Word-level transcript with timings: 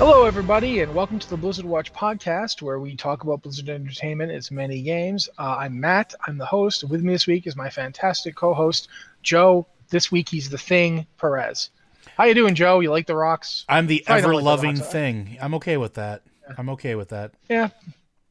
Hello, 0.00 0.24
everybody, 0.24 0.80
and 0.80 0.94
welcome 0.94 1.18
to 1.18 1.28
the 1.28 1.36
Blizzard 1.36 1.66
Watch 1.66 1.92
podcast, 1.92 2.62
where 2.62 2.80
we 2.80 2.96
talk 2.96 3.22
about 3.22 3.42
Blizzard 3.42 3.68
Entertainment, 3.68 4.32
its 4.32 4.50
many 4.50 4.80
games. 4.80 5.28
Uh, 5.38 5.56
I'm 5.58 5.78
Matt. 5.78 6.14
I'm 6.26 6.38
the 6.38 6.46
host. 6.46 6.84
With 6.84 7.02
me 7.02 7.12
this 7.12 7.26
week 7.26 7.46
is 7.46 7.54
my 7.54 7.68
fantastic 7.68 8.34
co-host 8.34 8.88
Joe. 9.22 9.66
This 9.90 10.10
week 10.10 10.30
he's 10.30 10.48
the 10.48 10.56
Thing 10.56 11.06
Perez. 11.18 11.68
How 12.16 12.24
you 12.24 12.32
doing, 12.32 12.54
Joe? 12.54 12.80
You 12.80 12.90
like 12.90 13.06
the 13.06 13.14
rocks? 13.14 13.66
I'm 13.68 13.88
the 13.88 14.02
Probably 14.06 14.22
ever 14.22 14.34
loving 14.36 14.76
huh? 14.76 14.84
thing. 14.84 15.36
I'm 15.38 15.52
okay 15.56 15.76
with 15.76 15.92
that. 15.94 16.22
I'm 16.56 16.70
okay 16.70 16.94
with 16.94 17.10
that. 17.10 17.32
Yeah. 17.50 17.68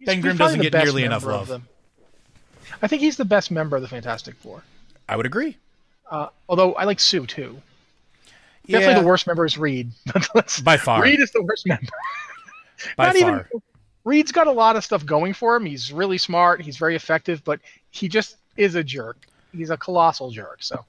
Ben 0.04 0.22
Grimm 0.22 0.38
doesn't 0.38 0.62
get 0.62 0.74
nearly 0.74 1.04
enough 1.04 1.24
love. 1.24 1.62
I 2.82 2.88
think 2.88 3.04
he's 3.04 3.18
the 3.18 3.26
best 3.26 3.52
member 3.52 3.76
of 3.76 3.84
the 3.84 3.88
Fantastic 3.88 4.34
Four. 4.38 4.64
I 5.08 5.16
would 5.16 5.28
agree. 5.28 5.56
Uh, 6.10 6.30
although 6.48 6.74
I 6.74 6.86
like 6.86 7.00
Sue 7.00 7.28
too. 7.28 7.62
Definitely 8.70 8.94
Yeah, 8.96 9.02
the 9.02 9.08
worst 9.08 9.28
member 9.28 9.46
is 9.46 9.58
Reed. 9.58 9.92
By 10.64 10.78
far. 10.78 11.02
Reed 11.02 11.20
is 11.20 11.32
the 11.32 11.42
worst 11.42 11.66
member. 11.66 11.88
by 12.96 13.08
Not 13.08 13.16
far. 13.18 13.30
even 13.30 13.62
Reed's 14.06 14.32
got 14.32 14.48
a 14.48 14.52
lot 14.52 14.76
of 14.76 14.84
stuff 14.86 15.06
going 15.06 15.34
for 15.34 15.56
him. 15.56 15.66
He's 15.66 15.92
really 15.92 16.18
smart. 16.18 16.62
He's 16.62 16.78
very 16.78 16.96
effective, 16.96 17.44
but 17.44 17.60
he 17.90 18.08
just 18.08 18.38
is 18.58 18.76
a 18.76 18.84
jerk. 18.84 19.18
He's 19.52 19.70
a 19.70 19.78
colossal 19.78 20.32
jerk. 20.32 20.58
So, 20.62 20.86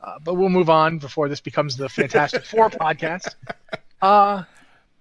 uh, 0.00 0.18
but 0.24 0.34
we'll 0.34 0.48
move 0.48 0.70
on 0.70 0.98
before 0.98 1.28
this 1.28 1.40
becomes 1.40 1.76
the 1.76 1.88
Fantastic 1.88 2.44
Four 2.44 2.70
podcast. 2.70 3.34
Uh, 4.00 4.44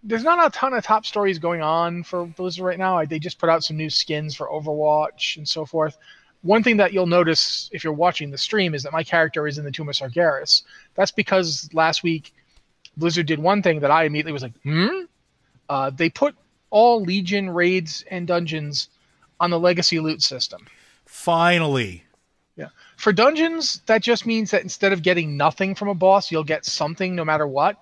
there's 0.03 0.23
not 0.23 0.45
a 0.45 0.49
ton 0.49 0.73
of 0.73 0.83
top 0.83 1.05
stories 1.05 1.39
going 1.39 1.61
on 1.61 2.03
for 2.03 2.25
Blizzard 2.25 2.65
right 2.65 2.79
now. 2.79 3.03
They 3.05 3.19
just 3.19 3.39
put 3.39 3.49
out 3.49 3.63
some 3.63 3.77
new 3.77 3.89
skins 3.89 4.35
for 4.35 4.49
Overwatch 4.49 5.37
and 5.37 5.47
so 5.47 5.65
forth. 5.65 5.97
One 6.43 6.63
thing 6.63 6.77
that 6.77 6.91
you'll 6.91 7.07
notice 7.07 7.69
if 7.71 7.83
you're 7.83 7.93
watching 7.93 8.31
the 8.31 8.37
stream 8.37 8.73
is 8.73 8.83
that 8.83 8.91
my 8.91 9.03
character 9.03 9.47
is 9.47 9.57
in 9.57 9.65
the 9.65 9.71
Tomb 9.71 9.89
of 9.89 9.95
Sargeras. 9.95 10.63
That's 10.95 11.11
because 11.11 11.69
last 11.73 12.03
week 12.03 12.33
Blizzard 12.97 13.27
did 13.27 13.39
one 13.39 13.61
thing 13.61 13.79
that 13.81 13.91
I 13.91 14.05
immediately 14.05 14.31
was 14.31 14.43
like, 14.43 14.59
hmm? 14.63 15.01
Uh, 15.69 15.91
they 15.91 16.09
put 16.09 16.35
all 16.69 17.01
Legion 17.01 17.49
raids 17.49 18.03
and 18.09 18.27
dungeons 18.27 18.89
on 19.39 19.49
the 19.49 19.59
Legacy 19.59 19.99
loot 19.99 20.21
system. 20.21 20.67
Finally. 21.05 22.03
Yeah. 22.55 22.69
For 22.97 23.13
dungeons, 23.13 23.81
that 23.85 24.01
just 24.01 24.25
means 24.25 24.51
that 24.51 24.63
instead 24.63 24.93
of 24.93 25.01
getting 25.01 25.37
nothing 25.37 25.75
from 25.75 25.87
a 25.87 25.95
boss, 25.95 26.31
you'll 26.31 26.43
get 26.43 26.65
something 26.65 27.15
no 27.15 27.25
matter 27.25 27.47
what. 27.47 27.77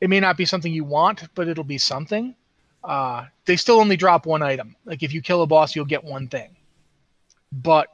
It 0.00 0.10
may 0.10 0.20
not 0.20 0.36
be 0.36 0.44
something 0.44 0.72
you 0.72 0.84
want, 0.84 1.28
but 1.34 1.48
it'll 1.48 1.64
be 1.64 1.78
something. 1.78 2.34
Uh, 2.82 3.26
they 3.46 3.56
still 3.56 3.80
only 3.80 3.96
drop 3.96 4.26
one 4.26 4.42
item. 4.42 4.76
Like 4.84 5.02
if 5.02 5.12
you 5.12 5.22
kill 5.22 5.42
a 5.42 5.46
boss, 5.46 5.74
you'll 5.74 5.84
get 5.84 6.04
one 6.04 6.28
thing. 6.28 6.56
But 7.62 7.88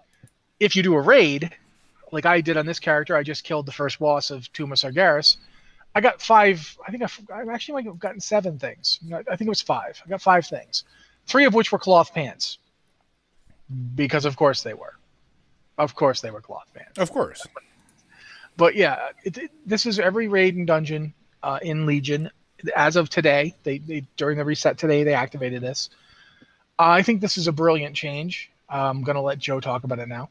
if 0.58 0.74
you 0.74 0.82
do 0.82 0.94
a 0.94 1.00
raid, 1.00 1.54
like 2.12 2.24
I 2.26 2.40
did 2.40 2.56
on 2.56 2.64
this 2.66 2.78
character, 2.78 3.14
I 3.14 3.22
just 3.22 3.44
killed 3.44 3.66
the 3.66 3.72
first 3.72 3.98
boss 3.98 4.30
of 4.30 4.50
Tomb 4.52 4.72
of 4.72 4.78
Sargeras. 4.78 5.36
I 5.94 6.00
got 6.00 6.22
five. 6.22 6.76
I 6.86 6.90
think 6.90 7.02
I've, 7.02 7.20
I 7.32 7.42
actually 7.52 7.74
might 7.74 7.84
have 7.86 7.98
gotten 7.98 8.20
seven 8.20 8.58
things. 8.58 9.00
I 9.12 9.22
think 9.36 9.42
it 9.42 9.48
was 9.48 9.60
five. 9.60 10.00
I 10.04 10.08
got 10.08 10.22
five 10.22 10.46
things, 10.46 10.84
three 11.26 11.44
of 11.44 11.52
which 11.54 11.72
were 11.72 11.78
cloth 11.78 12.14
pants, 12.14 12.58
because 13.94 14.24
of 14.24 14.36
course 14.36 14.62
they 14.62 14.74
were. 14.74 14.94
Of 15.78 15.94
course 15.94 16.20
they 16.20 16.30
were 16.30 16.40
cloth 16.40 16.68
pants. 16.74 16.98
Of 16.98 17.10
course. 17.10 17.46
But 18.56 18.74
yeah, 18.76 19.08
it, 19.24 19.38
it- 19.38 19.50
this 19.66 19.84
is 19.86 19.98
every 19.98 20.28
raid 20.28 20.56
and 20.56 20.66
dungeon 20.66 21.12
uh, 21.42 21.58
in 21.62 21.86
Legion 21.86 22.30
as 22.76 22.96
of 22.96 23.08
today. 23.10 23.54
They, 23.62 23.78
they 23.78 24.06
during 24.16 24.38
the 24.38 24.44
reset 24.44 24.78
today 24.78 25.02
they 25.04 25.14
activated 25.14 25.62
this. 25.62 25.90
I 26.78 27.02
think 27.02 27.20
this 27.20 27.36
is 27.36 27.46
a 27.48 27.52
brilliant 27.52 27.96
change. 27.96 28.50
I'm 28.70 29.02
gonna 29.02 29.22
let 29.22 29.38
Joe 29.38 29.60
talk 29.60 29.84
about 29.84 29.98
it 29.98 30.08
now. 30.08 30.30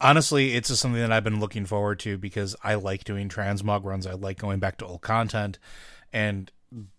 Honestly, 0.00 0.54
it's 0.54 0.68
just 0.68 0.82
something 0.82 1.00
that 1.00 1.12
I've 1.12 1.24
been 1.24 1.40
looking 1.40 1.64
forward 1.64 1.98
to 2.00 2.18
because 2.18 2.54
I 2.62 2.74
like 2.74 3.04
doing 3.04 3.28
transmog 3.28 3.84
runs. 3.84 4.06
I 4.06 4.12
like 4.12 4.38
going 4.38 4.58
back 4.58 4.76
to 4.78 4.86
old 4.86 5.00
content, 5.00 5.58
and 6.12 6.50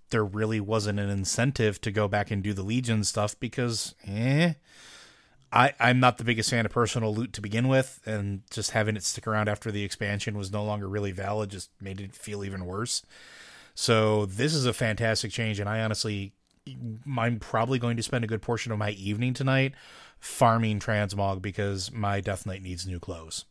there 0.09 0.25
really 0.25 0.59
wasn't 0.59 0.99
an 0.99 1.09
incentive 1.09 1.79
to 1.81 1.91
go 1.91 2.07
back 2.07 2.31
and 2.31 2.41
do 2.41 2.53
the 2.53 2.63
Legion 2.63 3.03
stuff 3.03 3.39
because, 3.39 3.93
eh, 4.07 4.53
I 5.51 5.73
I'm 5.79 5.99
not 5.99 6.17
the 6.17 6.23
biggest 6.23 6.49
fan 6.49 6.65
of 6.65 6.71
personal 6.71 7.13
loot 7.13 7.33
to 7.33 7.41
begin 7.41 7.67
with, 7.67 7.99
and 8.05 8.41
just 8.49 8.71
having 8.71 8.95
it 8.97 9.03
stick 9.03 9.27
around 9.27 9.47
after 9.47 9.71
the 9.71 9.83
expansion 9.83 10.37
was 10.37 10.51
no 10.51 10.63
longer 10.63 10.87
really 10.87 11.11
valid. 11.11 11.51
Just 11.51 11.69
made 11.79 12.01
it 12.01 12.15
feel 12.15 12.43
even 12.43 12.65
worse. 12.65 13.03
So 13.75 14.25
this 14.25 14.55
is 14.55 14.65
a 14.65 14.73
fantastic 14.73 15.31
change, 15.31 15.59
and 15.59 15.69
I 15.69 15.81
honestly, 15.81 16.33
I'm 17.17 17.39
probably 17.39 17.79
going 17.79 17.97
to 17.97 18.03
spend 18.03 18.23
a 18.23 18.27
good 18.27 18.41
portion 18.41 18.71
of 18.71 18.77
my 18.77 18.91
evening 18.91 19.33
tonight 19.33 19.73
farming 20.19 20.79
transmog 20.79 21.41
because 21.41 21.91
my 21.91 22.21
Death 22.21 22.45
Knight 22.45 22.61
needs 22.61 22.87
new 22.87 22.99
clothes. 22.99 23.45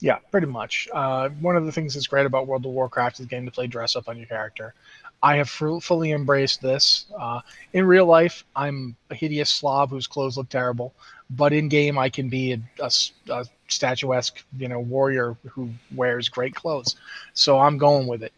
Yeah, 0.00 0.18
pretty 0.32 0.48
much. 0.48 0.88
Uh, 0.92 1.28
one 1.28 1.56
of 1.56 1.64
the 1.64 1.70
things 1.70 1.94
that's 1.94 2.08
great 2.08 2.26
about 2.26 2.48
World 2.48 2.66
of 2.66 2.72
Warcraft 2.72 3.20
is 3.20 3.26
getting 3.26 3.44
to 3.46 3.52
play 3.52 3.68
dress 3.68 3.94
up 3.94 4.08
on 4.08 4.16
your 4.16 4.26
character. 4.26 4.74
I 5.22 5.36
have 5.36 5.48
fu- 5.48 5.78
fully 5.78 6.10
embraced 6.10 6.60
this. 6.60 7.06
Uh, 7.16 7.40
in 7.72 7.86
real 7.86 8.06
life, 8.06 8.44
I'm 8.56 8.96
a 9.10 9.14
hideous 9.14 9.48
slob 9.48 9.90
whose 9.90 10.08
clothes 10.08 10.36
look 10.36 10.48
terrible, 10.48 10.92
but 11.30 11.52
in 11.52 11.68
game, 11.68 11.98
I 11.98 12.08
can 12.08 12.28
be 12.28 12.54
a, 12.54 12.60
a 12.80 12.90
a 13.30 13.46
statuesque, 13.68 14.44
you 14.58 14.66
know, 14.66 14.80
warrior 14.80 15.36
who 15.48 15.70
wears 15.94 16.28
great 16.28 16.56
clothes. 16.56 16.96
So 17.34 17.60
I'm 17.60 17.78
going 17.78 18.08
with 18.08 18.24
it, 18.24 18.32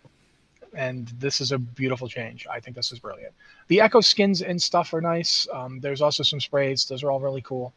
and 0.76 1.08
this 1.18 1.40
is 1.40 1.52
a 1.52 1.58
beautiful 1.58 2.08
change. 2.08 2.46
I 2.50 2.60
think 2.60 2.76
this 2.76 2.92
is 2.92 2.98
brilliant. 2.98 3.32
The 3.68 3.80
Echo 3.80 4.00
skins 4.00 4.42
and 4.42 4.60
stuff 4.60 4.92
are 4.94 5.00
nice. 5.00 5.46
Um, 5.52 5.80
there's 5.80 6.00
also 6.00 6.22
some 6.22 6.40
sprays; 6.40 6.84
those 6.86 7.02
are 7.02 7.10
all 7.10 7.20
really 7.20 7.42
cool. 7.42 7.72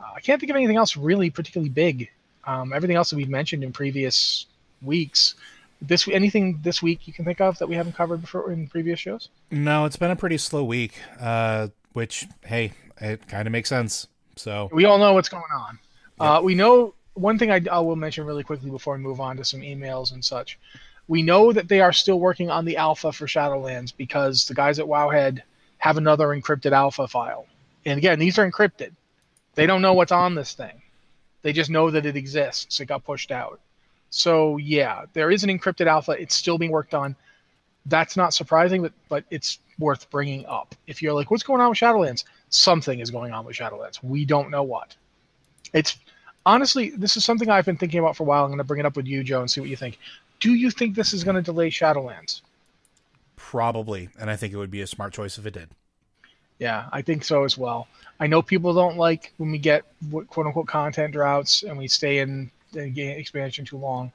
Uh, 0.00 0.12
I 0.16 0.20
can't 0.20 0.40
think 0.40 0.50
of 0.50 0.56
anything 0.56 0.76
else 0.76 0.96
really 0.96 1.30
particularly 1.30 1.70
big 1.70 2.10
um, 2.44 2.72
everything 2.72 2.96
else 2.96 3.10
that 3.10 3.16
we've 3.16 3.28
mentioned 3.28 3.62
in 3.62 3.72
previous 3.72 4.46
weeks. 4.80 5.34
This 5.80 6.06
anything 6.08 6.60
this 6.62 6.82
week 6.82 7.06
you 7.06 7.12
can 7.12 7.24
think 7.24 7.40
of 7.40 7.58
that 7.58 7.68
we 7.68 7.74
haven't 7.74 7.94
covered 7.94 8.20
before 8.20 8.52
in 8.52 8.68
previous 8.68 9.00
shows? 9.00 9.28
No, 9.50 9.84
it's 9.84 9.96
been 9.96 10.10
a 10.10 10.16
pretty 10.16 10.38
slow 10.38 10.64
week, 10.64 10.94
uh, 11.20 11.68
which 11.92 12.26
hey, 12.44 12.72
it 13.00 13.26
kind 13.28 13.46
of 13.48 13.52
makes 13.52 13.68
sense. 13.68 14.06
So 14.36 14.68
We 14.72 14.84
all 14.84 14.98
know 14.98 15.12
what's 15.12 15.28
going 15.28 15.42
on. 15.52 15.78
Uh, 16.18 16.40
we 16.40 16.54
know 16.54 16.94
one 17.14 17.38
thing 17.38 17.50
I, 17.50 17.60
I 17.70 17.80
will 17.80 17.96
mention 17.96 18.24
really 18.24 18.44
quickly 18.44 18.70
before 18.70 18.96
we 18.96 19.02
move 19.02 19.20
on 19.20 19.36
to 19.36 19.44
some 19.44 19.60
emails 19.60 20.12
and 20.12 20.24
such. 20.24 20.58
We 21.12 21.20
know 21.20 21.52
that 21.52 21.68
they 21.68 21.82
are 21.82 21.92
still 21.92 22.18
working 22.18 22.48
on 22.48 22.64
the 22.64 22.78
alpha 22.78 23.12
for 23.12 23.26
Shadowlands 23.26 23.92
because 23.94 24.46
the 24.46 24.54
guys 24.54 24.78
at 24.78 24.86
Wowhead 24.86 25.42
have 25.76 25.98
another 25.98 26.28
encrypted 26.28 26.72
alpha 26.72 27.06
file. 27.06 27.44
And 27.84 27.98
again, 27.98 28.18
these 28.18 28.38
are 28.38 28.50
encrypted. 28.50 28.92
They 29.54 29.66
don't 29.66 29.82
know 29.82 29.92
what's 29.92 30.10
on 30.10 30.34
this 30.34 30.54
thing. 30.54 30.80
They 31.42 31.52
just 31.52 31.68
know 31.68 31.90
that 31.90 32.06
it 32.06 32.16
exists. 32.16 32.80
It 32.80 32.86
got 32.86 33.04
pushed 33.04 33.30
out. 33.30 33.60
So 34.08 34.56
yeah, 34.56 35.04
there 35.12 35.30
is 35.30 35.44
an 35.44 35.50
encrypted 35.50 35.86
alpha. 35.86 36.12
It's 36.12 36.34
still 36.34 36.56
being 36.56 36.72
worked 36.72 36.94
on. 36.94 37.14
That's 37.84 38.16
not 38.16 38.32
surprising, 38.32 38.80
but 38.80 38.94
but 39.10 39.24
it's 39.30 39.58
worth 39.78 40.08
bringing 40.08 40.46
up. 40.46 40.74
If 40.86 41.02
you're 41.02 41.12
like, 41.12 41.30
what's 41.30 41.42
going 41.42 41.60
on 41.60 41.68
with 41.68 41.78
Shadowlands? 41.78 42.24
Something 42.48 43.00
is 43.00 43.10
going 43.10 43.34
on 43.34 43.44
with 43.44 43.54
Shadowlands. 43.54 44.02
We 44.02 44.24
don't 44.24 44.48
know 44.48 44.62
what. 44.62 44.96
It's 45.74 45.98
honestly, 46.46 46.90
this 46.90 47.18
is 47.18 47.24
something 47.26 47.50
I've 47.50 47.66
been 47.66 47.76
thinking 47.76 48.00
about 48.00 48.16
for 48.16 48.22
a 48.22 48.26
while. 48.26 48.44
I'm 48.44 48.50
going 48.50 48.58
to 48.58 48.64
bring 48.64 48.80
it 48.80 48.86
up 48.86 48.96
with 48.96 49.06
you, 49.06 49.22
Joe, 49.22 49.40
and 49.40 49.50
see 49.50 49.60
what 49.60 49.70
you 49.70 49.76
think. 49.76 49.98
Do 50.42 50.54
you 50.54 50.72
think 50.72 50.96
this 50.96 51.12
is 51.12 51.22
going 51.22 51.36
to 51.36 51.42
delay 51.42 51.70
Shadowlands? 51.70 52.40
Probably, 53.36 54.08
and 54.18 54.28
I 54.28 54.34
think 54.34 54.52
it 54.52 54.56
would 54.56 54.72
be 54.72 54.80
a 54.80 54.88
smart 54.88 55.12
choice 55.12 55.38
if 55.38 55.46
it 55.46 55.54
did. 55.54 55.68
Yeah, 56.58 56.88
I 56.90 57.00
think 57.00 57.22
so 57.22 57.44
as 57.44 57.56
well. 57.56 57.86
I 58.18 58.26
know 58.26 58.42
people 58.42 58.74
don't 58.74 58.96
like 58.96 59.32
when 59.36 59.52
we 59.52 59.58
get 59.58 59.84
quote 60.10 60.46
unquote 60.46 60.66
content 60.66 61.12
droughts 61.12 61.62
and 61.62 61.78
we 61.78 61.86
stay 61.86 62.18
in 62.18 62.50
the 62.72 62.88
game 62.88 63.16
expansion 63.16 63.64
too 63.64 63.76
long, 63.76 64.10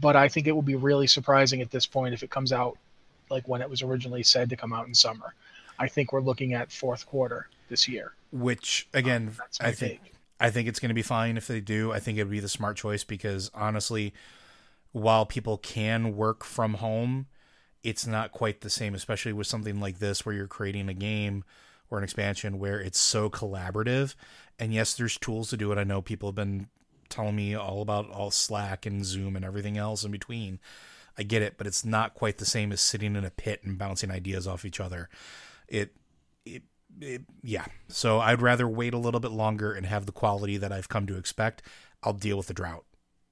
but 0.00 0.16
I 0.16 0.28
think 0.28 0.46
it 0.46 0.52
will 0.52 0.62
be 0.62 0.76
really 0.76 1.06
surprising 1.06 1.60
at 1.60 1.70
this 1.70 1.84
point 1.84 2.14
if 2.14 2.22
it 2.22 2.30
comes 2.30 2.54
out 2.54 2.78
like 3.28 3.46
when 3.46 3.60
it 3.60 3.68
was 3.68 3.82
originally 3.82 4.22
said 4.22 4.48
to 4.48 4.56
come 4.56 4.72
out 4.72 4.86
in 4.86 4.94
summer. 4.94 5.34
I 5.78 5.88
think 5.88 6.10
we're 6.10 6.22
looking 6.22 6.54
at 6.54 6.72
fourth 6.72 7.04
quarter 7.04 7.50
this 7.68 7.86
year. 7.86 8.14
Which 8.32 8.88
again, 8.94 9.34
um, 9.38 9.46
I 9.60 9.72
think 9.72 10.02
take. 10.02 10.12
I 10.40 10.48
think 10.48 10.68
it's 10.68 10.80
going 10.80 10.88
to 10.88 10.94
be 10.94 11.02
fine 11.02 11.36
if 11.36 11.46
they 11.46 11.60
do. 11.60 11.92
I 11.92 12.00
think 12.00 12.16
it 12.16 12.24
would 12.24 12.30
be 12.30 12.40
the 12.40 12.48
smart 12.48 12.78
choice 12.78 13.04
because 13.04 13.50
honestly, 13.54 14.14
while 14.96 15.26
people 15.26 15.58
can 15.58 16.16
work 16.16 16.42
from 16.42 16.74
home, 16.74 17.26
it's 17.82 18.06
not 18.06 18.32
quite 18.32 18.62
the 18.62 18.70
same, 18.70 18.94
especially 18.94 19.34
with 19.34 19.46
something 19.46 19.78
like 19.78 19.98
this 19.98 20.24
where 20.24 20.34
you're 20.34 20.46
creating 20.46 20.88
a 20.88 20.94
game 20.94 21.44
or 21.90 21.98
an 21.98 22.04
expansion 22.04 22.58
where 22.58 22.80
it's 22.80 22.98
so 22.98 23.28
collaborative. 23.28 24.14
And 24.58 24.72
yes, 24.72 24.94
there's 24.94 25.18
tools 25.18 25.50
to 25.50 25.58
do 25.58 25.70
it. 25.70 25.76
I 25.76 25.84
know 25.84 26.00
people 26.00 26.30
have 26.30 26.34
been 26.34 26.68
telling 27.10 27.36
me 27.36 27.54
all 27.54 27.82
about 27.82 28.08
all 28.08 28.30
Slack 28.30 28.86
and 28.86 29.04
Zoom 29.04 29.36
and 29.36 29.44
everything 29.44 29.76
else 29.76 30.02
in 30.02 30.12
between. 30.12 30.60
I 31.18 31.24
get 31.24 31.42
it, 31.42 31.58
but 31.58 31.66
it's 31.66 31.84
not 31.84 32.14
quite 32.14 32.38
the 32.38 32.46
same 32.46 32.72
as 32.72 32.80
sitting 32.80 33.16
in 33.16 33.24
a 33.26 33.30
pit 33.30 33.60
and 33.64 33.76
bouncing 33.76 34.10
ideas 34.10 34.46
off 34.46 34.64
each 34.64 34.80
other. 34.80 35.10
It, 35.68 35.94
it, 36.46 36.62
it, 37.02 37.20
yeah. 37.42 37.66
So 37.88 38.20
I'd 38.20 38.40
rather 38.40 38.66
wait 38.66 38.94
a 38.94 38.98
little 38.98 39.20
bit 39.20 39.30
longer 39.30 39.74
and 39.74 39.84
have 39.84 40.06
the 40.06 40.12
quality 40.12 40.56
that 40.56 40.72
I've 40.72 40.88
come 40.88 41.06
to 41.06 41.18
expect. 41.18 41.60
I'll 42.02 42.14
deal 42.14 42.38
with 42.38 42.46
the 42.46 42.54
drought. 42.54 42.86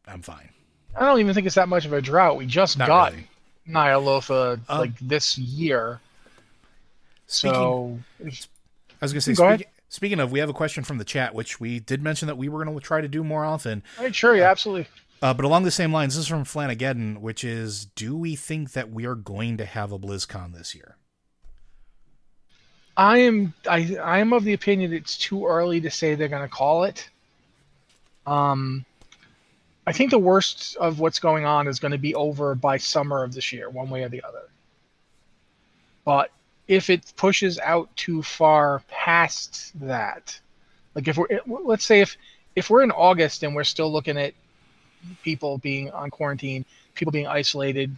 I'm 0.07 0.21
fine. 0.21 0.51
I 0.97 1.07
don't 1.07 1.21
even 1.21 1.35
think 1.35 1.47
it's 1.47 1.57
that 1.57 1.69
much 1.69 1.85
of 1.85 1.93
a 1.93 2.01
drought. 2.01 2.37
We 2.37 2.47
just 2.47 2.79
not 2.79 2.89
got 2.89 3.13
really. 3.13 3.29
Ny'alotha 3.69 4.61
um, 4.69 4.79
like 4.79 4.99
this 5.01 5.39
year. 5.39 6.01
Speaking, 7.27 7.55
so 7.55 7.99
I 8.21 9.05
was 9.05 9.13
going 9.13 9.21
to 9.21 9.35
say, 9.35 9.35
speak, 9.35 9.69
speaking 9.89 10.21
of, 10.21 10.31
we 10.31 10.39
have 10.41 10.51
a 10.51 10.55
question 10.55 10.85
from 10.85 10.99
the 10.99 11.05
chat, 11.05 11.35
which 11.35 11.59
we 11.59 11.81
did 11.81 12.03
mention 12.03 12.27
that 12.27 12.37
we 12.37 12.49
were 12.49 12.63
going 12.63 12.77
to 12.77 12.85
try 12.85 13.01
to 13.01 13.09
do 13.09 13.25
more 13.25 13.45
often. 13.45 13.83
Right, 13.99 14.15
sure, 14.15 14.37
yeah, 14.37 14.49
uh, 14.49 14.51
absolutely. 14.51 14.87
Uh, 15.23 15.33
but 15.33 15.47
along 15.47 15.63
the 15.63 15.71
same 15.71 15.93
lines, 15.93 16.15
this 16.15 16.25
is 16.25 16.29
from 16.29 16.45
Flanageddon, 16.45 17.19
which 17.19 17.45
is, 17.45 17.87
do 17.97 18.15
we 18.17 18.37
think 18.37 18.73
that 18.73 18.91
we 18.91 19.07
are 19.07 19.15
going 19.15 19.57
to 19.57 19.65
have 19.65 19.91
a 19.91 19.99
BlizzCon 19.99 20.55
this 20.55 20.75
year? 20.75 20.97
I 22.97 23.19
am 23.19 23.55
I 23.69 23.97
I 24.01 24.19
am 24.19 24.33
of 24.33 24.45
the 24.45 24.53
opinion 24.53 24.93
it's 24.93 25.19
too 25.19 25.47
early 25.47 25.81
to 25.81 25.91
say 25.91 26.15
they're 26.15 26.29
going 26.29 26.43
to 26.43 26.49
call 26.49 26.85
it. 26.85 27.09
Um, 28.27 28.85
I 29.87 29.93
think 29.93 30.11
the 30.11 30.19
worst 30.19 30.77
of 30.77 30.99
what's 30.99 31.19
going 31.19 31.45
on 31.45 31.69
is 31.69 31.79
going 31.79 31.93
to 31.93 31.99
be 31.99 32.15
over 32.15 32.55
by 32.55 32.79
summer 32.79 33.23
of 33.23 33.35
this 33.35 33.53
year, 33.53 33.69
one 33.69 33.91
way 33.91 34.03
or 34.03 34.09
the 34.09 34.23
other. 34.23 34.49
But 36.05 36.31
if 36.69 36.89
it 36.89 37.13
pushes 37.17 37.59
out 37.59 37.95
too 37.97 38.23
far 38.23 38.83
past 38.89 39.73
that, 39.81 40.39
like 40.95 41.09
if 41.09 41.17
we're 41.17 41.27
eh, 41.31 41.41
let's 41.47 41.85
say 41.85 42.01
if 42.01 42.17
if 42.57 42.71
we're 42.71 42.83
in 42.83 42.91
August 42.91 43.43
and 43.43 43.55
we're 43.55 43.65
still 43.65 43.93
looking 43.93 44.17
at 44.17 44.33
people 45.23 45.59
being 45.59 45.91
on 45.91 46.11
quarantine, 46.11 46.65
people 46.95 47.13
being 47.13 47.27
isolated, 47.27 47.95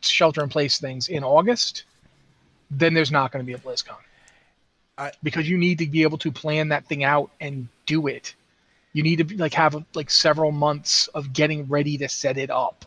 shelter 0.00 0.42
in 0.42 0.48
place 0.48 0.78
things 0.78 1.08
in 1.08 1.22
August, 1.22 1.84
then 2.70 2.94
there's 2.94 3.10
not 3.12 3.30
going 3.30 3.44
to 3.44 3.46
be 3.46 3.52
a 3.52 3.58
BlizzCon. 3.58 3.96
I, 4.98 5.12
because 5.22 5.48
you 5.48 5.58
need 5.58 5.78
to 5.78 5.86
be 5.86 6.02
able 6.02 6.18
to 6.18 6.32
plan 6.32 6.68
that 6.68 6.86
thing 6.86 7.04
out 7.04 7.30
and 7.40 7.68
do 7.86 8.06
it. 8.06 8.34
You 8.92 9.02
need 9.02 9.28
to 9.28 9.36
like 9.36 9.54
have 9.54 9.84
like 9.94 10.10
several 10.10 10.50
months 10.50 11.08
of 11.08 11.32
getting 11.32 11.68
ready 11.68 11.98
to 11.98 12.08
set 12.08 12.36
it 12.38 12.50
up. 12.50 12.86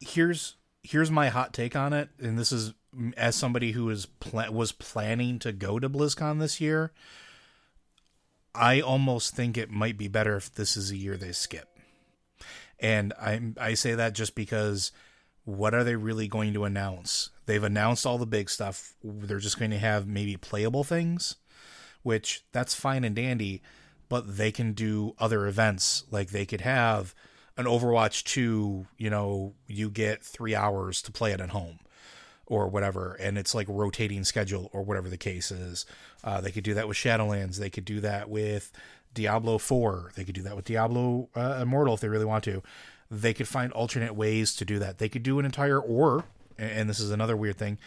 Here's 0.00 0.56
here's 0.82 1.10
my 1.10 1.28
hot 1.28 1.52
take 1.52 1.76
on 1.76 1.92
it, 1.92 2.08
and 2.18 2.38
this 2.38 2.52
is 2.52 2.74
as 3.16 3.34
somebody 3.36 3.72
who 3.72 3.90
is 3.90 4.06
pl- 4.06 4.52
was 4.52 4.72
planning 4.72 5.38
to 5.40 5.52
go 5.52 5.78
to 5.78 5.90
BlizzCon 5.90 6.40
this 6.40 6.60
year. 6.60 6.92
I 8.54 8.80
almost 8.80 9.34
think 9.34 9.58
it 9.58 9.70
might 9.70 9.98
be 9.98 10.08
better 10.08 10.36
if 10.36 10.54
this 10.54 10.76
is 10.76 10.90
a 10.90 10.96
year 10.96 11.16
they 11.16 11.32
skip. 11.32 11.68
And 12.78 13.12
I 13.20 13.40
I 13.58 13.74
say 13.74 13.94
that 13.94 14.14
just 14.14 14.34
because 14.34 14.92
what 15.44 15.74
are 15.74 15.84
they 15.84 15.96
really 15.96 16.28
going 16.28 16.54
to 16.54 16.64
announce? 16.64 17.30
They've 17.46 17.62
announced 17.62 18.06
all 18.06 18.18
the 18.18 18.26
big 18.26 18.48
stuff. 18.48 18.94
They're 19.02 19.38
just 19.38 19.58
going 19.58 19.70
to 19.72 19.78
have 19.78 20.06
maybe 20.06 20.36
playable 20.36 20.84
things, 20.84 21.36
which 22.02 22.44
that's 22.52 22.74
fine 22.74 23.04
and 23.04 23.14
dandy, 23.14 23.62
but 24.08 24.36
they 24.36 24.52
can 24.52 24.72
do 24.72 25.14
other 25.18 25.46
events. 25.46 26.04
Like 26.10 26.30
they 26.30 26.46
could 26.46 26.60
have 26.62 27.14
an 27.56 27.66
Overwatch 27.66 28.24
2, 28.24 28.86
you 28.98 29.10
know, 29.10 29.54
you 29.66 29.90
get 29.90 30.24
3 30.24 30.54
hours 30.54 31.02
to 31.02 31.12
play 31.12 31.32
it 31.32 31.40
at 31.40 31.50
home 31.50 31.78
or 32.46 32.68
whatever, 32.68 33.14
and 33.14 33.38
it's 33.38 33.54
like 33.54 33.66
rotating 33.68 34.24
schedule 34.24 34.70
or 34.72 34.82
whatever 34.82 35.08
the 35.08 35.16
case 35.16 35.50
is. 35.50 35.86
Uh, 36.22 36.40
they 36.40 36.50
could 36.50 36.64
do 36.64 36.74
that 36.74 36.88
with 36.88 36.96
Shadowlands. 36.96 37.56
They 37.56 37.70
could 37.70 37.84
do 37.84 38.00
that 38.00 38.28
with 38.28 38.70
Diablo 39.14 39.58
4. 39.58 40.12
They 40.14 40.24
could 40.24 40.34
do 40.34 40.42
that 40.42 40.56
with 40.56 40.66
Diablo 40.66 41.28
uh, 41.34 41.60
Immortal 41.62 41.94
if 41.94 42.00
they 42.00 42.08
really 42.08 42.24
want 42.24 42.44
to. 42.44 42.62
They 43.10 43.32
could 43.32 43.48
find 43.48 43.72
alternate 43.72 44.14
ways 44.14 44.54
to 44.56 44.64
do 44.64 44.78
that. 44.78 44.98
They 44.98 45.08
could 45.08 45.22
do 45.22 45.38
an 45.38 45.44
entire, 45.44 45.80
or, 45.80 46.24
and 46.58 46.88
this 46.88 47.00
is 47.00 47.10
another 47.10 47.36
weird 47.36 47.56
thing, 47.56 47.78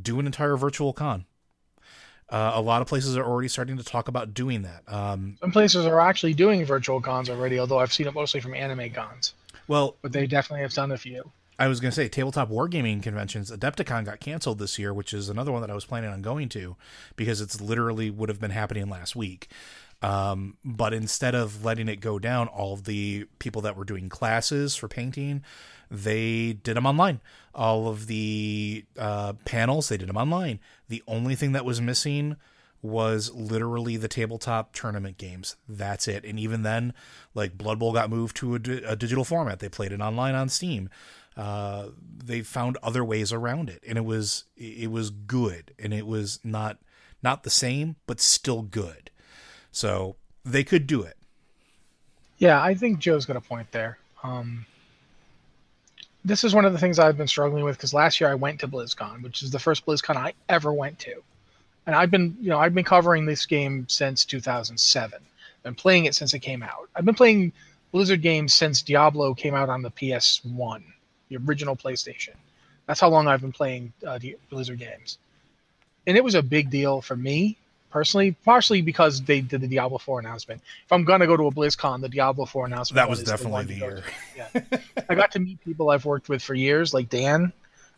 do 0.00 0.20
an 0.20 0.26
entire 0.26 0.56
virtual 0.56 0.92
con. 0.92 1.24
Uh, 2.28 2.52
a 2.54 2.60
lot 2.60 2.82
of 2.82 2.88
places 2.88 3.16
are 3.16 3.24
already 3.24 3.48
starting 3.48 3.76
to 3.76 3.84
talk 3.84 4.08
about 4.08 4.34
doing 4.34 4.62
that. 4.62 4.82
Um, 4.88 5.36
Some 5.40 5.52
places 5.52 5.86
are 5.86 6.00
actually 6.00 6.34
doing 6.34 6.64
virtual 6.64 7.00
cons 7.00 7.28
already, 7.28 7.58
although 7.58 7.78
I've 7.78 7.92
seen 7.92 8.06
it 8.06 8.14
mostly 8.14 8.40
from 8.40 8.54
anime 8.54 8.90
cons. 8.90 9.34
Well, 9.68 9.96
but 10.02 10.12
they 10.12 10.26
definitely 10.26 10.62
have 10.62 10.72
done 10.72 10.92
a 10.92 10.98
few. 10.98 11.30
I 11.58 11.68
was 11.68 11.80
going 11.80 11.90
to 11.90 11.94
say 11.94 12.08
tabletop 12.08 12.50
wargaming 12.50 13.02
conventions. 13.02 13.50
Adepticon 13.50 14.04
got 14.04 14.20
canceled 14.20 14.58
this 14.58 14.78
year, 14.78 14.92
which 14.92 15.14
is 15.14 15.28
another 15.28 15.52
one 15.52 15.60
that 15.60 15.70
I 15.70 15.74
was 15.74 15.84
planning 15.84 16.10
on 16.10 16.20
going 16.20 16.48
to 16.50 16.76
because 17.14 17.40
it's 17.40 17.60
literally 17.60 18.10
would 18.10 18.28
have 18.28 18.40
been 18.40 18.50
happening 18.50 18.88
last 18.88 19.14
week. 19.14 19.48
Um, 20.02 20.56
but 20.64 20.92
instead 20.92 21.34
of 21.34 21.64
letting 21.64 21.88
it 21.88 21.96
go 21.96 22.18
down, 22.18 22.48
all 22.48 22.74
of 22.74 22.84
the 22.84 23.26
people 23.38 23.62
that 23.62 23.76
were 23.76 23.84
doing 23.84 24.08
classes 24.08 24.74
for 24.74 24.88
painting, 24.88 25.42
they 25.90 26.52
did 26.52 26.76
them 26.76 26.86
online. 26.86 27.20
All 27.54 27.88
of 27.88 28.06
the 28.06 28.84
uh, 28.98 29.34
panels, 29.44 29.88
they 29.88 29.96
did 29.96 30.08
them 30.08 30.16
online. 30.16 30.60
The 30.88 31.02
only 31.06 31.34
thing 31.34 31.52
that 31.52 31.64
was 31.64 31.80
missing 31.80 32.36
was 32.82 33.32
literally 33.32 33.96
the 33.96 34.08
tabletop 34.08 34.74
tournament 34.74 35.16
games. 35.16 35.56
That's 35.66 36.06
it. 36.06 36.24
And 36.24 36.38
even 36.38 36.62
then, 36.62 36.92
like 37.34 37.56
Blood 37.56 37.78
Bowl 37.78 37.92
got 37.92 38.10
moved 38.10 38.36
to 38.36 38.54
a, 38.54 38.58
a 38.90 38.96
digital 38.96 39.24
format. 39.24 39.60
They 39.60 39.70
played 39.70 39.92
it 39.92 40.00
online 40.00 40.34
on 40.34 40.50
Steam. 40.50 40.90
Uh, 41.36 41.88
they 42.24 42.42
found 42.42 42.76
other 42.82 43.04
ways 43.04 43.32
around 43.32 43.68
it, 43.68 43.82
and 43.88 43.98
it 43.98 44.04
was 44.04 44.44
it 44.56 44.90
was 44.90 45.10
good, 45.10 45.72
and 45.78 45.92
it 45.92 46.06
was 46.06 46.38
not 46.44 46.78
not 47.22 47.42
the 47.42 47.50
same, 47.50 47.96
but 48.06 48.20
still 48.20 48.62
good. 48.62 49.10
So 49.72 50.16
they 50.44 50.62
could 50.62 50.86
do 50.86 51.02
it. 51.02 51.16
Yeah, 52.38 52.62
I 52.62 52.74
think 52.74 52.98
Joe's 52.98 53.24
got 53.24 53.36
a 53.36 53.40
point 53.40 53.72
there. 53.72 53.98
Um, 54.22 54.66
this 56.24 56.42
is 56.42 56.54
one 56.54 56.64
of 56.64 56.72
the 56.72 56.78
things 56.78 56.98
I've 56.98 57.18
been 57.18 57.28
struggling 57.28 57.64
with 57.64 57.76
because 57.76 57.92
last 57.92 58.20
year 58.20 58.30
I 58.30 58.34
went 58.34 58.60
to 58.60 58.68
BlizzCon, 58.68 59.22
which 59.22 59.42
is 59.42 59.50
the 59.50 59.58
first 59.58 59.84
BlizzCon 59.84 60.16
I 60.16 60.32
ever 60.48 60.72
went 60.72 60.98
to, 61.00 61.22
and 61.86 61.94
I've 61.94 62.10
been 62.10 62.36
you 62.40 62.48
know 62.48 62.58
I've 62.58 62.74
been 62.74 62.84
covering 62.84 63.26
this 63.26 63.44
game 63.46 63.86
since 63.88 64.24
2007. 64.24 65.18
I've 65.20 65.62
been 65.62 65.74
playing 65.74 66.06
it 66.06 66.14
since 66.14 66.32
it 66.34 66.40
came 66.40 66.62
out. 66.62 66.88
I've 66.96 67.04
been 67.04 67.14
playing 67.14 67.52
Blizzard 67.92 68.22
games 68.22 68.54
since 68.54 68.82
Diablo 68.82 69.34
came 69.34 69.54
out 69.54 69.68
on 69.68 69.82
the 69.82 69.90
PS1 69.90 70.82
the 71.28 71.36
original 71.38 71.76
PlayStation. 71.76 72.34
That's 72.86 73.00
how 73.00 73.08
long 73.08 73.28
I've 73.28 73.40
been 73.40 73.52
playing 73.52 73.92
uh, 74.06 74.18
Blizzard 74.50 74.78
games, 74.78 75.18
and 76.06 76.16
it 76.16 76.24
was 76.24 76.34
a 76.34 76.42
big 76.42 76.70
deal 76.70 77.00
for 77.00 77.16
me 77.16 77.58
personally, 77.94 78.32
partially 78.44 78.82
because 78.82 79.22
they 79.22 79.40
did 79.40 79.60
the 79.60 79.68
Diablo 79.68 79.98
4 79.98 80.18
announcement. 80.18 80.60
If 80.84 80.92
I'm 80.92 81.04
gonna 81.04 81.28
go 81.28 81.36
to 81.36 81.44
a 81.44 81.52
BlizzCon, 81.52 82.00
the 82.00 82.08
Diablo 82.08 82.44
4 82.44 82.66
announcement 82.66 82.96
that 82.96 83.08
was 83.08 83.22
definitely 83.22 83.66
the, 83.66 83.74
the 83.74 83.80
year. 83.80 84.04
Yeah, 84.36 84.48
I 85.08 85.14
got 85.14 85.30
to 85.32 85.38
meet 85.38 85.64
people 85.64 85.90
I've 85.90 86.04
worked 86.04 86.28
with 86.28 86.42
for 86.42 86.54
years, 86.54 86.92
like 86.92 87.08
Dan. 87.08 87.52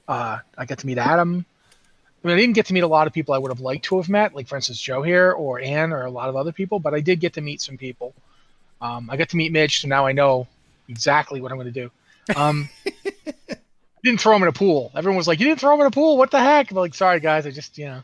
Uh, 0.07 0.39
I 0.57 0.67
got 0.67 0.81
to 0.81 0.87
meet 0.87 0.99
Adam. 0.99 1.47
I 2.23 2.29
mean, 2.29 2.37
I 2.37 2.41
didn't 2.41 2.57
get 2.57 2.67
to 2.67 2.75
meet 2.75 2.83
a 2.83 2.87
lot 2.87 3.07
of 3.07 3.15
people 3.15 3.33
I 3.33 3.39
would 3.39 3.51
have 3.51 3.61
liked 3.61 3.87
to 3.87 3.97
have 3.97 4.11
met, 4.11 4.35
like 4.35 4.49
for 4.49 4.57
instance 4.57 4.79
Joe 4.79 5.01
here 5.01 5.33
or 5.33 5.61
Ann 5.61 5.95
or 5.95 6.03
a 6.03 6.11
lot 6.11 6.29
of 6.29 6.37
other 6.37 6.53
people, 6.53 6.79
but 6.79 6.93
I 6.93 7.01
did 7.01 7.19
get 7.19 7.33
to 7.33 7.41
meet 7.41 7.63
some 7.63 7.79
people. 7.79 8.13
Um, 8.83 9.09
I 9.09 9.17
got 9.17 9.31
to 9.31 9.39
meet 9.39 9.51
Mitch, 9.51 9.81
so 9.81 9.89
now 9.89 10.05
I 10.05 10.13
know 10.13 10.47
exactly 10.91 11.41
what 11.41 11.53
I'm 11.53 11.57
going 11.57 11.73
to 11.73 11.89
do. 11.89 11.91
Um, 12.39 12.69
didn't 14.05 14.21
throw 14.21 14.37
him 14.37 14.43
in 14.43 14.49
a 14.49 14.53
pool. 14.53 14.93
Everyone 14.95 15.17
was 15.17 15.27
like, 15.27 15.41
"You 15.41 15.47
didn't 15.47 15.61
throw 15.61 15.73
him 15.73 15.81
in 15.81 15.87
a 15.87 15.91
pool? 15.91 16.19
What 16.19 16.31
the 16.31 16.39
heck?" 16.39 16.71
I'm 16.71 16.77
like, 16.77 16.95
"Sorry, 16.95 17.19
guys, 17.19 17.47
I 17.47 17.51
just 17.51 17.79
you 17.79 17.87
know 17.87 18.03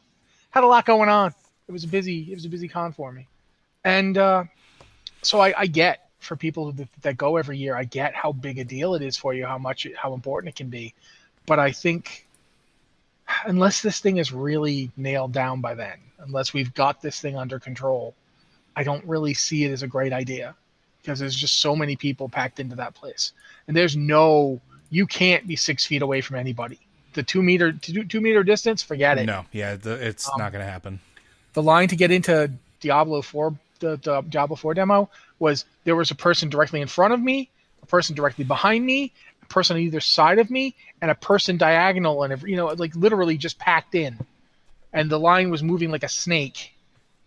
had 0.53 0.65
a 0.65 0.67
lot 0.67 0.87
going 0.87 1.11
on. 1.11 1.35
It 1.69 1.73
was 1.73 1.85
a 1.85 1.89
busy 1.89 2.31
it 2.31 2.35
was 2.35 2.45
a 2.45 2.49
busy 2.49 2.69
con 2.69 2.93
for 2.93 3.13
me, 3.13 3.27
and 3.85 4.19
uh, 4.19 4.45
so 5.23 5.41
I, 5.41 5.55
I 5.57 5.67
get 5.67 6.09
for 6.19 6.37
people 6.37 6.73
that, 6.73 6.89
that 7.03 7.17
go 7.17 7.37
every 7.37 7.59
year, 7.59 7.75
I 7.75 7.85
get 7.85 8.15
how 8.15 8.33
big 8.33 8.59
a 8.59 8.65
deal 8.65 8.95
it 8.95 9.03
is 9.03 9.17
for 9.17 9.35
you, 9.35 9.45
how 9.45 9.59
much 9.59 9.87
how 9.97 10.15
important 10.15 10.51
it 10.51 10.57
can 10.57 10.69
be, 10.69 10.95
but 11.47 11.59
I 11.59 11.73
think 11.73 12.27
unless 13.47 13.83
this 13.83 14.01
thing 14.01 14.19
is 14.19 14.33
really 14.33 14.91
nailed 14.97 15.33
down 15.33 15.61
by 15.61 15.75
then, 15.75 15.99
unless 16.21 16.53
we've 16.53 16.73
got 16.75 17.01
this 17.01 17.21
thing 17.21 17.37
under 17.37 17.59
control, 17.59 18.15
I 18.77 18.85
don't 18.85 19.05
really 19.05 19.35
see 19.35 19.65
it 19.65 19.73
as 19.73 19.83
a 19.83 19.89
great 19.89 20.13
idea 20.13 20.55
because 21.01 21.19
there's 21.19 21.35
just 21.35 21.61
so 21.61 21.75
many 21.75 21.97
people 21.97 22.29
packed 22.29 22.61
into 22.61 22.77
that 22.77 22.95
place, 22.95 23.33
and 23.67 23.77
there's 23.77 23.97
no 23.97 24.61
you 24.91 25.07
can't 25.07 25.47
be 25.47 25.57
six 25.57 25.87
feet 25.87 26.03
away 26.03 26.21
from 26.21 26.37
anybody. 26.37 26.79
The 27.15 27.23
two 27.23 27.43
meter 27.43 27.73
two, 27.73 28.05
two 28.05 28.21
meter 28.21 28.45
distance, 28.45 28.83
forget 28.83 29.19
it. 29.19 29.27
No, 29.27 29.45
yeah, 29.53 29.77
the, 29.77 29.95
it's 29.95 30.29
um, 30.29 30.35
not 30.39 30.53
going 30.53 30.65
to 30.65 30.71
happen. 30.71 31.01
The 31.55 31.63
line 31.63 31.89
to 31.89 31.97
get 31.97 32.11
into 32.11 32.51
Diablo 32.81 33.23
four, 33.23 33.57
the, 33.81 33.97
the 33.97 34.23
Diablo 34.23 34.57
four 34.57 34.75
demo 34.75 35.11
was 35.39 35.65
there 35.85 35.97
was 35.97 36.11
a 36.11 36.15
person 36.15 36.49
directly 36.49 36.81
in 36.81 36.89
front 36.89 37.15
of 37.15 37.21
me, 37.21 37.51
a 37.83 37.87
person 37.87 38.15
directly 38.15 38.45
behind 38.45 38.85
me, 38.85 39.13
a 39.43 39.47
person 39.47 39.77
on 39.77 39.83
either 39.83 40.01
side 40.01 40.39
of 40.39 40.51
me, 40.51 40.75
and 41.01 41.11
a 41.11 41.15
person 41.15 41.57
diagonal 41.57 42.23
and 42.23 42.43
you 42.43 42.57
know 42.57 42.67
like 42.67 42.95
literally 42.95 43.37
just 43.37 43.59
packed 43.59 43.95
in, 43.95 44.19
and 44.93 45.11
the 45.11 45.19
line 45.19 45.51
was 45.51 45.63
moving 45.63 45.91
like 45.91 46.05
a 46.05 46.09
snake, 46.09 46.73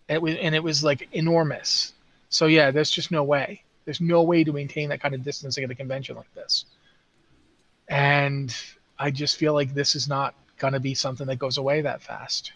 and 0.08 0.16
it 0.16 0.22
was 0.22 0.36
and 0.36 0.54
it 0.54 0.62
was 0.62 0.82
like 0.82 1.08
enormous. 1.12 1.92
So 2.28 2.46
yeah, 2.46 2.70
there's 2.70 2.90
just 2.90 3.10
no 3.10 3.22
way. 3.22 3.62
There's 3.84 4.00
no 4.00 4.22
way 4.22 4.42
to 4.42 4.52
maintain 4.52 4.88
that 4.88 5.00
kind 5.00 5.14
of 5.14 5.22
distancing 5.22 5.62
at 5.62 5.70
a 5.70 5.74
convention 5.74 6.16
like 6.16 6.34
this 6.34 6.64
and 7.88 8.54
I 8.98 9.10
just 9.10 9.36
feel 9.36 9.54
like 9.54 9.74
this 9.74 9.94
is 9.94 10.08
not 10.08 10.34
going 10.58 10.72
to 10.72 10.80
be 10.80 10.94
something 10.94 11.26
that 11.26 11.38
goes 11.38 11.58
away 11.58 11.82
that 11.82 12.02
fast. 12.02 12.52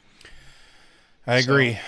I 1.27 1.37
agree. 1.37 1.75
So, 1.75 1.81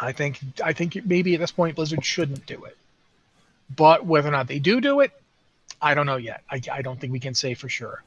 I 0.00 0.12
think 0.12 0.38
I 0.64 0.72
think 0.72 1.04
maybe 1.04 1.34
at 1.34 1.40
this 1.40 1.50
point 1.50 1.76
Blizzard 1.76 2.04
shouldn't 2.04 2.46
do 2.46 2.64
it, 2.64 2.76
but 3.74 4.06
whether 4.06 4.28
or 4.28 4.32
not 4.32 4.46
they 4.46 4.58
do 4.58 4.80
do 4.80 5.00
it, 5.00 5.12
I 5.82 5.94
don't 5.94 6.06
know 6.06 6.16
yet. 6.16 6.42
I, 6.50 6.60
I 6.72 6.82
don't 6.82 7.00
think 7.00 7.12
we 7.12 7.20
can 7.20 7.34
say 7.34 7.54
for 7.54 7.68
sure. 7.68 8.02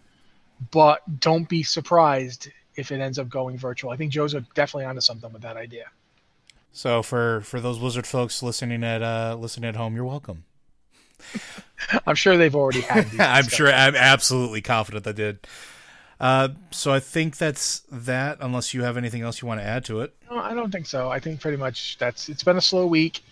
But 0.72 1.02
don't 1.20 1.50
be 1.50 1.64
surprised 1.64 2.50
if 2.76 2.92
it 2.92 3.02
ends 3.02 3.20
up 3.20 3.30
going 3.30 3.58
virtual. 3.58 3.92
I 3.92 3.98
think 3.98 4.12
Joe's 4.12 4.34
definitely 4.54 4.86
onto 4.86 5.02
something 5.02 5.32
with 5.34 5.42
that 5.42 5.58
idea. 5.58 5.86
So 6.72 7.04
for 7.04 7.42
for 7.42 7.60
those 7.60 7.80
Blizzard 7.80 8.08
folks 8.08 8.42
listening 8.42 8.84
at 8.84 9.02
uh 9.02 9.36
listening 9.40 9.68
at 9.68 9.76
home, 9.76 9.96
you're 9.96 10.06
welcome. 10.06 10.46
I'm 12.08 12.16
sure 12.16 12.38
they've 12.38 12.56
already 12.56 12.82
had. 12.82 13.08
I'm 13.20 13.48
sure. 13.48 13.72
I'm 13.72 13.96
absolutely 13.96 14.62
confident 14.62 15.04
they 15.04 15.14
did. 15.14 15.46
Uh, 16.22 16.50
so 16.70 16.94
I 16.94 17.00
think 17.00 17.38
that's 17.38 17.80
that. 17.92 18.38
Unless 18.40 18.76
you 18.76 18.84
have 18.84 18.96
anything 18.96 19.24
else 19.24 19.42
you 19.42 19.48
want 19.48 19.60
to 19.60 19.66
add 19.66 19.84
to 19.86 20.02
it. 20.02 20.14
No, 20.30 20.38
I 20.38 20.54
don't 20.54 20.72
think 20.72 20.86
so. 20.86 21.10
I 21.10 21.20
think 21.20 21.42
pretty 21.42 21.58
much 21.58 21.98
that's. 21.98 22.30
It's 22.30 22.44
been 22.44 22.58
a 22.58 22.62
slow 22.62 22.86
week. 22.86 23.24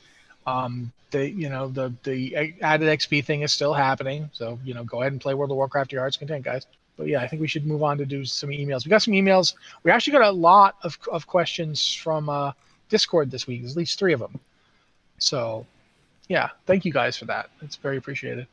Um, 0.48 0.92
the 1.12 1.30
you 1.30 1.50
know 1.50 1.68
the 1.68 1.94
the 2.04 2.56
added 2.62 2.88
XP 3.00 3.24
thing 3.24 3.42
is 3.44 3.52
still 3.52 3.76
happening. 3.76 4.32
So 4.34 4.60
you 4.64 4.74
know 4.74 4.84
go 4.84 5.02
ahead 5.02 5.12
and 5.12 5.22
play 5.22 5.36
World 5.36 5.52
of 5.52 5.58
Warcraft 5.58 5.92
your 5.92 6.02
heart's 6.02 6.18
content, 6.18 6.44
guys. 6.44 6.66
But 6.98 7.08
yeah, 7.08 7.22
I 7.22 7.28
think 7.28 7.42
we 7.42 7.48
should 7.48 7.66
move 7.66 7.84
on 7.84 8.00
to 8.00 8.06
do 8.06 8.26
some 8.26 8.50
emails. 8.50 8.86
We 8.86 8.90
got 8.90 9.04
some 9.04 9.14
emails. 9.14 9.54
We 9.84 9.92
actually 9.92 10.14
got 10.14 10.24
a 10.24 10.32
lot 10.32 10.76
of 10.82 10.98
of 11.12 11.28
questions 11.28 11.94
from 11.94 12.28
uh, 12.28 12.54
Discord 12.90 13.30
this 13.30 13.46
week. 13.46 13.62
There's 13.62 13.74
at 13.74 13.78
least 13.78 14.00
three 14.00 14.14
of 14.14 14.20
them. 14.20 14.40
So 15.20 15.68
yeah, 16.28 16.50
thank 16.66 16.86
you 16.86 16.92
guys 16.92 17.18
for 17.18 17.26
that. 17.26 17.52
It's 17.62 17.76
very 17.76 17.98
appreciated. 17.98 18.48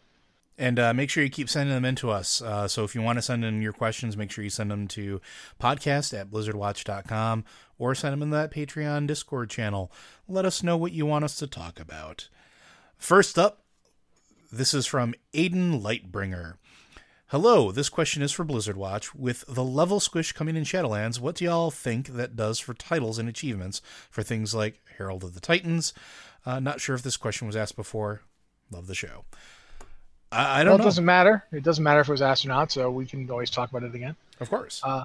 And 0.58 0.78
uh, 0.78 0.94
make 0.94 1.10
sure 1.10 1.22
you 1.22 1.28
keep 1.28 1.50
sending 1.50 1.74
them 1.74 1.84
in 1.84 1.96
to 1.96 2.10
us. 2.10 2.40
Uh, 2.40 2.66
so 2.66 2.82
if 2.84 2.94
you 2.94 3.02
want 3.02 3.18
to 3.18 3.22
send 3.22 3.44
in 3.44 3.60
your 3.60 3.74
questions, 3.74 4.16
make 4.16 4.30
sure 4.30 4.42
you 4.42 4.48
send 4.48 4.70
them 4.70 4.88
to 4.88 5.20
podcast 5.60 6.18
at 6.18 6.30
blizzardwatch.com 6.30 7.44
or 7.78 7.94
send 7.94 8.14
them 8.14 8.22
in 8.22 8.30
that 8.30 8.50
Patreon 8.50 9.06
Discord 9.06 9.50
channel. 9.50 9.92
Let 10.26 10.46
us 10.46 10.62
know 10.62 10.78
what 10.78 10.92
you 10.92 11.04
want 11.04 11.24
us 11.24 11.36
to 11.36 11.46
talk 11.46 11.78
about. 11.78 12.28
First 12.96 13.38
up, 13.38 13.64
this 14.50 14.72
is 14.72 14.86
from 14.86 15.14
Aiden 15.34 15.82
Lightbringer. 15.82 16.54
Hello, 17.30 17.72
this 17.72 17.88
question 17.88 18.22
is 18.22 18.30
for 18.32 18.44
Blizzard 18.44 18.76
Watch. 18.76 19.14
With 19.14 19.44
the 19.48 19.64
level 19.64 19.98
squish 19.98 20.32
coming 20.32 20.56
in 20.56 20.62
Shadowlands, 20.62 21.18
what 21.20 21.34
do 21.34 21.44
y'all 21.44 21.72
think 21.72 22.06
that 22.08 22.36
does 22.36 22.60
for 22.60 22.72
titles 22.72 23.18
and 23.18 23.28
achievements 23.28 23.82
for 24.08 24.22
things 24.22 24.54
like 24.54 24.80
Herald 24.96 25.24
of 25.24 25.34
the 25.34 25.40
Titans, 25.40 25.92
uh, 26.46 26.60
not 26.60 26.80
sure 26.80 26.94
if 26.94 27.02
this 27.02 27.16
question 27.16 27.46
was 27.46 27.56
asked 27.56 27.76
before. 27.76 28.22
Love 28.70 28.86
the 28.86 28.94
show. 28.94 29.24
I, 30.32 30.60
I 30.60 30.64
don't 30.64 30.72
well, 30.72 30.78
know. 30.78 30.82
It 30.82 30.86
doesn't 30.86 31.04
matter. 31.04 31.44
It 31.52 31.62
doesn't 31.62 31.84
matter 31.84 32.00
if 32.00 32.08
it 32.08 32.12
was 32.12 32.44
not, 32.44 32.72
so 32.72 32.90
we 32.90 33.06
can 33.06 33.30
always 33.30 33.50
talk 33.50 33.70
about 33.70 33.82
it 33.82 33.94
again. 33.94 34.16
Of 34.40 34.50
course. 34.50 34.80
Uh, 34.84 35.04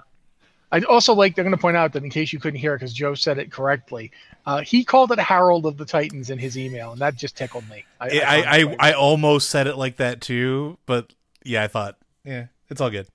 I 0.72 0.82
also 0.82 1.14
like, 1.14 1.36
they're 1.36 1.44
going 1.44 1.56
to 1.56 1.62
point 1.62 1.78
out 1.78 1.94
that 1.94 2.04
in 2.04 2.10
case 2.10 2.32
you 2.32 2.40
couldn't 2.40 2.60
hear 2.60 2.74
it 2.74 2.78
because 2.78 2.94
Joe 2.94 3.14
said 3.14 3.38
it 3.38 3.52
correctly, 3.52 4.12
uh, 4.46 4.62
he 4.62 4.84
called 4.84 5.12
it 5.12 5.20
Herald 5.20 5.66
of 5.66 5.78
the 5.78 5.86
Titans 5.86 6.30
in 6.30 6.40
his 6.40 6.58
email, 6.58 6.94
and 6.94 7.02
that 7.02 7.16
just 7.16 7.36
tickled 7.36 7.70
me. 7.70 7.84
I, 8.00 8.08
I, 8.08 8.22
I, 8.22 8.42
I, 8.58 8.76
I 8.80 8.94
almost 8.94 9.50
said 9.50 9.68
it 9.68 9.76
like 9.76 9.98
that 9.98 10.22
too, 10.22 10.78
but 10.86 11.14
yeah, 11.44 11.64
I 11.64 11.68
thought, 11.68 11.98
yeah, 12.24 12.48
it's 12.70 12.80
all 12.80 12.90
good. 12.90 13.08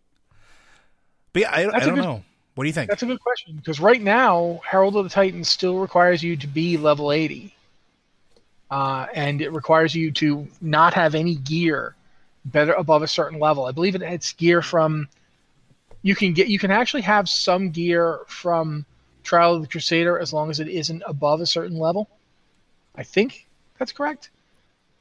But 1.32 1.42
yeah, 1.42 1.50
I, 1.50 1.60
I 1.60 1.80
don't 1.80 1.94
good, 1.94 2.04
know. 2.04 2.22
What 2.54 2.64
do 2.64 2.68
you 2.68 2.74
think? 2.74 2.88
That's 2.88 3.02
a 3.02 3.06
good 3.06 3.20
question 3.20 3.56
because 3.56 3.80
right 3.80 4.00
now, 4.00 4.60
Herald 4.68 4.96
of 4.96 5.04
the 5.04 5.10
Titans 5.10 5.48
still 5.48 5.78
requires 5.78 6.22
you 6.22 6.36
to 6.36 6.46
be 6.46 6.76
level 6.76 7.12
80 7.12 7.55
uh, 8.70 9.06
and 9.14 9.40
it 9.40 9.52
requires 9.52 9.94
you 9.94 10.10
to 10.12 10.46
not 10.60 10.94
have 10.94 11.14
any 11.14 11.36
gear 11.36 11.94
better 12.44 12.72
above 12.72 13.02
a 13.02 13.08
certain 13.08 13.38
level. 13.38 13.66
I 13.66 13.72
believe 13.72 13.94
it, 13.94 14.02
it's 14.02 14.32
gear 14.32 14.62
from 14.62 15.08
you 16.02 16.14
can 16.14 16.32
get 16.32 16.48
you 16.48 16.58
can 16.58 16.70
actually 16.70 17.02
have 17.02 17.28
some 17.28 17.70
gear 17.70 18.20
from 18.28 18.84
Trial 19.24 19.54
of 19.54 19.62
the 19.62 19.68
Crusader 19.68 20.18
as 20.18 20.32
long 20.32 20.50
as 20.50 20.60
it 20.60 20.68
isn't 20.68 21.02
above 21.06 21.40
a 21.40 21.46
certain 21.46 21.78
level. 21.78 22.08
I 22.94 23.02
think 23.02 23.46
that's 23.78 23.92
correct. 23.92 24.30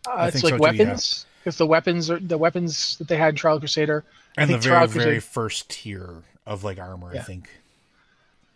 Uh, 0.07 0.31
it's 0.33 0.43
like 0.43 0.55
so 0.55 0.59
weapons 0.59 1.25
because 1.39 1.55
yeah. 1.55 1.65
the 1.65 1.67
weapons 1.67 2.09
are 2.09 2.19
the 2.19 2.37
weapons 2.37 2.97
that 2.97 3.07
they 3.07 3.17
had 3.17 3.29
in 3.29 3.35
Trial 3.35 3.55
of 3.55 3.61
the 3.61 3.65
Crusader. 3.65 4.03
And 4.37 4.49
the 4.49 4.57
very 4.57 4.87
very 4.87 5.19
first 5.19 5.69
tier 5.69 6.23
of 6.45 6.63
like 6.63 6.79
armor, 6.79 7.13
yeah. 7.13 7.21
I 7.21 7.23
think. 7.23 7.49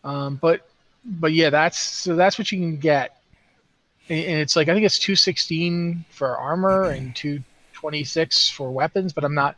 Um, 0.03 0.35
but 0.35 0.67
but 1.05 1.33
yeah, 1.33 1.49
that's 1.49 1.79
so 1.79 2.15
that's 2.15 2.37
what 2.37 2.51
you 2.51 2.59
can 2.59 2.77
get 2.77 3.18
and 4.09 4.39
it's 4.39 4.55
like 4.55 4.67
I 4.67 4.73
think 4.73 4.85
it's 4.85 4.99
216 4.99 6.05
for 6.09 6.37
armor 6.37 6.89
and 6.89 7.15
226 7.15 8.49
for 8.49 8.71
weapons, 8.71 9.13
but 9.13 9.23
I'm 9.23 9.35
not. 9.35 9.55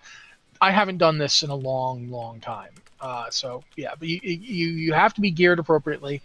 I 0.60 0.72
haven't 0.72 0.98
done 0.98 1.18
this 1.18 1.42
in 1.42 1.50
a 1.50 1.56
long, 1.56 2.10
long 2.12 2.40
time. 2.40 2.72
Uh, 3.00 3.30
so 3.30 3.64
yeah, 3.76 3.94
but 3.98 4.08
you, 4.08 4.20
you 4.24 4.68
you 4.68 4.94
have 4.94 5.14
to 5.16 5.22
be 5.22 5.32
geared 5.32 5.60
appropriately, 5.60 6.22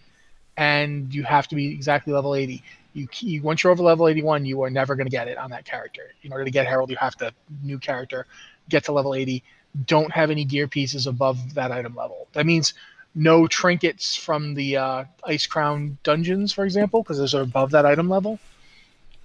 and 0.57 1.15
you 1.15 1.23
have 1.23 1.49
to 1.49 1.55
be 1.55 1.69
exactly 1.73 2.13
level 2.13 2.35
80. 2.35 2.63
You, 2.93 3.09
you 3.21 3.43
once 3.43 3.63
you're 3.63 3.73
over 3.73 3.83
level 3.83 4.09
81, 4.09 4.45
you 4.45 4.63
are 4.63 4.71
never 4.71 4.95
going 4.95 5.07
to 5.07 5.11
get 5.11 5.29
it 5.29 5.39
on 5.39 5.51
that 5.51 5.65
character. 5.65 6.13
In 6.23 6.33
order 6.33 6.45
to 6.45 6.51
get 6.51 6.67
Herald, 6.67 6.91
you 6.91 6.97
have 6.97 7.17
to 7.17 7.33
new 7.63 7.79
character, 7.79 8.27
get 8.69 8.85
to 8.85 8.93
level 8.93 9.15
80. 9.15 9.43
Don't 9.87 10.11
have 10.11 10.31
any 10.31 10.45
gear 10.45 10.67
pieces 10.67 11.07
above 11.07 11.55
that 11.55 11.71
item 11.71 11.95
level. 11.95 12.27
That 12.33 12.47
means 12.47 12.75
no 13.17 13.49
trinkets 13.49 14.15
from 14.15 14.55
the 14.55 14.77
uh, 14.77 15.05
Icecrown 15.27 15.97
dungeons, 16.03 16.53
for 16.53 16.65
example, 16.65 17.03
because 17.03 17.19
those 17.19 17.35
are 17.35 17.41
above 17.41 17.71
that 17.73 17.87
item 17.87 18.09
level. 18.09 18.39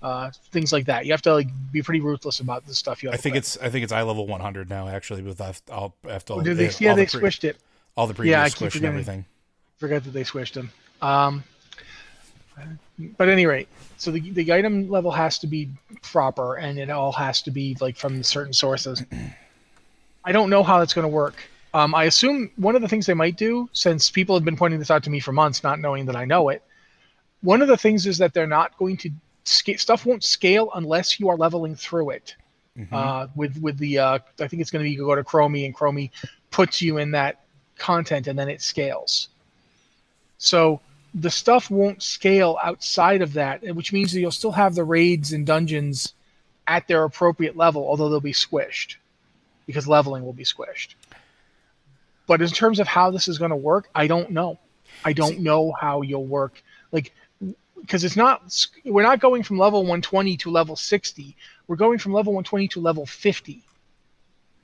Uh, 0.02 0.32
things 0.52 0.74
like 0.74 0.86
that. 0.86 1.06
You 1.06 1.12
have 1.12 1.22
to 1.24 1.34
like 1.34 1.50
be 1.72 1.84
pretty 1.84 2.00
ruthless 2.00 2.40
about 2.40 2.66
the 2.66 2.74
stuff 2.74 3.04
you. 3.04 3.12
I 3.12 3.18
think 3.18 3.36
it's 3.36 3.58
I 3.58 3.70
think 3.70 3.84
it's 3.84 3.92
eye 3.92 4.02
level 4.02 4.26
100 4.26 4.68
now. 4.68 4.88
Actually, 4.88 5.22
with 5.22 5.38
that, 5.38 5.62
I'll 5.72 5.94
have 6.08 6.26
to. 6.26 6.34
Oh, 6.34 6.42
they, 6.42 6.54
they, 6.54 6.72
yeah, 6.80 6.96
they 6.96 7.06
the 7.06 7.12
pre- 7.12 7.20
switched 7.20 7.44
it. 7.44 7.58
All 7.96 8.08
the 8.08 8.14
previous 8.16 8.32
yeah, 8.32 8.42
I 8.42 8.48
squish 8.48 8.76
and 8.76 8.86
everything. 8.86 9.26
Forget 9.78 10.04
that 10.06 10.12
they 10.12 10.24
switched 10.24 10.56
them. 10.56 10.72
Um, 11.04 11.44
but 13.18 13.28
at 13.28 13.34
any 13.34 13.46
rate, 13.46 13.68
so 13.98 14.10
the 14.10 14.32
the 14.32 14.52
item 14.54 14.90
level 14.90 15.12
has 15.12 15.38
to 15.40 15.48
be 15.48 15.70
proper, 16.02 16.56
and 16.56 16.80
it 16.80 16.90
all 16.90 17.12
has 17.12 17.44
to 17.44 17.52
be 17.52 17.78
like 17.80 17.96
from 17.96 18.24
certain 18.24 18.54
sources. 18.54 19.04
I 20.24 20.32
don't 20.32 20.50
know 20.50 20.64
how 20.64 20.80
that's 20.80 20.94
going 20.94 21.04
to 21.04 21.10
work. 21.10 21.36
Um, 21.74 21.96
I 21.96 22.06
assume 22.06 22.52
one 22.58 22.76
of 22.76 22.82
the 22.82 22.88
things 22.88 23.06
they 23.06 23.14
might 23.14 23.38
do, 23.38 23.70
since 23.72 24.12
people 24.12 24.36
have 24.36 24.44
been 24.44 24.58
pointing 24.58 24.80
this 24.80 24.92
out 24.92 25.04
to 25.04 25.10
me 25.10 25.20
for 25.20 25.32
months, 25.32 25.64
not 25.64 25.80
knowing 25.80 26.06
that 26.08 26.16
I 26.16 26.26
know 26.26 26.50
it, 26.50 26.64
one 27.42 27.62
of 27.62 27.68
the 27.68 27.78
things 27.78 28.06
is 28.06 28.18
that 28.18 28.34
they're 28.34 28.48
not 28.48 28.78
going 28.78 28.98
to 28.98 29.10
stuff 29.44 30.06
won't 30.06 30.24
scale 30.24 30.70
unless 30.76 31.20
you 31.20 31.30
are 31.30 31.38
leveling 31.38 31.76
through 31.76 32.12
it. 32.12 32.36
Mm-hmm. 32.78 32.94
Uh, 32.94 33.28
with 33.36 33.58
with 33.62 33.78
the 33.78 34.00
uh, 34.00 34.20
I 34.40 34.48
think 34.48 34.62
it's 34.62 34.72
going 34.72 34.84
to 34.84 34.90
be 34.90 34.92
you 34.92 35.06
go 35.06 35.16
to 35.16 35.24
Chromie 35.24 35.66
and 35.66 35.76
Chromie 35.76 36.12
puts 36.52 36.82
you 36.82 36.98
in 36.98 37.12
that 37.12 37.44
content 37.78 38.28
and 38.28 38.38
then 38.38 38.48
it 38.48 38.62
scales. 38.62 39.28
So 40.38 40.80
the 41.14 41.30
stuff 41.30 41.70
won't 41.70 42.02
scale 42.02 42.58
outside 42.64 43.22
of 43.22 43.34
that, 43.34 43.64
which 43.76 43.92
means 43.92 44.14
that 44.14 44.22
you'll 44.22 44.32
still 44.32 44.54
have 44.54 44.76
the 44.76 44.84
raids 44.84 45.34
and 45.34 45.46
dungeons 45.46 46.14
at 46.68 46.88
their 46.88 47.04
appropriate 47.04 47.58
level, 47.58 47.86
although 47.86 48.10
they'll 48.10 48.22
be 48.22 48.32
squished 48.32 48.96
because 49.66 49.88
leveling 49.88 50.24
will 50.24 50.34
be 50.34 50.46
squished. 50.46 50.96
But 52.32 52.42
in 52.42 52.48
terms 52.48 52.80
of 52.80 52.88
how 52.88 53.12
this 53.12 53.28
is 53.28 53.38
going 53.38 53.50
to 53.50 53.58
work, 53.58 53.90
I 53.94 54.08
don't 54.08 54.32
know. 54.32 54.58
I 55.04 55.12
don't 55.12 55.40
know 55.40 55.74
how 55.74 56.02
you'll 56.02 56.26
work. 56.26 56.64
Like, 56.94 57.14
because 57.78 58.06
it's 58.06 58.16
not, 58.16 58.68
we're 58.86 59.04
not 59.04 59.20
going 59.20 59.44
from 59.44 59.58
level 59.58 59.82
120 59.82 60.38
to 60.38 60.50
level 60.50 60.78
60. 60.78 61.36
We're 61.68 61.76
going 61.76 61.98
from 61.98 62.14
level 62.14 62.32
120 62.32 62.70
to 62.70 62.80
level 62.80 63.06
50. 63.06 63.62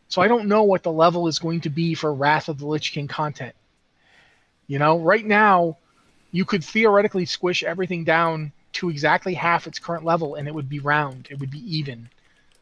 So 0.08 0.22
I 0.22 0.30
don't 0.30 0.48
know 0.48 0.64
what 0.64 0.82
the 0.82 0.94
level 0.94 1.28
is 1.28 1.40
going 1.40 1.60
to 1.60 1.70
be 1.70 1.94
for 1.94 2.14
Wrath 2.14 2.48
of 2.48 2.58
the 2.58 2.66
Lich 2.66 2.94
King 2.94 3.10
content. 3.10 3.54
You 4.68 4.80
know, 4.80 5.00
right 5.00 5.26
now, 5.26 5.76
you 6.32 6.46
could 6.46 6.64
theoretically 6.64 7.26
squish 7.26 7.64
everything 7.64 8.06
down 8.06 8.54
to 8.76 8.90
exactly 8.90 9.34
half 9.34 9.68
its 9.68 9.78
current 9.78 10.06
level 10.06 10.36
and 10.36 10.48
it 10.48 10.56
would 10.56 10.70
be 10.70 10.80
round. 10.80 11.28
It 11.30 11.42
would 11.42 11.52
be 11.52 11.76
even. 11.80 12.08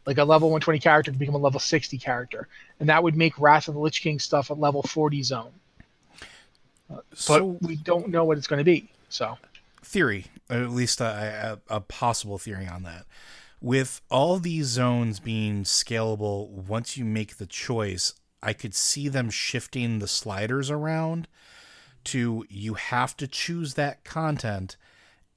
Like 0.05 0.17
a 0.17 0.23
level 0.23 0.49
120 0.49 0.79
character 0.79 1.11
could 1.11 1.19
become 1.19 1.35
a 1.35 1.39
level 1.39 1.59
60 1.59 1.97
character. 1.97 2.47
And 2.79 2.89
that 2.89 3.01
would 3.03 3.15
make 3.15 3.39
Wrath 3.39 3.67
of 3.67 3.73
the 3.73 3.79
Lich 3.79 4.01
King 4.01 4.19
stuff 4.19 4.49
a 4.49 4.53
level 4.53 4.83
40 4.83 5.23
zone. 5.23 5.51
Uh, 6.93 6.99
so, 7.13 7.53
but 7.59 7.67
we 7.67 7.75
don't 7.75 8.09
know 8.09 8.23
what 8.23 8.37
it's 8.37 8.47
going 8.47 8.59
to 8.59 8.63
be. 8.63 8.89
So, 9.09 9.37
theory, 9.81 10.25
at 10.49 10.69
least 10.69 11.01
a, 11.01 11.59
a, 11.69 11.75
a 11.77 11.81
possible 11.81 12.37
theory 12.37 12.67
on 12.67 12.83
that. 12.83 13.05
With 13.61 14.01
all 14.11 14.37
these 14.37 14.67
zones 14.67 15.19
being 15.19 15.63
scalable, 15.63 16.49
once 16.49 16.97
you 16.97 17.05
make 17.05 17.37
the 17.37 17.47
choice, 17.47 18.13
I 18.43 18.53
could 18.53 18.75
see 18.75 19.07
them 19.07 19.31
shifting 19.31 19.97
the 19.97 20.07
sliders 20.07 20.69
around 20.69 21.27
to 22.05 22.45
you 22.49 22.75
have 22.75 23.17
to 23.17 23.27
choose 23.27 23.73
that 23.73 24.03
content 24.03 24.77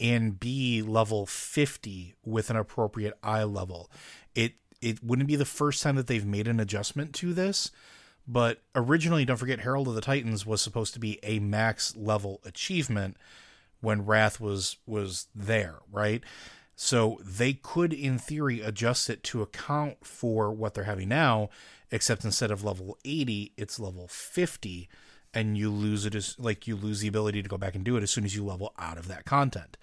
and 0.00 0.38
be 0.38 0.82
level 0.82 1.26
50 1.26 2.14
with 2.24 2.50
an 2.50 2.56
appropriate 2.56 3.14
eye 3.22 3.44
level. 3.44 3.90
It 4.34 4.54
it 4.80 5.02
wouldn't 5.02 5.28
be 5.28 5.36
the 5.36 5.44
first 5.44 5.82
time 5.82 5.96
that 5.96 6.06
they've 6.06 6.24
made 6.24 6.46
an 6.46 6.60
adjustment 6.60 7.12
to 7.14 7.34
this, 7.34 7.70
but 8.26 8.62
originally 8.74 9.24
don't 9.24 9.36
forget 9.36 9.60
Herald 9.60 9.88
of 9.88 9.94
the 9.94 10.00
Titans 10.00 10.46
was 10.46 10.60
supposed 10.60 10.94
to 10.94 11.00
be 11.00 11.18
a 11.22 11.40
max 11.40 11.96
level 11.96 12.40
achievement 12.44 13.16
when 13.80 14.06
Wrath 14.06 14.40
was 14.40 14.76
was 14.86 15.26
there, 15.34 15.76
right? 15.90 16.22
So 16.76 17.18
they 17.24 17.54
could 17.54 17.92
in 17.92 18.18
theory 18.18 18.60
adjust 18.60 19.10
it 19.10 19.24
to 19.24 19.42
account 19.42 20.06
for 20.06 20.52
what 20.52 20.74
they're 20.74 20.84
having 20.84 21.08
now, 21.08 21.50
except 21.90 22.24
instead 22.24 22.52
of 22.52 22.62
level 22.62 22.96
80, 23.04 23.52
it's 23.56 23.80
level 23.80 24.06
50 24.06 24.88
and 25.34 25.58
you 25.58 25.70
lose 25.70 26.06
it 26.06 26.14
as 26.14 26.38
like 26.38 26.66
you 26.66 26.76
lose 26.76 27.00
the 27.00 27.08
ability 27.08 27.42
to 27.42 27.48
go 27.48 27.58
back 27.58 27.74
and 27.74 27.84
do 27.84 27.96
it 27.96 28.02
as 28.02 28.10
soon 28.10 28.24
as 28.24 28.34
you 28.34 28.44
level 28.44 28.72
out 28.78 28.96
of 28.98 29.08
that 29.08 29.24
content. 29.24 29.76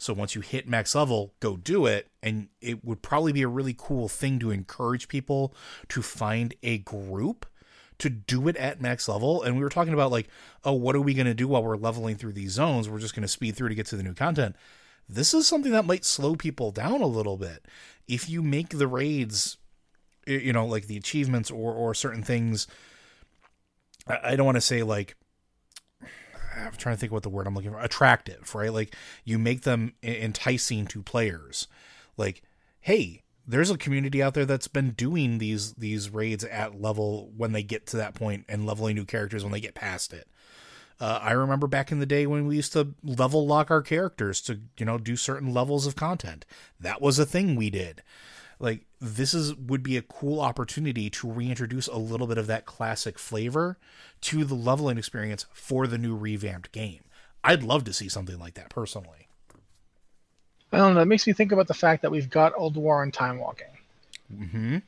So 0.00 0.14
once 0.14 0.34
you 0.34 0.40
hit 0.40 0.66
max 0.66 0.94
level, 0.94 1.34
go 1.40 1.56
do 1.56 1.84
it. 1.86 2.08
And 2.22 2.48
it 2.60 2.84
would 2.84 3.02
probably 3.02 3.32
be 3.32 3.42
a 3.42 3.48
really 3.48 3.74
cool 3.76 4.08
thing 4.08 4.38
to 4.38 4.50
encourage 4.50 5.08
people 5.08 5.54
to 5.88 6.00
find 6.00 6.54
a 6.62 6.78
group 6.78 7.46
to 7.98 8.08
do 8.08 8.48
it 8.48 8.56
at 8.56 8.80
max 8.80 9.08
level. 9.08 9.42
And 9.42 9.56
we 9.56 9.62
were 9.62 9.68
talking 9.68 9.92
about 9.92 10.10
like, 10.10 10.28
oh, 10.64 10.72
what 10.72 10.96
are 10.96 11.00
we 11.00 11.12
going 11.12 11.26
to 11.26 11.34
do 11.34 11.48
while 11.48 11.62
we're 11.62 11.76
leveling 11.76 12.16
through 12.16 12.32
these 12.32 12.52
zones? 12.52 12.88
We're 12.88 12.98
just 12.98 13.14
going 13.14 13.22
to 13.22 13.28
speed 13.28 13.56
through 13.56 13.68
to 13.68 13.74
get 13.74 13.86
to 13.86 13.96
the 13.96 14.02
new 14.02 14.14
content. 14.14 14.56
This 15.06 15.34
is 15.34 15.46
something 15.46 15.72
that 15.72 15.84
might 15.84 16.04
slow 16.06 16.34
people 16.34 16.70
down 16.70 17.02
a 17.02 17.06
little 17.06 17.36
bit. 17.36 17.66
If 18.08 18.30
you 18.30 18.42
make 18.42 18.70
the 18.70 18.88
raids, 18.88 19.58
you 20.26 20.52
know, 20.52 20.64
like 20.64 20.86
the 20.86 20.96
achievements 20.96 21.50
or 21.50 21.74
or 21.74 21.94
certain 21.94 22.22
things 22.22 22.66
I 24.06 24.36
don't 24.36 24.46
want 24.46 24.56
to 24.56 24.62
say 24.62 24.82
like 24.82 25.16
I'm 26.66 26.72
trying 26.72 26.96
to 26.96 27.00
think 27.00 27.12
what 27.12 27.22
the 27.22 27.28
word 27.28 27.46
I'm 27.46 27.54
looking 27.54 27.72
for 27.72 27.80
attractive, 27.80 28.54
right? 28.54 28.72
Like 28.72 28.94
you 29.24 29.38
make 29.38 29.62
them 29.62 29.94
enticing 30.02 30.86
to 30.88 31.02
players. 31.02 31.66
Like, 32.16 32.42
hey, 32.80 33.22
there's 33.46 33.70
a 33.70 33.78
community 33.78 34.22
out 34.22 34.34
there 34.34 34.44
that's 34.44 34.68
been 34.68 34.90
doing 34.90 35.38
these 35.38 35.72
these 35.74 36.10
raids 36.10 36.44
at 36.44 36.80
level 36.80 37.32
when 37.36 37.52
they 37.52 37.62
get 37.62 37.86
to 37.88 37.96
that 37.96 38.14
point 38.14 38.44
and 38.48 38.66
leveling 38.66 38.96
new 38.96 39.04
characters 39.04 39.42
when 39.42 39.52
they 39.52 39.60
get 39.60 39.74
past 39.74 40.12
it. 40.12 40.28
Uh, 41.00 41.18
I 41.22 41.32
remember 41.32 41.66
back 41.66 41.90
in 41.90 41.98
the 41.98 42.06
day 42.06 42.26
when 42.26 42.46
we 42.46 42.56
used 42.56 42.74
to 42.74 42.94
level 43.02 43.46
lock 43.46 43.70
our 43.70 43.82
characters 43.82 44.40
to 44.42 44.60
you 44.78 44.86
know 44.86 44.98
do 44.98 45.16
certain 45.16 45.52
levels 45.52 45.86
of 45.86 45.96
content. 45.96 46.44
That 46.78 47.00
was 47.00 47.18
a 47.18 47.26
thing 47.26 47.56
we 47.56 47.70
did 47.70 48.02
like 48.60 48.84
this 49.00 49.34
is 49.34 49.54
would 49.56 49.82
be 49.82 49.96
a 49.96 50.02
cool 50.02 50.40
opportunity 50.40 51.10
to 51.10 51.30
reintroduce 51.30 51.88
a 51.88 51.96
little 51.96 52.26
bit 52.26 52.38
of 52.38 52.46
that 52.46 52.66
classic 52.66 53.18
flavor 53.18 53.78
to 54.20 54.44
the 54.44 54.54
leveling 54.54 54.98
experience 54.98 55.46
for 55.52 55.86
the 55.86 55.98
new 55.98 56.14
revamped 56.14 56.70
game. 56.70 57.00
I'd 57.42 57.62
love 57.62 57.84
to 57.84 57.92
see 57.92 58.08
something 58.08 58.38
like 58.38 58.54
that 58.54 58.68
personally. 58.68 59.28
I 60.72 60.76
don't 60.76 60.94
know. 60.94 61.00
That 61.00 61.06
makes 61.06 61.26
me 61.26 61.32
think 61.32 61.52
about 61.52 61.66
the 61.66 61.74
fact 61.74 62.02
that 62.02 62.10
we've 62.10 62.30
got 62.30 62.54
Ulduar 62.54 63.02
and 63.02 63.12
Time 63.12 63.38
Walking. 63.38 63.66
Mm-hmm. 64.32 64.78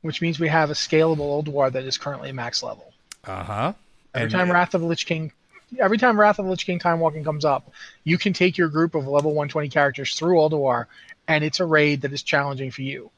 Which 0.00 0.22
means 0.22 0.38
we 0.38 0.48
have 0.48 0.70
a 0.70 0.74
scalable 0.74 1.44
Ulduar 1.44 1.72
that 1.72 1.84
is 1.84 1.98
currently 1.98 2.32
max 2.32 2.62
level. 2.62 2.94
Uh 3.24 3.42
huh. 3.42 3.72
Every 4.14 4.24
and, 4.24 4.32
time 4.32 4.50
Wrath 4.50 4.74
of 4.74 4.80
the 4.80 4.86
Lich 4.86 5.04
King, 5.04 5.32
every 5.78 5.98
time 5.98 6.18
Wrath 6.18 6.38
of 6.38 6.44
the 6.44 6.50
Lich 6.50 6.66
King 6.66 6.78
Time 6.78 7.00
Walking 7.00 7.24
comes 7.24 7.44
up, 7.44 7.70
you 8.04 8.18
can 8.18 8.32
take 8.32 8.56
your 8.56 8.68
group 8.68 8.94
of 8.94 9.06
level 9.06 9.30
120 9.32 9.68
characters 9.68 10.14
through 10.14 10.36
Ulduar 10.36 10.86
and 11.28 11.44
it's 11.44 11.60
a 11.60 11.64
raid 11.66 12.02
that 12.02 12.12
is 12.12 12.22
challenging 12.22 12.70
for 12.70 12.82
you. 12.82 13.10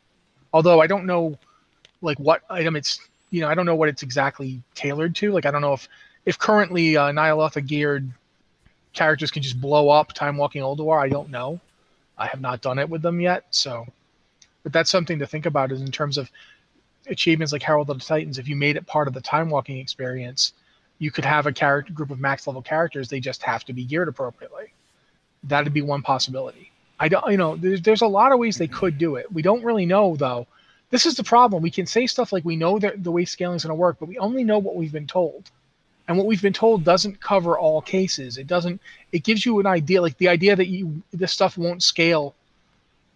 Although 0.52 0.80
I 0.80 0.86
don't 0.86 1.06
know 1.06 1.38
like 2.00 2.18
what 2.18 2.42
item 2.48 2.76
it's 2.76 3.00
you 3.30 3.40
know 3.40 3.48
I 3.48 3.54
don't 3.54 3.66
know 3.66 3.74
what 3.74 3.88
it's 3.88 4.02
exactly 4.02 4.62
tailored 4.74 5.14
to. 5.16 5.32
Like 5.32 5.46
I 5.46 5.50
don't 5.50 5.62
know 5.62 5.74
if 5.74 5.88
if 6.24 6.38
currently 6.38 6.96
uh, 6.96 7.12
Ny'alotha 7.12 7.66
geared 7.66 8.10
characters 8.92 9.30
can 9.30 9.42
just 9.42 9.60
blow 9.60 9.90
up 9.90 10.12
Time 10.12 10.36
Walking 10.36 10.62
Ulduar. 10.62 11.00
I 11.00 11.08
don't 11.08 11.30
know. 11.30 11.60
I 12.16 12.26
have 12.26 12.40
not 12.40 12.62
done 12.62 12.78
it 12.78 12.88
with 12.88 13.02
them 13.02 13.20
yet, 13.20 13.44
so 13.50 13.86
but 14.62 14.72
that's 14.72 14.90
something 14.90 15.18
to 15.18 15.26
think 15.26 15.46
about 15.46 15.72
is 15.72 15.82
in 15.82 15.92
terms 15.92 16.18
of 16.18 16.30
achievements 17.06 17.52
like 17.52 17.62
Herald 17.62 17.90
of 17.90 17.98
the 17.98 18.04
Titans. 18.04 18.38
If 18.38 18.48
you 18.48 18.56
made 18.56 18.76
it 18.76 18.86
part 18.86 19.08
of 19.08 19.14
the 19.14 19.20
Time 19.20 19.50
Walking 19.50 19.78
experience, 19.78 20.52
you 20.98 21.10
could 21.10 21.24
have 21.24 21.46
a 21.46 21.52
character 21.52 21.92
group 21.92 22.10
of 22.10 22.20
max 22.20 22.46
level 22.46 22.62
characters. 22.62 23.08
They 23.08 23.20
just 23.20 23.42
have 23.42 23.64
to 23.64 23.72
be 23.72 23.84
geared 23.84 24.08
appropriately. 24.08 24.72
That'd 25.44 25.72
be 25.72 25.82
one 25.82 26.02
possibility. 26.02 26.72
I 27.00 27.08
don't, 27.08 27.30
you 27.30 27.36
know, 27.36 27.56
there's, 27.56 27.82
there's 27.82 28.02
a 28.02 28.06
lot 28.06 28.32
of 28.32 28.38
ways 28.38 28.58
they 28.58 28.66
could 28.66 28.98
do 28.98 29.16
it. 29.16 29.30
We 29.32 29.42
don't 29.42 29.64
really 29.64 29.86
know 29.86 30.16
though. 30.16 30.46
This 30.90 31.06
is 31.06 31.14
the 31.14 31.24
problem. 31.24 31.62
We 31.62 31.70
can 31.70 31.86
say 31.86 32.06
stuff 32.06 32.32
like 32.32 32.44
we 32.44 32.56
know 32.56 32.78
that 32.78 33.04
the 33.04 33.12
way 33.12 33.24
scaling 33.24 33.56
is 33.56 33.64
going 33.64 33.70
to 33.70 33.74
work, 33.74 33.98
but 34.00 34.08
we 34.08 34.18
only 34.18 34.42
know 34.42 34.58
what 34.58 34.74
we've 34.74 34.92
been 34.92 35.06
told. 35.06 35.50
And 36.08 36.16
what 36.16 36.26
we've 36.26 36.40
been 36.40 36.54
told 36.54 36.84
doesn't 36.84 37.20
cover 37.20 37.58
all 37.58 37.82
cases. 37.82 38.38
It 38.38 38.46
doesn't. 38.46 38.80
It 39.12 39.22
gives 39.22 39.44
you 39.44 39.60
an 39.60 39.66
idea, 39.66 40.00
like 40.00 40.16
the 40.16 40.28
idea 40.28 40.56
that 40.56 40.66
you 40.66 41.02
this 41.12 41.32
stuff 41.32 41.58
won't 41.58 41.82
scale 41.82 42.34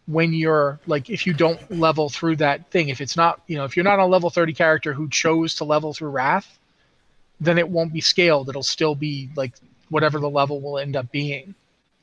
when 0.06 0.34
you're 0.34 0.78
like 0.86 1.08
if 1.08 1.26
you 1.26 1.32
don't 1.32 1.58
level 1.70 2.10
through 2.10 2.36
that 2.36 2.70
thing. 2.70 2.90
If 2.90 3.00
it's 3.00 3.16
not, 3.16 3.40
you 3.46 3.56
know, 3.56 3.64
if 3.64 3.76
you're 3.76 3.84
not 3.84 3.98
a 3.98 4.04
level 4.04 4.28
30 4.28 4.52
character 4.52 4.92
who 4.92 5.08
chose 5.08 5.54
to 5.56 5.64
level 5.64 5.94
through 5.94 6.10
Wrath, 6.10 6.58
then 7.44 7.58
it 7.58 7.68
won't 7.68 7.92
be 7.92 8.00
scaled. 8.00 8.48
It'll 8.48 8.62
still 8.62 8.94
be 8.94 9.28
like 9.36 9.52
whatever 9.88 10.18
the 10.18 10.30
level 10.30 10.60
will 10.60 10.78
end 10.78 10.96
up 10.96 11.10
being, 11.10 11.54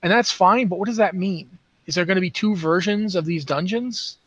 and 0.04 0.12
that's 0.12 0.32
fine. 0.32 0.68
But 0.68 0.80
what 0.80 0.88
does 0.88 0.98
that 0.98 1.16
mean? 1.16 1.50
Is 1.86 1.96
there 1.96 2.06
going 2.06 2.16
to 2.18 2.22
be 2.22 2.30
two 2.30 2.56
versions 2.56 3.16
of 3.16 3.26
these 3.26 3.46
dungeons? 3.46 4.18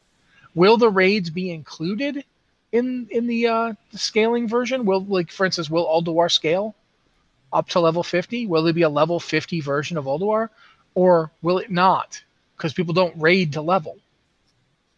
Will 0.55 0.77
the 0.77 0.91
raids 0.91 1.31
be 1.31 1.51
included 1.51 2.25
in 2.73 3.07
in 3.11 3.27
the, 3.27 3.47
uh, 3.47 3.73
the 3.93 3.99
scaling 3.99 4.49
version? 4.49 4.85
Will 4.85 5.05
like 5.05 5.31
for 5.31 5.47
instance, 5.47 5.71
will 5.71 5.87
Ulduar 5.87 6.31
scale 6.31 6.75
up 7.53 7.69
to 7.69 7.81
level 7.81 8.03
50? 8.03 8.47
Will 8.47 8.63
there 8.63 8.73
be 8.73 8.83
a 8.83 8.89
level 8.89 9.21
50 9.21 9.61
version 9.61 9.97
of 9.97 10.07
Ulduar, 10.07 10.49
or 10.95 11.31
will 11.43 11.59
it 11.59 11.71
not? 11.71 12.23
Because 12.57 12.73
people 12.73 12.95
don't 12.95 13.21
raid 13.21 13.53
to 13.53 13.63
level. 13.63 13.99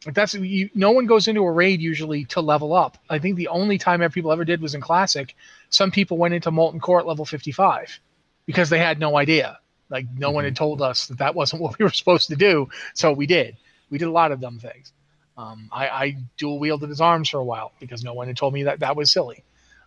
Like 0.06 0.14
that's 0.14 0.34
you, 0.34 0.68
no 0.74 0.90
one 0.90 1.06
goes 1.06 1.28
into 1.28 1.42
a 1.42 1.50
raid 1.50 1.80
usually 1.80 2.24
to 2.26 2.40
level 2.40 2.74
up. 2.74 2.98
I 3.08 3.18
think 3.18 3.36
the 3.36 3.48
only 3.48 3.78
time 3.78 4.08
people 4.10 4.32
ever 4.32 4.44
did 4.44 4.60
was 4.60 4.74
in 4.74 4.80
classic. 4.80 5.34
Some 5.74 5.90
people 5.90 6.18
went 6.18 6.34
into 6.34 6.50
Molten 6.50 6.78
Core 6.78 7.00
at 7.00 7.06
level 7.06 7.24
55 7.24 7.98
because 8.46 8.70
they 8.70 8.78
had 8.78 9.00
no 9.00 9.16
idea. 9.16 9.58
Like 9.90 10.06
no 10.16 10.28
mm-hmm. 10.28 10.34
one 10.36 10.44
had 10.44 10.54
mm-hmm. 10.54 10.64
told 10.64 10.82
us 10.82 11.08
that 11.08 11.18
that 11.18 11.34
wasn't 11.34 11.62
what 11.62 11.78
we 11.78 11.84
were 11.84 11.90
supposed 11.90 12.28
to 12.28 12.36
do, 12.36 12.68
so 12.94 13.12
we 13.12 13.26
did. 13.26 13.56
We 13.90 13.98
did 13.98 14.08
a 14.08 14.12
lot 14.12 14.32
of 14.32 14.40
dumb 14.40 14.58
things. 14.58 14.92
Um, 15.36 15.68
I, 15.72 15.88
I 15.88 16.16
dual 16.36 16.60
wielded 16.60 16.88
his 16.88 17.00
arms 17.00 17.28
for 17.28 17.38
a 17.38 17.44
while 17.44 17.72
because 17.80 18.04
no 18.04 18.14
one 18.14 18.28
had 18.28 18.36
told 18.36 18.54
me 18.54 18.64
that 18.64 18.80
that 18.80 18.94
was 18.94 19.10
silly. 19.10 19.42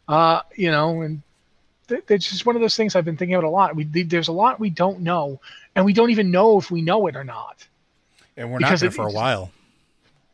Uh, 0.08 0.42
you 0.56 0.72
know, 0.72 1.02
and 1.02 1.22
th- 1.88 2.04
it's 2.10 2.30
just 2.30 2.46
one 2.46 2.56
of 2.56 2.62
those 2.62 2.76
things 2.76 2.96
I've 2.96 3.06
been 3.06 3.16
thinking 3.16 3.36
about 3.36 3.48
a 3.48 3.50
lot. 3.50 3.76
We 3.76 3.86
there's 3.86 4.28
a 4.28 4.34
lot 4.34 4.60
we 4.60 4.70
don't 4.70 5.02
know, 5.02 5.40
and 5.76 5.86
we 5.86 5.94
don't 5.94 6.10
even 6.10 6.32
know 6.32 6.58
if 6.58 6.70
we 6.70 6.82
know 6.82 7.08
it 7.08 7.16
or 7.16 7.24
not. 7.24 7.66
And 8.36 8.52
we're 8.52 8.60
not 8.60 8.78
there 8.80 8.92
for 8.92 9.08
a 9.08 9.12
while. 9.12 9.52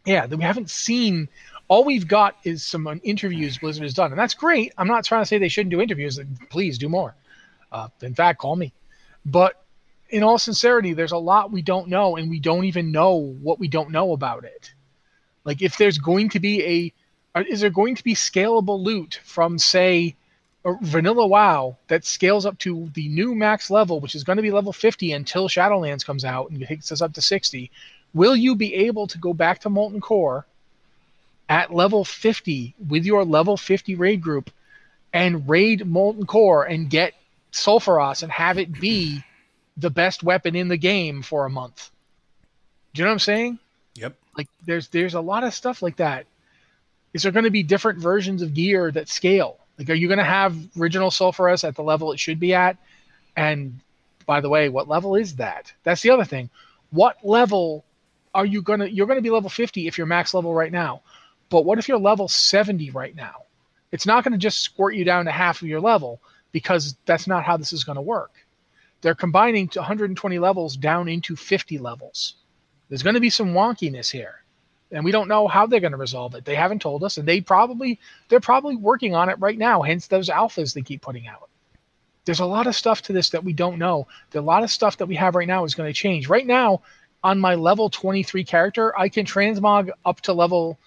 Yeah, 0.06 0.26
that 0.26 0.36
we 0.36 0.44
haven't 0.44 0.70
seen. 0.70 1.30
All 1.68 1.84
we've 1.84 2.08
got 2.08 2.36
is 2.44 2.64
some 2.64 3.00
interviews 3.04 3.58
Blizzard 3.58 3.84
has 3.84 3.94
done, 3.94 4.12
and 4.12 4.20
that's 4.20 4.34
great. 4.34 4.74
I'm 4.78 4.88
not 4.88 5.06
trying 5.06 5.22
to 5.22 5.26
say 5.26 5.38
they 5.38 5.48
shouldn't 5.48 5.72
do 5.72 5.82
interviews. 5.82 6.20
Please 6.50 6.78
do 6.78 6.90
more. 6.90 7.16
Uh, 7.72 7.88
in 8.02 8.14
fact, 8.14 8.40
call 8.40 8.56
me. 8.56 8.74
But 9.26 9.64
in 10.10 10.24
all 10.24 10.38
sincerity, 10.38 10.94
there's 10.94 11.14
a 11.14 11.18
lot 11.18 11.52
we 11.52 11.62
don't 11.62 11.88
know, 11.88 12.18
and 12.18 12.30
we 12.30 12.40
don't 12.40 12.66
even 12.66 12.92
know 12.92 13.16
what 13.16 13.60
we 13.60 13.68
don't 13.68 13.92
know 13.92 14.12
about 14.12 14.44
it. 14.44 14.74
Like, 15.46 15.62
if 15.62 15.78
there's 15.78 15.98
going 15.98 16.30
to 16.30 16.40
be 16.40 16.64
a, 16.64 17.40
uh, 17.40 17.44
is 17.50 17.62
there 17.62 17.70
going 17.70 17.96
to 17.96 18.04
be 18.04 18.14
scalable 18.14 18.80
loot 18.82 19.20
from, 19.24 19.58
say, 19.58 20.16
vanilla 20.82 21.28
WoW 21.28 21.78
that 21.88 22.06
scales 22.06 22.46
up 22.46 22.58
to 22.60 22.90
the 22.94 23.10
new 23.10 23.36
max 23.36 23.70
level, 23.70 24.00
which 24.00 24.16
is 24.16 24.24
going 24.24 24.38
to 24.38 24.44
be 24.44 24.52
level 24.52 24.72
50 24.72 25.12
until 25.12 25.50
Shadowlands 25.50 26.06
comes 26.06 26.24
out 26.24 26.50
and 26.50 26.66
takes 26.66 26.92
us 26.92 27.02
up 27.02 27.14
to 27.14 27.22
60? 27.22 27.72
Will 28.14 28.36
you 28.36 28.56
be 28.56 28.74
able 28.76 29.08
to 29.08 29.18
go 29.18 29.34
back 29.34 29.60
to 29.60 29.70
Molten 29.70 30.00
Core 30.00 30.46
at 31.50 31.74
level 31.74 32.06
50 32.06 32.76
with 32.90 33.06
your 33.06 33.26
level 33.26 33.58
50 33.58 33.96
raid 33.96 34.22
group 34.22 34.50
and 35.14 35.48
raid 35.48 35.86
Molten 35.86 36.26
Core 36.26 36.64
and 36.64 36.90
get 36.90 37.14
Sulfuras 37.52 38.24
and 38.24 38.32
have 38.32 38.58
it 38.58 38.72
be 38.72 39.24
the 39.78 39.90
best 39.90 40.24
weapon 40.24 40.56
in 40.56 40.68
the 40.68 40.78
game 40.78 41.22
for 41.22 41.46
a 41.46 41.50
month. 41.50 41.92
Do 42.94 43.02
you 43.02 43.06
know 43.06 43.12
what 43.12 43.14
I'm 43.14 43.20
saying? 43.20 43.60
Yep. 43.96 44.16
Like 44.38 44.48
there's 44.66 44.88
there's 44.88 45.14
a 45.14 45.22
lot 45.22 45.44
of 45.44 45.54
stuff 45.54 45.82
like 45.82 45.98
that. 45.98 46.26
Is 47.14 47.24
there 47.24 47.32
going 47.32 47.46
to 47.46 47.52
be 47.52 47.64
different 47.64 48.00
versions 48.00 48.42
of 48.42 48.54
gear 48.54 48.90
that 48.92 49.08
scale? 49.08 49.58
Like 49.78 49.90
are 49.90 49.96
you 49.96 50.08
going 50.08 50.20
to 50.20 50.24
have 50.24 50.56
original 50.80 51.10
Sulfuras 51.10 51.68
at 51.68 51.76
the 51.76 51.84
level 51.84 52.12
it 52.12 52.20
should 52.20 52.40
be 52.40 52.54
at 52.54 52.78
and 53.36 53.80
by 54.26 54.42
the 54.42 54.50
way, 54.50 54.70
what 54.70 54.88
level 54.88 55.16
is 55.16 55.36
that? 55.36 55.74
That's 55.84 56.02
the 56.02 56.12
other 56.12 56.26
thing. 56.26 56.50
What 56.92 57.18
level 57.24 57.84
are 58.34 58.46
you 58.46 58.62
gonna? 58.62 58.86
You're 58.86 59.08
gonna 59.08 59.22
be 59.22 59.30
level 59.30 59.50
50 59.50 59.88
if 59.88 59.98
you're 59.98 60.08
max 60.08 60.34
level 60.34 60.54
right 60.54 60.72
now. 60.72 61.02
But 61.54 61.66
what 61.66 61.78
if 61.78 61.88
you're 61.88 62.00
level 62.00 62.28
70 62.28 62.90
right 62.90 63.16
now? 63.16 63.44
It's 63.92 64.08
not 64.08 64.24
going 64.24 64.32
to 64.32 64.40
just 64.40 64.62
squirt 64.62 64.96
you 64.96 65.06
down 65.06 65.26
to 65.26 65.32
half 65.32 65.62
of 65.62 65.68
your 65.68 65.82
level 65.82 66.20
because 66.52 66.96
that's 67.06 67.28
not 67.28 67.44
how 67.44 67.58
this 67.58 67.72
is 67.72 67.84
going 67.84 67.98
to 67.98 68.02
work. 68.02 68.32
They're 69.02 69.14
combining 69.14 69.68
to 69.70 69.80
120 69.80 70.40
levels 70.40 70.76
down 70.76 71.08
into 71.08 71.36
50 71.36 71.78
levels. 71.78 72.38
There's 72.90 73.04
going 73.04 73.14
to 73.14 73.20
be 73.20 73.30
some 73.30 73.54
wonkiness 73.54 74.10
here 74.10 74.44
and 74.92 75.06
we 75.06 75.12
don't 75.12 75.28
know 75.28 75.48
how 75.48 75.68
they're 75.68 75.80
going 75.80 75.92
to 75.92 75.98
resolve 75.98 76.34
it. 76.34 76.44
They 76.44 76.56
haven't 76.56 76.82
told 76.82 77.04
us, 77.04 77.18
and 77.18 77.28
they 77.28 77.40
probably 77.40 78.00
they're 78.30 78.40
probably 78.40 78.76
working 78.76 79.14
on 79.14 79.30
it 79.30 79.40
right 79.40 79.58
now. 79.58 79.84
Hence 79.84 80.08
those 80.08 80.30
alphas 80.30 80.74
they 80.74 80.82
keep 80.82 81.04
putting 81.04 81.28
out. 81.28 81.50
There's 82.26 82.40
a 82.40 82.46
lot 82.46 82.66
of 82.66 82.76
stuff 82.76 83.04
to 83.04 83.14
this 83.14 83.30
that 83.32 83.44
we 83.44 83.54
don't 83.54 83.78
know. 83.78 84.08
There's 84.32 84.44
a 84.44 84.46
lot 84.46 84.64
of 84.64 84.72
stuff 84.72 84.98
that 84.98 85.08
we 85.08 85.16
have 85.18 85.36
right 85.36 85.48
now 85.48 85.66
is 85.66 85.76
going 85.76 85.90
to 85.90 85.94
change. 85.94 86.30
Right 86.30 86.48
now, 86.48 86.82
on 87.24 87.40
my 87.40 87.56
level 87.56 87.90
23 87.90 88.44
character, 88.44 88.98
I 88.98 89.10
can 89.10 89.26
transmog 89.26 89.90
up 90.06 90.22
to 90.22 90.34
level, 90.34 90.80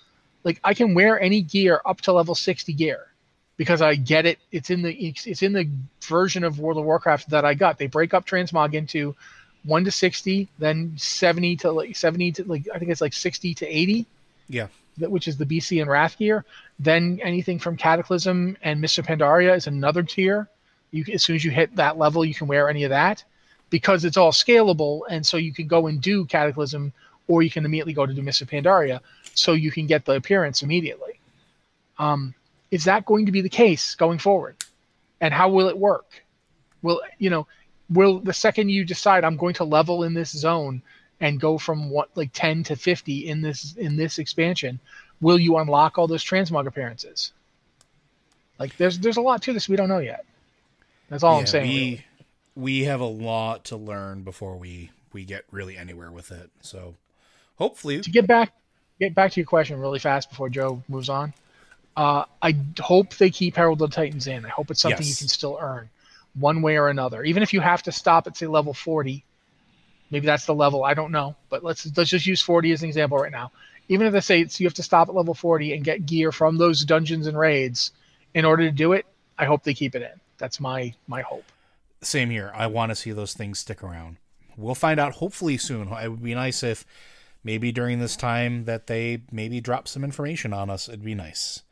like 0.46 0.60
I 0.62 0.74
can 0.74 0.94
wear 0.94 1.20
any 1.20 1.42
gear 1.42 1.80
up 1.84 2.00
to 2.02 2.12
level 2.12 2.36
60 2.36 2.72
gear, 2.72 3.08
because 3.56 3.82
I 3.82 3.96
get 3.96 4.26
it. 4.26 4.38
It's 4.52 4.70
in 4.70 4.82
the 4.82 4.94
it's 4.94 5.42
in 5.42 5.52
the 5.52 5.68
version 6.04 6.44
of 6.44 6.60
World 6.60 6.78
of 6.78 6.84
Warcraft 6.84 7.30
that 7.30 7.44
I 7.44 7.54
got. 7.54 7.78
They 7.78 7.88
break 7.88 8.14
up 8.14 8.26
transmog 8.26 8.74
into 8.74 9.16
one 9.64 9.84
to 9.84 9.90
sixty, 9.90 10.48
then 10.58 10.94
seventy 10.96 11.56
to 11.56 11.72
like 11.72 11.96
seventy 11.96 12.30
to 12.32 12.44
like 12.44 12.68
I 12.72 12.78
think 12.78 12.92
it's 12.92 13.00
like 13.00 13.12
sixty 13.12 13.54
to 13.54 13.66
eighty. 13.66 14.06
Yeah. 14.48 14.68
Which 14.98 15.28
is 15.28 15.36
the 15.36 15.44
BC 15.44 15.82
and 15.82 15.90
Wrath 15.90 16.16
gear. 16.16 16.44
Then 16.78 17.18
anything 17.22 17.58
from 17.58 17.76
Cataclysm 17.76 18.56
and 18.62 18.80
Mists 18.80 18.98
of 18.98 19.06
Pandaria 19.06 19.56
is 19.56 19.66
another 19.66 20.02
tier. 20.02 20.48
You 20.92 21.04
as 21.12 21.24
soon 21.24 21.36
as 21.36 21.44
you 21.44 21.50
hit 21.50 21.74
that 21.76 21.98
level, 21.98 22.24
you 22.24 22.34
can 22.34 22.46
wear 22.46 22.70
any 22.70 22.84
of 22.84 22.90
that 22.90 23.24
because 23.68 24.04
it's 24.04 24.16
all 24.16 24.30
scalable, 24.30 25.00
and 25.10 25.26
so 25.26 25.36
you 25.36 25.52
can 25.52 25.66
go 25.66 25.88
and 25.88 26.00
do 26.00 26.24
Cataclysm, 26.24 26.92
or 27.28 27.42
you 27.42 27.50
can 27.50 27.64
immediately 27.64 27.92
go 27.92 28.06
to 28.06 28.14
do 28.14 28.22
Mists 28.22 28.42
of 28.42 28.50
Pandaria, 28.50 29.00
so 29.34 29.52
you 29.52 29.70
can 29.70 29.86
get 29.86 30.04
the 30.04 30.12
appearance 30.12 30.62
immediately. 30.62 31.20
Um, 31.98 32.34
is 32.70 32.84
that 32.84 33.04
going 33.04 33.26
to 33.26 33.32
be 33.32 33.40
the 33.40 33.48
case 33.48 33.94
going 33.94 34.18
forward? 34.18 34.56
And 35.20 35.32
how 35.32 35.48
will 35.48 35.68
it 35.68 35.78
work? 35.78 36.22
Will 36.82 37.00
you 37.18 37.30
know? 37.30 37.46
will 37.90 38.20
the 38.20 38.32
second 38.32 38.68
you 38.68 38.84
decide 38.84 39.24
I'm 39.24 39.36
going 39.36 39.54
to 39.54 39.64
level 39.64 40.02
in 40.02 40.14
this 40.14 40.30
zone 40.30 40.82
and 41.20 41.40
go 41.40 41.58
from 41.58 41.90
what 41.90 42.10
like 42.14 42.30
10 42.32 42.64
to 42.64 42.76
50 42.76 43.28
in 43.28 43.40
this 43.40 43.74
in 43.76 43.96
this 43.96 44.18
expansion, 44.18 44.80
will 45.20 45.38
you 45.38 45.56
unlock 45.56 45.98
all 45.98 46.06
those 46.06 46.24
transmog 46.24 46.66
appearances? 46.66 47.32
Like 48.58 48.76
there's 48.76 48.98
there's 48.98 49.16
a 49.16 49.22
lot 49.22 49.42
to 49.42 49.52
this 49.52 49.68
we 49.68 49.76
don't 49.76 49.88
know 49.88 49.98
yet. 49.98 50.24
That's 51.08 51.22
all 51.22 51.34
yeah, 51.34 51.40
I'm 51.40 51.46
saying. 51.46 51.68
We 51.68 51.78
really. 51.78 52.04
we 52.56 52.84
have 52.84 53.00
a 53.00 53.04
lot 53.04 53.64
to 53.66 53.76
learn 53.76 54.22
before 54.22 54.56
we 54.56 54.90
we 55.12 55.24
get 55.24 55.44
really 55.50 55.76
anywhere 55.76 56.10
with 56.10 56.32
it. 56.32 56.50
So 56.60 56.94
hopefully 57.56 58.00
to 58.00 58.10
get 58.10 58.26
back 58.26 58.52
get 59.00 59.14
back 59.14 59.32
to 59.32 59.40
your 59.40 59.46
question 59.46 59.80
really 59.80 59.98
fast 59.98 60.30
before 60.30 60.48
Joe 60.48 60.82
moves 60.88 61.08
on. 61.08 61.34
Uh, 61.96 62.24
I 62.42 62.54
hope 62.78 63.14
they 63.16 63.30
keep 63.30 63.56
Herald 63.56 63.80
of 63.80 63.90
the 63.90 63.94
Titans 63.94 64.26
in. 64.26 64.44
I 64.44 64.50
hope 64.50 64.70
it's 64.70 64.80
something 64.80 65.00
yes. 65.00 65.08
you 65.08 65.16
can 65.16 65.28
still 65.28 65.58
earn 65.60 65.88
one 66.34 66.60
way 66.60 66.76
or 66.76 66.88
another. 66.88 67.24
Even 67.24 67.42
if 67.42 67.52
you 67.52 67.60
have 67.60 67.82
to 67.84 67.92
stop 67.92 68.26
at 68.26 68.36
say 68.36 68.46
level 68.46 68.74
40, 68.74 69.24
maybe 70.10 70.26
that's 70.26 70.44
the 70.44 70.54
level. 70.54 70.84
I 70.84 70.94
don't 70.94 71.10
know, 71.10 71.34
but 71.48 71.64
let's 71.64 71.90
let's 71.96 72.10
just 72.10 72.26
use 72.26 72.42
40 72.42 72.72
as 72.72 72.82
an 72.82 72.88
example 72.88 73.18
right 73.18 73.32
now. 73.32 73.50
Even 73.88 74.06
if 74.06 74.12
they 74.12 74.20
say 74.20 74.46
you 74.58 74.66
have 74.66 74.74
to 74.74 74.82
stop 74.82 75.08
at 75.08 75.14
level 75.14 75.34
40 75.34 75.72
and 75.72 75.84
get 75.84 76.06
gear 76.06 76.32
from 76.32 76.58
those 76.58 76.84
dungeons 76.84 77.26
and 77.26 77.38
raids 77.38 77.92
in 78.34 78.44
order 78.44 78.64
to 78.64 78.72
do 78.72 78.92
it, 78.92 79.06
I 79.38 79.44
hope 79.44 79.62
they 79.62 79.74
keep 79.74 79.94
it 79.94 80.02
in. 80.02 80.20
That's 80.38 80.60
my 80.60 80.92
my 81.06 81.22
hope. 81.22 81.44
Same 82.02 82.30
here. 82.30 82.52
I 82.54 82.66
want 82.66 82.90
to 82.90 82.96
see 82.96 83.12
those 83.12 83.32
things 83.32 83.58
stick 83.58 83.82
around. 83.82 84.18
We'll 84.56 84.74
find 84.74 85.00
out 85.00 85.14
hopefully 85.14 85.56
soon. 85.56 85.88
It 85.88 86.08
would 86.08 86.22
be 86.22 86.34
nice 86.34 86.62
if 86.62 86.84
maybe 87.46 87.70
during 87.70 88.00
this 88.00 88.16
time 88.16 88.64
that 88.64 88.88
they 88.88 89.22
maybe 89.30 89.60
drop 89.60 89.86
some 89.86 90.02
information 90.02 90.52
on 90.52 90.68
us. 90.68 90.88
It'd 90.88 91.04
be 91.04 91.14
nice. 91.14 91.62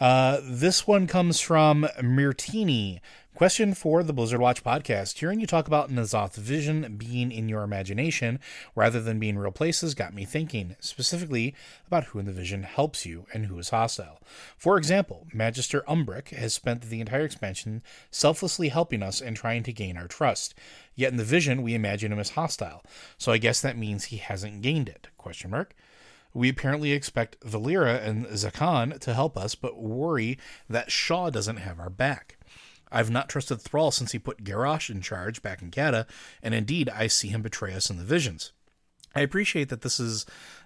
Uh, 0.00 0.40
this 0.42 0.86
one 0.86 1.08
comes 1.08 1.40
from 1.40 1.88
Mirtini, 2.00 3.00
Question 3.34 3.74
for 3.74 4.04
the 4.04 4.12
Blizzard 4.12 4.38
Watch 4.38 4.62
podcast. 4.62 5.18
Hearing 5.18 5.40
you 5.40 5.46
talk 5.48 5.66
about 5.66 5.90
N'Zoth 5.90 6.36
vision 6.36 6.94
being 6.96 7.32
in 7.32 7.48
your 7.48 7.64
imagination 7.64 8.38
rather 8.76 9.00
than 9.00 9.18
being 9.18 9.36
real 9.36 9.50
places 9.50 9.96
got 9.96 10.14
me 10.14 10.24
thinking, 10.24 10.76
specifically 10.78 11.52
about 11.88 12.04
who 12.04 12.20
in 12.20 12.26
the 12.26 12.32
vision 12.32 12.62
helps 12.62 13.04
you 13.04 13.26
and 13.34 13.46
who 13.46 13.58
is 13.58 13.70
hostile. 13.70 14.20
For 14.56 14.78
example, 14.78 15.26
Magister 15.34 15.82
Umbric 15.88 16.28
has 16.28 16.54
spent 16.54 16.82
the 16.82 17.00
entire 17.00 17.24
expansion 17.24 17.82
selflessly 18.08 18.68
helping 18.68 19.02
us 19.02 19.20
and 19.20 19.36
trying 19.36 19.64
to 19.64 19.72
gain 19.72 19.96
our 19.96 20.06
trust. 20.06 20.54
Yet 20.94 21.10
in 21.10 21.16
the 21.16 21.24
vision, 21.24 21.62
we 21.62 21.74
imagine 21.74 22.12
him 22.12 22.20
as 22.20 22.30
hostile. 22.30 22.84
So 23.18 23.32
I 23.32 23.38
guess 23.38 23.60
that 23.60 23.76
means 23.76 24.04
he 24.04 24.18
hasn't 24.18 24.62
gained 24.62 24.88
it. 24.88 25.08
Question 25.18 25.50
mark. 25.50 25.74
We 26.32 26.48
apparently 26.48 26.92
expect 26.92 27.40
Valeera 27.40 28.00
and 28.00 28.26
Zekhan 28.26 29.00
to 29.00 29.14
help 29.14 29.36
us, 29.36 29.56
but 29.56 29.76
worry 29.76 30.38
that 30.68 30.92
Shaw 30.92 31.30
doesn't 31.30 31.58
have 31.58 31.80
our 31.80 31.90
back. 31.90 32.38
I've 32.94 33.10
not 33.10 33.28
trusted 33.28 33.60
Thrall 33.60 33.90
since 33.90 34.12
he 34.12 34.20
put 34.20 34.44
Garrosh 34.44 34.88
in 34.88 35.00
charge 35.00 35.42
back 35.42 35.60
in 35.60 35.72
Cata, 35.72 36.06
and 36.42 36.54
indeed 36.54 36.88
I 36.88 37.08
see 37.08 37.28
him 37.28 37.42
betray 37.42 37.74
us 37.74 37.90
in 37.90 37.98
the 37.98 38.04
visions. 38.04 38.52
I 39.16 39.20
appreciate 39.20 39.68
that 39.68 39.82
this 39.82 39.98
is 39.98 40.24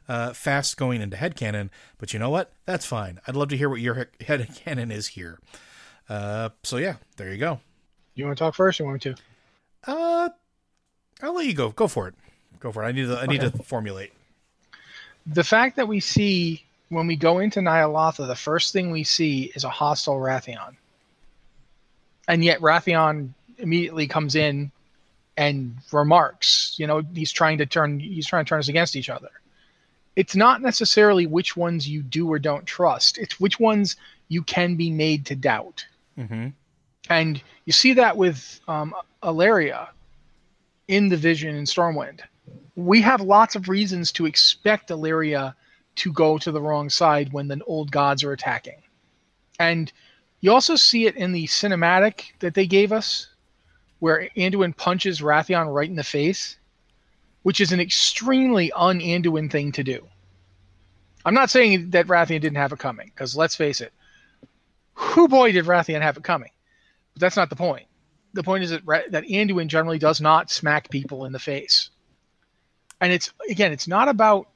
uh, 0.09 0.35
fast 0.35 0.77
going 0.77 1.01
into 1.01 1.17
headcanon, 1.17 1.71
but 1.97 2.13
you 2.13 2.19
know 2.19 2.29
what? 2.29 2.53
That's 2.67 2.85
fine. 2.85 3.19
I'd 3.27 3.35
love 3.35 3.49
to 3.49 3.57
hear 3.57 3.71
what 3.71 3.81
your 3.81 4.09
headcanon 4.21 4.93
is 4.93 5.09
here. 5.09 5.39
Uh, 6.09 6.51
so 6.63 6.77
yeah, 6.77 6.97
there 7.17 7.33
you 7.33 7.39
go. 7.39 7.61
You 8.15 8.27
want 8.27 8.37
to 8.37 8.45
talk 8.45 8.55
first, 8.55 8.79
or 8.81 8.85
want 8.85 9.05
me 9.05 9.15
to? 9.15 9.21
Uh, 9.87 10.29
I'll 11.23 11.35
let 11.35 11.47
you 11.47 11.55
go. 11.55 11.71
Go 11.71 11.89
for 11.89 12.09
it. 12.09 12.15
Go 12.61 12.73
for 12.73 12.85
it. 12.85 12.87
I 12.87 12.93
need 12.93 13.07
to. 13.07 13.19
I 13.19 13.27
need 13.27 13.41
to 13.41 13.51
formulate. 13.63 14.13
The 15.27 15.45
fact 15.45 15.77
that 15.77 15.89
we 15.89 16.01
see 16.01 16.65
when 16.89 17.07
we 17.07 17.17
go 17.17 17.39
into 17.39 17.61
Ny'alotha, 17.61 18.27
the 18.27 18.35
first 18.35 18.73
thing 18.73 18.91
we 18.91 19.05
see 19.05 19.53
is 19.55 19.65
a 19.65 19.71
hostile 19.71 20.17
Wrathion 20.17 20.77
and 22.29 22.45
yet 22.45 22.61
Wrathion 22.61 23.35
immediately 23.57 24.07
comes 24.07 24.37
in 24.37 24.71
and 25.37 25.77
remarks, 25.93 26.75
you 26.79 26.87
know, 26.87 27.03
he's 27.15 27.33
trying 27.33 27.59
to 27.59 27.67
turn 27.67 27.99
he's 27.99 28.27
trying 28.27 28.45
to 28.45 28.49
turn 28.49 28.61
us 28.61 28.69
against 28.69 28.95
each 28.95 29.09
other. 29.09 29.31
It's 30.15 30.37
not 30.37 30.61
necessarily 30.61 31.27
which 31.27 31.57
ones 31.57 31.89
you 31.89 32.03
do 32.03 32.31
or 32.31 32.39
don't 32.39 32.67
trust. 32.67 33.19
It's 33.19 33.41
which 33.41 33.59
ones 33.59 33.97
you 34.29 34.43
can 34.43 34.77
be 34.77 34.91
made 34.91 35.27
to 35.27 35.37
doubt. 35.37 35.87
Mm-hmm. 36.19 36.49
And 37.09 37.43
you 37.65 37.73
see 37.73 37.95
that 37.95 38.17
with 38.17 38.61
um, 38.69 38.95
Alleria 39.23 39.89
in 40.89 41.09
the 41.09 41.17
Vision 41.17 41.55
in 41.55 41.65
Stormwind. 41.65 42.21
We 42.75 43.01
have 43.03 43.21
lots 43.21 43.55
of 43.55 43.69
reasons 43.69 44.13
to 44.13 44.27
expect 44.27 44.91
Alleria 44.91 45.55
to 45.97 46.13
go 46.13 46.39
to 46.39 46.51
the 46.51 46.61
wrong 46.61 46.91
side 46.91 47.33
when 47.33 47.49
the 47.49 47.63
old 47.65 47.91
gods 47.91 48.25
are 48.25 48.33
attacking. 48.33 48.83
And 49.61 49.93
you 50.41 50.53
also 50.53 50.77
see 50.77 51.07
it 51.07 51.17
in 51.17 51.33
the 51.33 51.47
cinematic 51.47 52.33
that 52.39 52.55
they 52.55 52.67
gave 52.67 52.93
us, 52.93 53.29
where 53.99 54.29
Anduin 54.37 54.77
punches 54.77 55.21
Wrathion 55.21 55.73
right 55.73 55.89
in 55.89 55.97
the 55.97 56.05
face, 56.05 56.57
which 57.43 57.61
is 57.61 57.73
an 57.73 57.81
extremely 57.81 58.71
un 58.73 59.01
Anduin 59.01 59.51
thing 59.51 59.73
to 59.73 59.83
do. 59.83 60.07
I'm 61.25 61.35
not 61.35 61.51
saying 61.51 61.91
that 61.91 62.07
Wrathion 62.07 62.41
didn't 62.41 62.57
have 62.57 62.73
it 62.73 62.79
coming, 62.79 63.11
because 63.15 63.37
let's 63.37 63.57
face 63.57 63.81
it, 63.81 63.93
who 64.95 65.29
boy 65.29 65.53
did 65.53 65.67
Wrathion 65.67 66.03
have 66.03 66.17
it 66.17 66.25
coming? 66.25 66.51
But 67.15 67.21
that's 67.21 67.37
not 67.37 67.51
the 67.51 67.57
point. 67.57 67.87
The 68.35 68.43
point 68.43 68.65
is 68.65 68.71
that 68.71 68.85
that 68.87 69.25
Anduin 69.25 69.69
generally 69.69 69.99
does 69.99 70.21
not 70.21 70.51
smack 70.51 70.91
people 70.91 71.25
in 71.25 71.33
the 71.33 71.39
face. 71.39 71.91
And 73.01 73.13
it's 73.13 73.33
again, 73.49 73.73
it's 73.73 73.89
not 73.89 74.09
about 74.09 74.49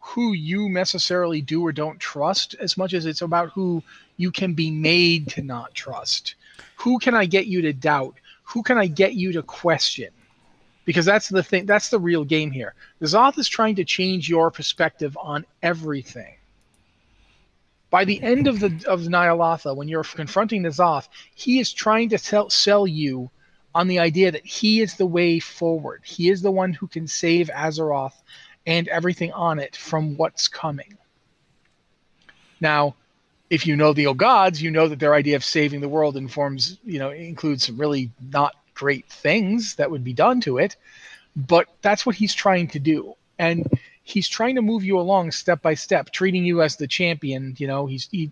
who 0.00 0.32
you 0.32 0.68
necessarily 0.68 1.40
do 1.40 1.62
or 1.64 1.72
don't 1.72 1.98
trust 1.98 2.54
as 2.60 2.76
much 2.76 2.94
as 2.94 3.06
it's 3.06 3.22
about 3.22 3.50
who 3.50 3.82
you 4.20 4.30
can 4.30 4.52
be 4.52 4.70
made 4.70 5.28
to 5.28 5.40
not 5.40 5.72
trust. 5.72 6.34
Who 6.76 6.98
can 6.98 7.14
I 7.14 7.24
get 7.24 7.46
you 7.46 7.62
to 7.62 7.72
doubt? 7.72 8.16
Who 8.42 8.62
can 8.62 8.76
I 8.76 8.86
get 8.86 9.14
you 9.14 9.32
to 9.32 9.42
question? 9.42 10.10
Because 10.84 11.06
that's 11.06 11.30
the 11.30 11.42
thing, 11.42 11.64
that's 11.64 11.88
the 11.88 11.98
real 11.98 12.24
game 12.24 12.50
here. 12.50 12.74
N'Zoth 13.00 13.38
is 13.38 13.48
trying 13.48 13.76
to 13.76 13.84
change 13.84 14.28
your 14.28 14.50
perspective 14.50 15.16
on 15.18 15.46
everything. 15.62 16.34
By 17.88 18.04
the 18.04 18.22
end 18.22 18.46
of 18.46 18.60
the 18.60 18.66
of 18.86 19.00
Ny'alotha, 19.00 19.74
when 19.74 19.88
you're 19.88 20.04
confronting 20.04 20.64
N'Zoth, 20.64 21.08
he 21.34 21.58
is 21.58 21.72
trying 21.72 22.10
to 22.10 22.18
sell, 22.18 22.50
sell 22.50 22.86
you 22.86 23.30
on 23.74 23.88
the 23.88 24.00
idea 24.00 24.30
that 24.32 24.44
he 24.44 24.82
is 24.82 24.96
the 24.96 25.06
way 25.06 25.38
forward. 25.38 26.02
He 26.04 26.28
is 26.28 26.42
the 26.42 26.50
one 26.50 26.74
who 26.74 26.88
can 26.88 27.06
save 27.06 27.48
Azeroth 27.48 28.20
and 28.66 28.86
everything 28.88 29.32
on 29.32 29.58
it 29.58 29.76
from 29.76 30.18
what's 30.18 30.46
coming. 30.46 30.98
Now, 32.60 32.96
if 33.50 33.66
you 33.66 33.76
know 33.76 33.92
the 33.92 34.06
old 34.06 34.18
gods, 34.18 34.62
you 34.62 34.70
know 34.70 34.88
that 34.88 35.00
their 35.00 35.14
idea 35.14 35.36
of 35.36 35.44
saving 35.44 35.80
the 35.80 35.88
world 35.88 36.16
informs, 36.16 36.78
you 36.84 37.00
know, 37.00 37.10
includes 37.10 37.66
some 37.66 37.76
really 37.76 38.10
not 38.32 38.54
great 38.74 39.06
things 39.06 39.74
that 39.74 39.90
would 39.90 40.04
be 40.04 40.12
done 40.12 40.40
to 40.42 40.58
it. 40.58 40.76
But 41.36 41.66
that's 41.82 42.06
what 42.06 42.14
he's 42.14 42.32
trying 42.32 42.68
to 42.68 42.78
do. 42.78 43.14
And 43.38 43.66
he's 44.04 44.28
trying 44.28 44.54
to 44.54 44.62
move 44.62 44.84
you 44.84 44.98
along 44.98 45.32
step 45.32 45.62
by 45.62 45.74
step, 45.74 46.10
treating 46.12 46.44
you 46.44 46.62
as 46.62 46.76
the 46.76 46.86
champion. 46.86 47.54
You 47.58 47.66
know, 47.66 47.86
he's 47.86 48.08
he, 48.10 48.30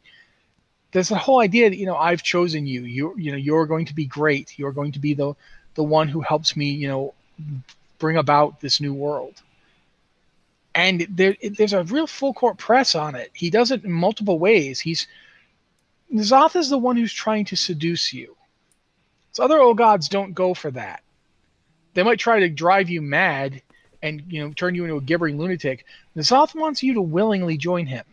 there's 0.93 1.11
a 1.11 1.19
whole 1.19 1.41
idea 1.41 1.69
that 1.69 1.77
you 1.77 1.87
know 1.87 1.97
I've 1.97 2.23
chosen 2.23 2.67
you. 2.67 2.85
You 2.85 3.15
you 3.17 3.33
know 3.33 3.39
you're 3.39 3.67
going 3.67 3.87
to 3.87 3.95
be 3.95 4.07
great. 4.07 4.59
You're 4.59 4.73
going 4.73 4.93
to 4.93 4.99
be 4.99 5.15
the 5.15 5.35
the 5.75 5.85
one 5.85 6.09
who 6.09 6.21
helps 6.21 6.57
me, 6.57 6.71
you 6.71 6.89
know, 6.89 7.15
bring 7.99 8.17
about 8.17 8.61
this 8.61 8.81
new 8.81 8.95
world. 8.95 9.35
And 10.75 11.07
there, 11.11 11.37
there's 11.43 11.73
a 11.73 11.85
real 11.85 12.07
full 12.07 12.35
court 12.35 12.59
press 12.59 12.95
on 12.95 13.15
it. 13.15 13.31
He 13.35 13.51
does 13.51 13.71
it 13.71 13.85
in 13.85 13.91
multiple 13.91 14.39
ways. 14.39 14.79
He's 14.81 15.07
N'Zoth 16.13 16.57
is 16.57 16.71
the 16.71 16.79
one 16.79 16.97
who's 16.97 17.13
trying 17.13 17.45
to 17.47 17.57
seduce 17.57 18.13
you. 18.13 18.37
So 19.33 19.45
other 19.45 19.61
old 19.61 19.77
gods 19.77 20.09
don't 20.09 20.33
go 20.33 20.55
for 20.55 20.71
that. 20.73 21.03
They 21.95 22.03
might 22.03 22.19
try 22.19 22.41
to 22.41 22.49
drive 22.49 22.89
you 22.89 23.03
mad 23.03 23.63
and 24.03 24.23
you 24.29 24.41
know 24.41 24.53
turn 24.53 24.75
you 24.75 24.85
into 24.85 24.97
a 24.97 25.01
gibbering 25.01 25.39
lunatic. 25.39 25.85
N'Zoth 26.17 26.55
wants 26.55 26.83
you 26.83 26.95
to 26.95 27.03
willingly 27.03 27.57
join 27.57 27.87
him, 27.87 28.05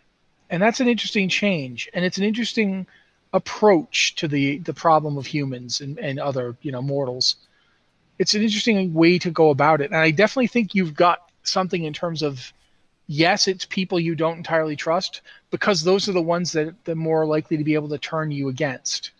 and 0.49 0.61
that's 0.61 0.79
an 0.79 0.87
interesting 0.87 1.29
change, 1.29 1.89
and 1.93 2.03
it's 2.03 2.17
an 2.17 2.23
interesting 2.23 2.87
approach 3.33 4.15
to 4.15 4.27
the 4.27 4.59
the 4.59 4.73
problem 4.73 5.17
of 5.17 5.25
humans 5.25 5.81
and, 5.81 5.99
and 5.99 6.19
other 6.19 6.55
you 6.61 6.71
know 6.71 6.81
mortals. 6.81 7.35
It's 8.17 8.33
an 8.33 8.41
interesting 8.41 8.93
way 8.93 9.19
to 9.19 9.29
go 9.29 9.49
about 9.49 9.81
it, 9.81 9.91
and 9.91 9.99
I 9.99 10.11
definitely 10.11 10.47
think 10.47 10.73
you've 10.73 10.95
got 10.95 11.24
something 11.51 11.83
in 11.83 11.93
terms 11.93 12.21
of 12.21 12.53
yes, 13.07 13.47
it's 13.47 13.65
people 13.65 13.99
you 13.99 14.15
don't 14.15 14.37
entirely 14.37 14.75
trust 14.75 15.21
because 15.51 15.83
those 15.83 16.09
are 16.09 16.13
the 16.13 16.21
ones 16.21 16.51
that 16.53 16.73
are 16.87 16.95
more 16.95 17.25
likely 17.25 17.57
to 17.57 17.63
be 17.63 17.73
able 17.73 17.89
to 17.89 17.97
turn 17.97 18.31
you 18.31 18.49
against. 18.49 19.11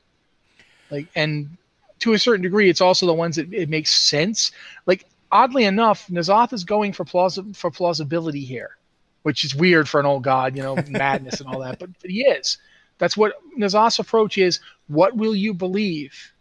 Like 0.90 1.08
and 1.16 1.58
to 2.00 2.14
a 2.14 2.20
certain 2.20 2.44
degree, 2.44 2.70
it's 2.70 2.82
also 2.82 3.06
the 3.06 3.14
ones 3.14 3.36
that 3.36 3.54
it 3.54 3.70
makes 3.70 3.94
sense. 3.94 4.52
Like 4.86 5.06
oddly 5.32 5.66
enough, 5.66 6.08
N'Zoth 6.08 6.54
is 6.54 6.64
going 6.64 6.94
for 6.94 7.06
plausi- 7.06 7.56
for 7.56 7.72
plausibility 7.72 8.44
here, 8.44 8.78
which 9.24 9.44
is 9.44 9.56
weird 9.56 9.88
for 9.88 10.00
an 10.00 10.06
old 10.06 10.24
god, 10.24 10.56
you 10.56 10.64
know, 10.64 10.76
madness 10.90 11.40
and 11.40 11.50
all 11.50 11.60
that. 11.60 11.80
But, 11.80 11.90
but 12.02 12.10
he 12.10 12.22
is. 12.22 12.58
That's 12.98 13.18
what 13.18 13.34
N'Zoth's 13.58 14.00
approach 14.00 14.38
is. 14.38 14.60
What 14.88 15.16
will 15.16 15.36
you 15.36 15.54
believe? 15.54 16.34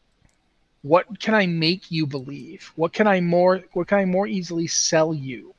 What 0.82 1.18
can 1.18 1.34
I 1.34 1.46
make 1.46 1.90
you 1.90 2.06
believe? 2.06 2.70
What 2.76 2.92
can 2.92 3.06
I 3.06 3.20
more? 3.20 3.62
What 3.72 3.88
can 3.88 3.98
I 3.98 4.04
more 4.04 4.26
easily 4.26 4.66
sell 4.66 5.14
you? 5.14 5.53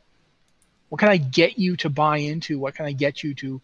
What 0.89 1.00
can 1.00 1.10
I 1.10 1.17
get 1.17 1.58
you 1.58 1.76
to 1.78 1.89
buy 1.89 2.17
into? 2.17 2.60
What 2.60 2.76
can 2.76 2.86
I 2.86 2.91
get 2.91 3.24
you 3.24 3.34
to 3.36 3.62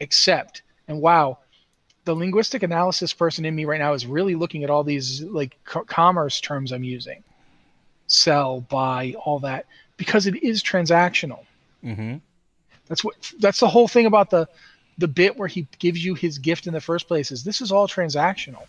accept? 0.00 0.62
And 0.88 1.00
wow, 1.00 1.38
the 2.04 2.14
linguistic 2.14 2.62
analysis 2.62 3.12
person 3.12 3.44
in 3.44 3.54
me 3.54 3.64
right 3.64 3.80
now 3.80 3.92
is 3.92 4.06
really 4.06 4.34
looking 4.34 4.64
at 4.64 4.70
all 4.70 4.84
these 4.84 5.22
like 5.22 5.58
co- 5.64 5.84
commerce 5.84 6.40
terms 6.40 6.72
I'm 6.72 6.84
using 6.84 7.22
sell, 8.08 8.60
buy, 8.60 9.14
all 9.24 9.40
that, 9.40 9.66
because 9.96 10.26
it 10.26 10.42
is 10.42 10.62
transactional. 10.62 11.44
Mm-hmm. 11.84 12.16
That's 12.86 13.02
what 13.02 13.14
that's 13.40 13.60
the 13.60 13.68
whole 13.68 13.88
thing 13.88 14.06
about 14.06 14.30
the 14.30 14.48
the 14.98 15.08
bit 15.08 15.36
where 15.36 15.48
he 15.48 15.66
gives 15.78 16.04
you 16.04 16.14
his 16.14 16.38
gift 16.38 16.66
in 16.66 16.72
the 16.72 16.80
first 16.80 17.08
place 17.08 17.32
is 17.32 17.44
this 17.44 17.60
is 17.60 17.72
all 17.72 17.88
transactional. 17.88 18.66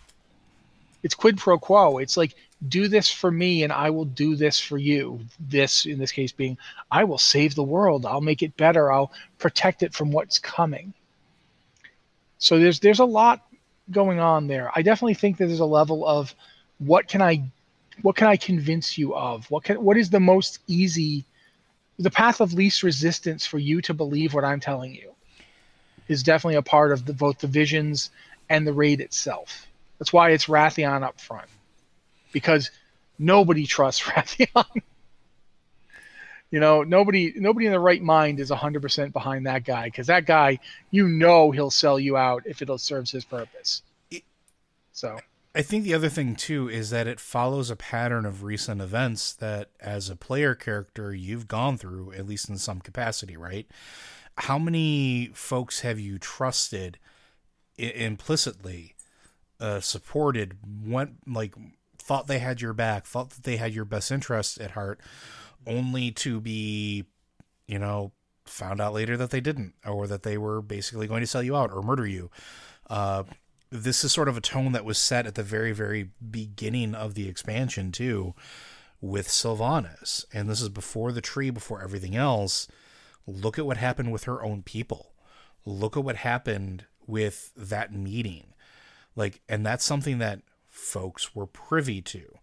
It's 1.02 1.14
quid 1.14 1.38
pro 1.38 1.58
quo. 1.58 1.98
It's 1.98 2.16
like 2.16 2.34
do 2.66 2.88
this 2.88 3.10
for 3.10 3.30
me 3.30 3.62
and 3.62 3.72
I 3.72 3.90
will 3.90 4.04
do 4.04 4.34
this 4.34 4.58
for 4.58 4.78
you. 4.78 5.20
This 5.38 5.86
in 5.86 5.98
this 5.98 6.12
case 6.12 6.32
being 6.32 6.58
I 6.90 7.04
will 7.04 7.18
save 7.18 7.54
the 7.54 7.62
world. 7.62 8.04
I'll 8.04 8.20
make 8.20 8.42
it 8.42 8.56
better. 8.56 8.90
I'll 8.90 9.12
protect 9.38 9.82
it 9.82 9.94
from 9.94 10.10
what's 10.10 10.38
coming. 10.38 10.92
So 12.38 12.58
there's 12.58 12.80
there's 12.80 12.98
a 12.98 13.04
lot 13.04 13.46
going 13.90 14.18
on 14.18 14.48
there. 14.48 14.70
I 14.74 14.82
definitely 14.82 15.14
think 15.14 15.36
that 15.36 15.46
there's 15.46 15.60
a 15.60 15.66
level 15.66 16.06
of 16.06 16.34
what 16.78 17.06
can 17.06 17.22
I 17.22 17.44
what 18.02 18.16
can 18.16 18.26
I 18.26 18.36
convince 18.36 18.98
you 18.98 19.14
of? 19.14 19.48
What 19.50 19.64
can 19.64 19.82
what 19.82 19.96
is 19.96 20.10
the 20.10 20.20
most 20.20 20.58
easy 20.66 21.24
the 21.98 22.10
path 22.10 22.40
of 22.40 22.52
least 22.52 22.82
resistance 22.82 23.44
for 23.44 23.58
you 23.58 23.80
to 23.82 23.94
believe 23.94 24.34
what 24.34 24.44
I'm 24.44 24.60
telling 24.60 24.94
you 24.94 25.12
is 26.06 26.22
definitely 26.22 26.56
a 26.56 26.62
part 26.62 26.92
of 26.92 27.04
the, 27.04 27.12
both 27.12 27.38
the 27.38 27.46
visions 27.46 28.10
and 28.48 28.66
the 28.66 28.72
raid 28.72 29.00
itself. 29.00 29.66
That's 29.98 30.12
why 30.12 30.30
it's 30.30 30.46
Wrathion 30.46 31.02
up 31.02 31.20
front. 31.20 31.48
Because 32.32 32.70
nobody 33.18 33.66
trusts 33.66 34.02
Wrathion. 34.04 34.82
you 36.50 36.60
know, 36.60 36.82
nobody 36.82 37.32
nobody 37.36 37.66
in 37.66 37.72
the 37.72 37.80
right 37.80 38.02
mind 38.02 38.40
is 38.40 38.50
100% 38.50 39.12
behind 39.12 39.46
that 39.46 39.64
guy 39.64 39.90
cuz 39.90 40.06
that 40.06 40.26
guy 40.26 40.58
you 40.90 41.08
know 41.08 41.50
he'll 41.50 41.70
sell 41.70 41.98
you 41.98 42.16
out 42.16 42.42
if 42.46 42.62
it 42.62 42.80
serves 42.80 43.10
his 43.10 43.24
purpose. 43.24 43.82
So 44.92 45.18
I 45.54 45.62
think 45.62 45.84
the 45.84 45.94
other 45.94 46.08
thing 46.08 46.36
too 46.36 46.68
is 46.68 46.90
that 46.90 47.06
it 47.06 47.20
follows 47.20 47.70
a 47.70 47.76
pattern 47.76 48.24
of 48.24 48.42
recent 48.42 48.80
events 48.80 49.32
that 49.34 49.70
as 49.80 50.08
a 50.08 50.16
player 50.16 50.54
character 50.54 51.14
you've 51.14 51.48
gone 51.48 51.76
through 51.78 52.12
at 52.12 52.26
least 52.26 52.48
in 52.48 52.58
some 52.58 52.80
capacity, 52.80 53.36
right? 53.36 53.66
How 54.38 54.58
many 54.58 55.30
folks 55.34 55.80
have 55.80 55.98
you 55.98 56.18
trusted 56.18 56.98
I- 57.78 57.82
implicitly 57.82 58.94
uh, 59.60 59.80
supported 59.80 60.58
went 60.84 61.26
like 61.26 61.54
thought 62.08 62.26
they 62.26 62.38
had 62.38 62.62
your 62.62 62.72
back, 62.72 63.04
thought 63.04 63.30
that 63.30 63.44
they 63.44 63.58
had 63.58 63.74
your 63.74 63.84
best 63.84 64.10
interests 64.10 64.58
at 64.58 64.70
heart 64.70 64.98
only 65.66 66.10
to 66.10 66.40
be 66.40 67.04
you 67.66 67.78
know 67.78 68.12
found 68.46 68.80
out 68.80 68.94
later 68.94 69.14
that 69.16 69.30
they 69.30 69.40
didn't 69.40 69.74
or 69.86 70.06
that 70.06 70.22
they 70.22 70.38
were 70.38 70.62
basically 70.62 71.06
going 71.06 71.20
to 71.20 71.26
sell 71.26 71.42
you 71.42 71.54
out 71.54 71.70
or 71.70 71.82
murder 71.82 72.06
you. 72.06 72.30
Uh, 72.88 73.24
this 73.70 74.02
is 74.02 74.10
sort 74.10 74.28
of 74.28 74.36
a 74.38 74.40
tone 74.40 74.72
that 74.72 74.86
was 74.86 74.96
set 74.96 75.26
at 75.26 75.34
the 75.34 75.42
very, 75.42 75.72
very 75.72 76.10
beginning 76.30 76.94
of 76.94 77.12
the 77.12 77.28
expansion, 77.28 77.92
too, 77.92 78.34
with 79.02 79.28
Sylvanas. 79.28 80.24
And 80.32 80.48
this 80.48 80.62
is 80.62 80.70
before 80.70 81.12
the 81.12 81.20
tree, 81.20 81.50
before 81.50 81.82
everything 81.82 82.16
else. 82.16 82.66
Look 83.26 83.58
at 83.58 83.66
what 83.66 83.76
happened 83.76 84.10
with 84.10 84.24
her 84.24 84.42
own 84.42 84.62
people. 84.62 85.12
Look 85.66 85.98
at 85.98 86.04
what 86.04 86.16
happened 86.16 86.86
with 87.06 87.52
that 87.54 87.92
meeting. 87.92 88.54
Like, 89.14 89.42
and 89.48 89.66
that's 89.66 89.84
something 89.84 90.16
that 90.18 90.40
folks 90.78 91.34
were 91.34 91.46
privy 91.46 92.00
to. 92.00 92.38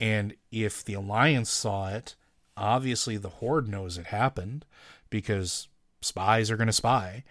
And 0.00 0.34
if 0.52 0.84
the 0.84 0.94
Alliance 0.94 1.50
saw 1.50 1.88
it, 1.88 2.14
obviously 2.56 3.16
the 3.16 3.28
Horde 3.28 3.68
knows 3.68 3.98
it 3.98 4.06
happened 4.06 4.64
because 5.10 5.68
spies 6.00 6.50
are 6.50 6.56
going 6.56 6.68
to 6.68 6.72
spy. 6.72 7.24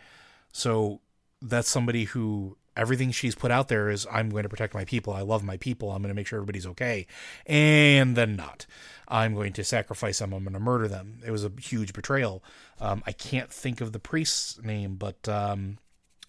So 0.52 1.02
that's 1.42 1.70
somebody 1.70 2.06
who 2.06 2.58
everything 2.76 3.12
she's 3.12 3.36
put 3.36 3.52
out 3.52 3.70
there 3.70 3.90
is 3.90 4.08
I'm 4.12 4.30
going 4.30 4.44
to 4.44 4.50
protect 4.50 4.74
my 4.74 4.86
people. 4.86 5.14
I 5.14 5.22
love 5.22 5.44
my 5.44 5.58
people. 5.58 5.92
I'm 5.92 6.02
going 6.02 6.10
to 6.10 6.16
make 6.16 6.28
sure 6.28 6.38
everybody's 6.38 6.68
okay. 6.68 7.08
And 7.46 8.16
then 8.16 8.36
not. 8.36 8.66
I'm 9.08 9.34
going 9.34 9.54
to 9.54 9.64
sacrifice 9.64 10.20
them. 10.20 10.34
I'm 10.34 10.44
going 10.44 10.54
to 10.54 10.60
murder 10.60 10.88
them. 10.88 11.22
It 11.26 11.32
was 11.32 11.44
a 11.44 11.52
huge 11.60 11.94
betrayal. 11.94 12.44
Um, 12.80 13.04
I 13.08 13.14
can't 13.14 13.52
think 13.52 13.82
of 13.82 13.94
the 13.94 14.00
priest's 14.00 14.62
name, 14.62 14.96
but 14.96 15.28
um, 15.28 15.80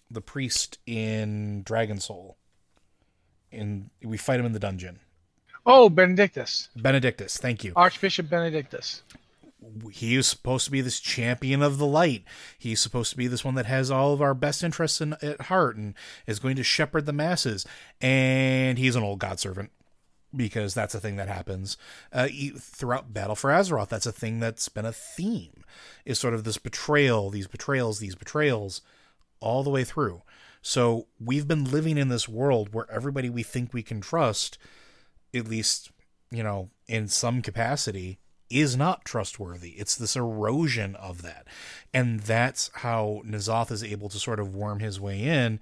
the 0.09 0.21
priest 0.21 0.79
in 0.87 1.61
Dragon 1.63 1.99
Soul. 1.99 2.38
In 3.51 3.89
we 4.03 4.17
fight 4.17 4.39
him 4.39 4.45
in 4.45 4.53
the 4.53 4.59
dungeon. 4.59 4.99
Oh, 5.65 5.89
Benedictus. 5.89 6.69
Benedictus, 6.75 7.37
thank 7.37 7.63
you. 7.63 7.73
Archbishop 7.75 8.29
Benedictus 8.29 9.03
he 9.91 10.15
is 10.15 10.27
supposed 10.27 10.65
to 10.65 10.71
be 10.71 10.81
this 10.81 10.99
champion 10.99 11.61
of 11.61 11.77
the 11.77 11.85
light. 11.85 12.23
He's 12.57 12.79
supposed 12.79 13.11
to 13.11 13.17
be 13.17 13.27
this 13.27 13.43
one 13.43 13.55
that 13.55 13.65
has 13.65 13.91
all 13.91 14.13
of 14.13 14.21
our 14.21 14.33
best 14.33 14.63
interests 14.63 15.01
in, 15.01 15.15
at 15.21 15.41
heart 15.41 15.75
and 15.75 15.95
is 16.25 16.39
going 16.39 16.55
to 16.55 16.63
shepherd 16.63 17.05
the 17.05 17.13
masses. 17.13 17.65
And 18.01 18.77
he's 18.77 18.95
an 18.95 19.03
old 19.03 19.19
god 19.19 19.39
servant 19.39 19.71
because 20.35 20.73
that's 20.73 20.95
a 20.95 20.99
thing 20.99 21.17
that 21.17 21.27
happens 21.27 21.77
uh, 22.13 22.27
throughout 22.57 23.13
Battle 23.13 23.35
for 23.35 23.49
Azeroth. 23.49 23.89
That's 23.89 24.05
a 24.05 24.11
thing 24.11 24.39
that's 24.39 24.69
been 24.69 24.85
a 24.85 24.93
theme. 24.93 25.63
Is 26.05 26.19
sort 26.19 26.33
of 26.33 26.43
this 26.43 26.57
betrayal, 26.57 27.29
these 27.29 27.47
betrayals, 27.47 27.99
these 27.99 28.15
betrayals, 28.15 28.81
all 29.39 29.63
the 29.63 29.69
way 29.69 29.83
through. 29.83 30.21
So 30.61 31.07
we've 31.19 31.47
been 31.47 31.65
living 31.65 31.97
in 31.97 32.09
this 32.09 32.27
world 32.27 32.73
where 32.73 32.89
everybody 32.91 33.29
we 33.29 33.43
think 33.43 33.73
we 33.73 33.83
can 33.83 34.01
trust, 34.01 34.57
at 35.33 35.47
least 35.47 35.91
you 36.31 36.43
know, 36.43 36.69
in 36.87 37.07
some 37.07 37.41
capacity, 37.41 38.19
is 38.49 38.75
not 38.75 39.05
trustworthy. 39.05 39.71
It's 39.71 39.95
this 39.95 40.15
erosion 40.15 40.95
of 40.95 41.21
that. 41.21 41.47
And 41.93 42.21
that's 42.21 42.71
how 42.75 43.21
N'Zoth 43.25 43.71
is 43.71 43.83
able 43.83 44.09
to 44.09 44.19
sort 44.19 44.39
of 44.39 44.55
worm 44.55 44.79
his 44.79 44.99
way 44.99 45.21
in 45.21 45.59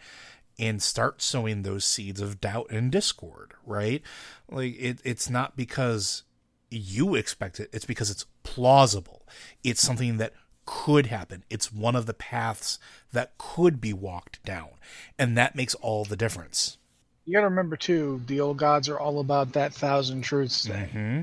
and 0.60 0.82
start 0.82 1.22
sowing 1.22 1.62
those 1.62 1.86
seeds 1.86 2.22
of 2.22 2.42
doubt 2.42 2.68
and 2.70 2.92
discord, 2.92 3.54
right? 3.66 4.02
Like 4.50 4.76
it, 4.80 5.00
it's 5.04 5.30
not 5.30 5.56
because 5.56 6.24
you 6.70 7.16
expect 7.16 7.60
it, 7.60 7.70
it's 7.72 7.86
because 7.86 8.10
it's 8.10 8.26
plausible. 8.44 9.28
It's 9.64 9.82
something 9.82 10.18
that 10.18 10.34
could 10.67 11.08
happen. 11.08 11.43
It's 11.49 11.73
one 11.73 11.95
of 11.95 12.06
the 12.06 12.13
paths 12.13 12.77
that 13.12 13.36
could 13.39 13.82
be 13.82 13.93
walked 13.93 14.43
down. 14.43 14.69
And 15.17 15.36
that 15.36 15.56
makes 15.56 15.73
all 15.73 16.06
the 16.06 16.15
difference. 16.15 16.77
You 17.25 17.34
got 17.34 17.41
to 17.41 17.47
remember, 17.47 17.75
too, 17.75 18.21
the 18.27 18.39
old 18.39 18.58
gods 18.58 18.88
are 18.88 18.99
all 18.99 19.19
about 19.19 19.53
that 19.53 19.73
thousand 19.73 20.21
truths 20.21 20.67
thing. 20.67 20.88
Mm-hmm. 20.88 21.21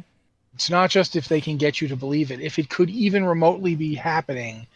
It's 0.54 0.70
not 0.70 0.90
just 0.90 1.14
if 1.14 1.28
they 1.28 1.40
can 1.40 1.56
get 1.56 1.80
you 1.80 1.88
to 1.88 1.96
believe 1.96 2.32
it. 2.32 2.40
If 2.40 2.58
it 2.58 2.68
could 2.68 2.90
even 2.90 3.24
remotely 3.24 3.76
be 3.76 3.94
happening, 3.94 4.66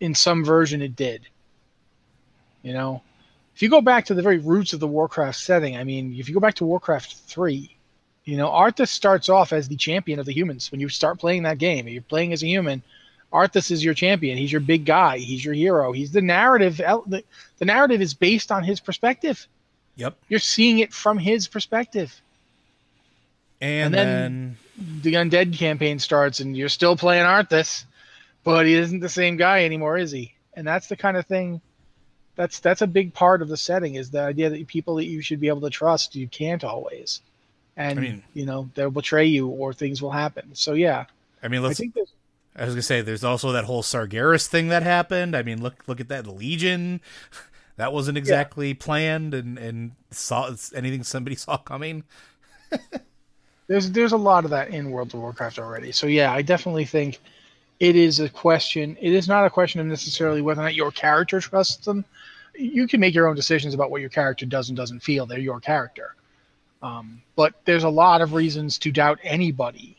in 0.00 0.14
some 0.14 0.44
version 0.44 0.82
it 0.82 0.96
did. 0.96 1.26
You 2.62 2.72
know, 2.72 3.02
if 3.54 3.62
you 3.62 3.68
go 3.68 3.80
back 3.80 4.06
to 4.06 4.14
the 4.14 4.22
very 4.22 4.38
roots 4.38 4.72
of 4.72 4.80
the 4.80 4.86
Warcraft 4.86 5.38
setting, 5.38 5.76
I 5.76 5.84
mean, 5.84 6.14
if 6.18 6.28
you 6.28 6.34
go 6.34 6.40
back 6.40 6.54
to 6.54 6.64
Warcraft 6.64 7.14
3, 7.14 7.76
you 8.24 8.36
know, 8.36 8.48
Arthas 8.48 8.88
starts 8.88 9.28
off 9.28 9.52
as 9.52 9.68
the 9.68 9.76
champion 9.76 10.18
of 10.18 10.26
the 10.26 10.32
humans. 10.32 10.70
When 10.70 10.80
you 10.80 10.88
start 10.88 11.18
playing 11.18 11.42
that 11.44 11.58
game, 11.58 11.88
you're 11.88 12.02
playing 12.02 12.32
as 12.32 12.42
a 12.42 12.46
human, 12.46 12.82
Arthas 13.32 13.70
is 13.70 13.84
your 13.84 13.94
champion. 13.94 14.36
He's 14.36 14.50
your 14.50 14.60
big 14.60 14.84
guy. 14.84 15.18
He's 15.18 15.44
your 15.44 15.54
hero. 15.54 15.92
He's 15.92 16.12
the 16.12 16.20
narrative. 16.20 16.78
The, 16.78 17.22
the 17.58 17.64
narrative 17.64 18.00
is 18.00 18.14
based 18.14 18.50
on 18.50 18.64
his 18.64 18.80
perspective. 18.80 19.46
Yep. 19.96 20.16
You're 20.28 20.40
seeing 20.40 20.78
it 20.80 20.92
from 20.92 21.18
his 21.18 21.46
perspective. 21.46 22.20
And, 23.60 23.94
and 23.94 23.94
then, 23.94 24.56
then 24.76 25.00
the 25.02 25.14
undead 25.14 25.56
campaign 25.56 25.98
starts 25.98 26.40
and 26.40 26.56
you're 26.56 26.68
still 26.68 26.96
playing 26.96 27.24
Arthas, 27.24 27.84
but 28.42 28.66
he 28.66 28.74
isn't 28.74 29.00
the 29.00 29.08
same 29.08 29.36
guy 29.36 29.64
anymore, 29.64 29.98
is 29.98 30.10
he? 30.10 30.34
And 30.54 30.66
that's 30.66 30.88
the 30.88 30.96
kind 30.96 31.16
of 31.16 31.26
thing 31.26 31.60
that's 32.36 32.60
that's 32.60 32.80
a 32.80 32.86
big 32.86 33.12
part 33.12 33.42
of 33.42 33.48
the 33.48 33.56
setting 33.56 33.96
is 33.96 34.10
the 34.10 34.22
idea 34.22 34.48
that 34.48 34.66
people 34.66 34.96
that 34.96 35.04
you 35.04 35.20
should 35.20 35.40
be 35.40 35.48
able 35.48 35.60
to 35.60 35.70
trust 35.70 36.16
you 36.16 36.26
can't 36.26 36.64
always. 36.64 37.20
And 37.76 37.98
I 37.98 38.02
mean- 38.02 38.22
you 38.34 38.46
know, 38.46 38.70
they'll 38.74 38.90
betray 38.90 39.26
you 39.26 39.48
or 39.48 39.72
things 39.72 40.00
will 40.00 40.10
happen. 40.10 40.54
So 40.54 40.72
yeah. 40.72 41.04
I 41.42 41.48
mean, 41.48 41.62
let's. 41.62 41.78
think 41.78 41.94
there's 41.94 42.12
I 42.60 42.66
was 42.66 42.74
gonna 42.74 42.82
say, 42.82 43.00
there's 43.00 43.24
also 43.24 43.52
that 43.52 43.64
whole 43.64 43.82
Sargeras 43.82 44.46
thing 44.46 44.68
that 44.68 44.82
happened. 44.82 45.34
I 45.34 45.42
mean, 45.42 45.62
look 45.62 45.82
look 45.86 46.00
at 46.00 46.08
that 46.08 46.26
Legion. 46.26 47.00
That 47.76 47.94
wasn't 47.94 48.18
exactly 48.18 48.74
planned, 48.74 49.32
and 49.32 49.56
and 49.56 49.92
saw 50.10 50.54
anything 50.74 51.02
somebody 51.02 51.34
saw 51.36 51.56
coming. 51.56 52.04
there's 53.68 53.90
there's 53.92 54.12
a 54.12 54.18
lot 54.18 54.44
of 54.44 54.50
that 54.50 54.68
in 54.68 54.90
World 54.90 55.14
of 55.14 55.20
Warcraft 55.20 55.58
already. 55.58 55.90
So 55.90 56.06
yeah, 56.06 56.30
I 56.30 56.42
definitely 56.42 56.84
think 56.84 57.20
it 57.78 57.96
is 57.96 58.20
a 58.20 58.28
question. 58.28 58.98
It 59.00 59.14
is 59.14 59.28
not 59.28 59.46
a 59.46 59.50
question 59.50 59.80
of 59.80 59.86
necessarily 59.86 60.42
whether 60.42 60.60
or 60.60 60.64
not 60.64 60.74
your 60.74 60.90
character 60.90 61.40
trusts 61.40 61.86
them. 61.86 62.04
You 62.54 62.86
can 62.86 63.00
make 63.00 63.14
your 63.14 63.28
own 63.28 63.34
decisions 63.34 63.72
about 63.72 63.90
what 63.90 64.02
your 64.02 64.10
character 64.10 64.44
does 64.44 64.68
and 64.68 64.76
doesn't 64.76 65.00
feel. 65.00 65.24
They're 65.24 65.38
your 65.38 65.60
character. 65.60 66.14
Um, 66.82 67.22
but 67.34 67.54
there's 67.64 67.84
a 67.84 67.88
lot 67.88 68.20
of 68.20 68.34
reasons 68.34 68.76
to 68.78 68.92
doubt 68.92 69.18
anybody, 69.22 69.96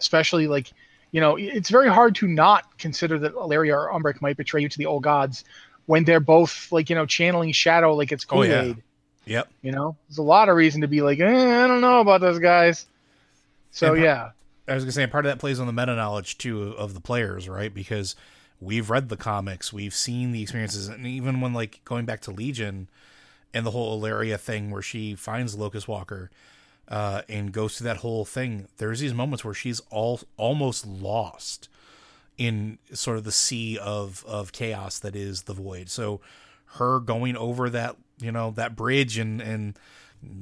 especially 0.00 0.48
like 0.48 0.72
you 1.16 1.22
know 1.22 1.36
it's 1.36 1.70
very 1.70 1.88
hard 1.88 2.14
to 2.16 2.28
not 2.28 2.76
consider 2.76 3.18
that 3.20 3.34
Alleria 3.34 3.72
or 3.72 3.88
Umbric 3.90 4.20
might 4.20 4.36
betray 4.36 4.60
you 4.60 4.68
to 4.68 4.76
the 4.76 4.84
old 4.84 5.02
gods 5.02 5.44
when 5.86 6.04
they're 6.04 6.20
both 6.20 6.70
like 6.70 6.90
you 6.90 6.94
know 6.94 7.06
channeling 7.06 7.52
shadow 7.52 7.94
like 7.94 8.12
it's 8.12 8.26
Oh, 8.30 8.42
yeah. 8.42 8.74
Yep. 9.24 9.48
You 9.62 9.72
know, 9.72 9.96
there's 10.08 10.18
a 10.18 10.22
lot 10.22 10.50
of 10.50 10.56
reason 10.56 10.82
to 10.82 10.88
be 10.88 11.00
like, 11.00 11.18
eh, 11.18 11.64
I 11.64 11.66
don't 11.66 11.80
know 11.80 12.00
about 12.00 12.20
those 12.20 12.38
guys. 12.38 12.84
So 13.70 13.94
And- 13.94 14.02
yeah, 14.02 14.30
I 14.68 14.74
was 14.74 14.84
gonna 14.84 14.92
say 14.92 15.06
part 15.06 15.24
of 15.24 15.30
that 15.30 15.38
plays 15.38 15.58
on 15.58 15.66
the 15.66 15.72
meta 15.72 15.96
knowledge 15.96 16.36
too 16.36 16.62
of, 16.62 16.74
of 16.74 16.94
the 16.94 17.00
players, 17.00 17.48
right? 17.48 17.72
Because 17.72 18.14
we've 18.60 18.90
read 18.90 19.08
the 19.08 19.16
comics, 19.16 19.72
we've 19.72 19.94
seen 19.94 20.32
the 20.32 20.42
experiences, 20.42 20.86
and 20.86 21.06
even 21.06 21.40
when 21.40 21.54
like 21.54 21.80
going 21.86 22.04
back 22.04 22.20
to 22.22 22.30
Legion 22.30 22.88
and 23.54 23.64
the 23.64 23.70
whole 23.70 23.98
Alleria 23.98 24.38
thing 24.38 24.70
where 24.70 24.82
she 24.82 25.14
finds 25.14 25.54
Locus-Walker 25.54 26.30
uh, 26.88 27.22
and 27.28 27.52
goes 27.52 27.76
through 27.76 27.86
that 27.86 27.98
whole 27.98 28.24
thing, 28.24 28.68
there's 28.78 29.00
these 29.00 29.14
moments 29.14 29.44
where 29.44 29.54
she's 29.54 29.80
all 29.90 30.20
almost 30.36 30.86
lost 30.86 31.68
in 32.38 32.78
sort 32.92 33.16
of 33.16 33.24
the 33.24 33.32
sea 33.32 33.78
of 33.78 34.24
of 34.26 34.52
chaos 34.52 34.98
that 34.98 35.16
is 35.16 35.42
the 35.42 35.54
void. 35.54 35.88
So 35.88 36.20
her 36.74 37.00
going 37.00 37.36
over 37.36 37.70
that 37.70 37.96
you 38.18 38.32
know 38.32 38.50
that 38.52 38.76
bridge 38.76 39.18
and 39.18 39.40
and 39.40 39.78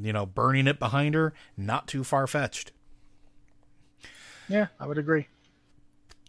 you 0.02 0.12
know 0.12 0.26
burning 0.26 0.66
it 0.66 0.78
behind 0.78 1.14
her, 1.14 1.32
not 1.56 1.86
too 1.86 2.04
far 2.04 2.26
fetched. 2.26 2.72
yeah, 4.48 4.66
I 4.78 4.86
would 4.86 4.98
agree. 4.98 5.28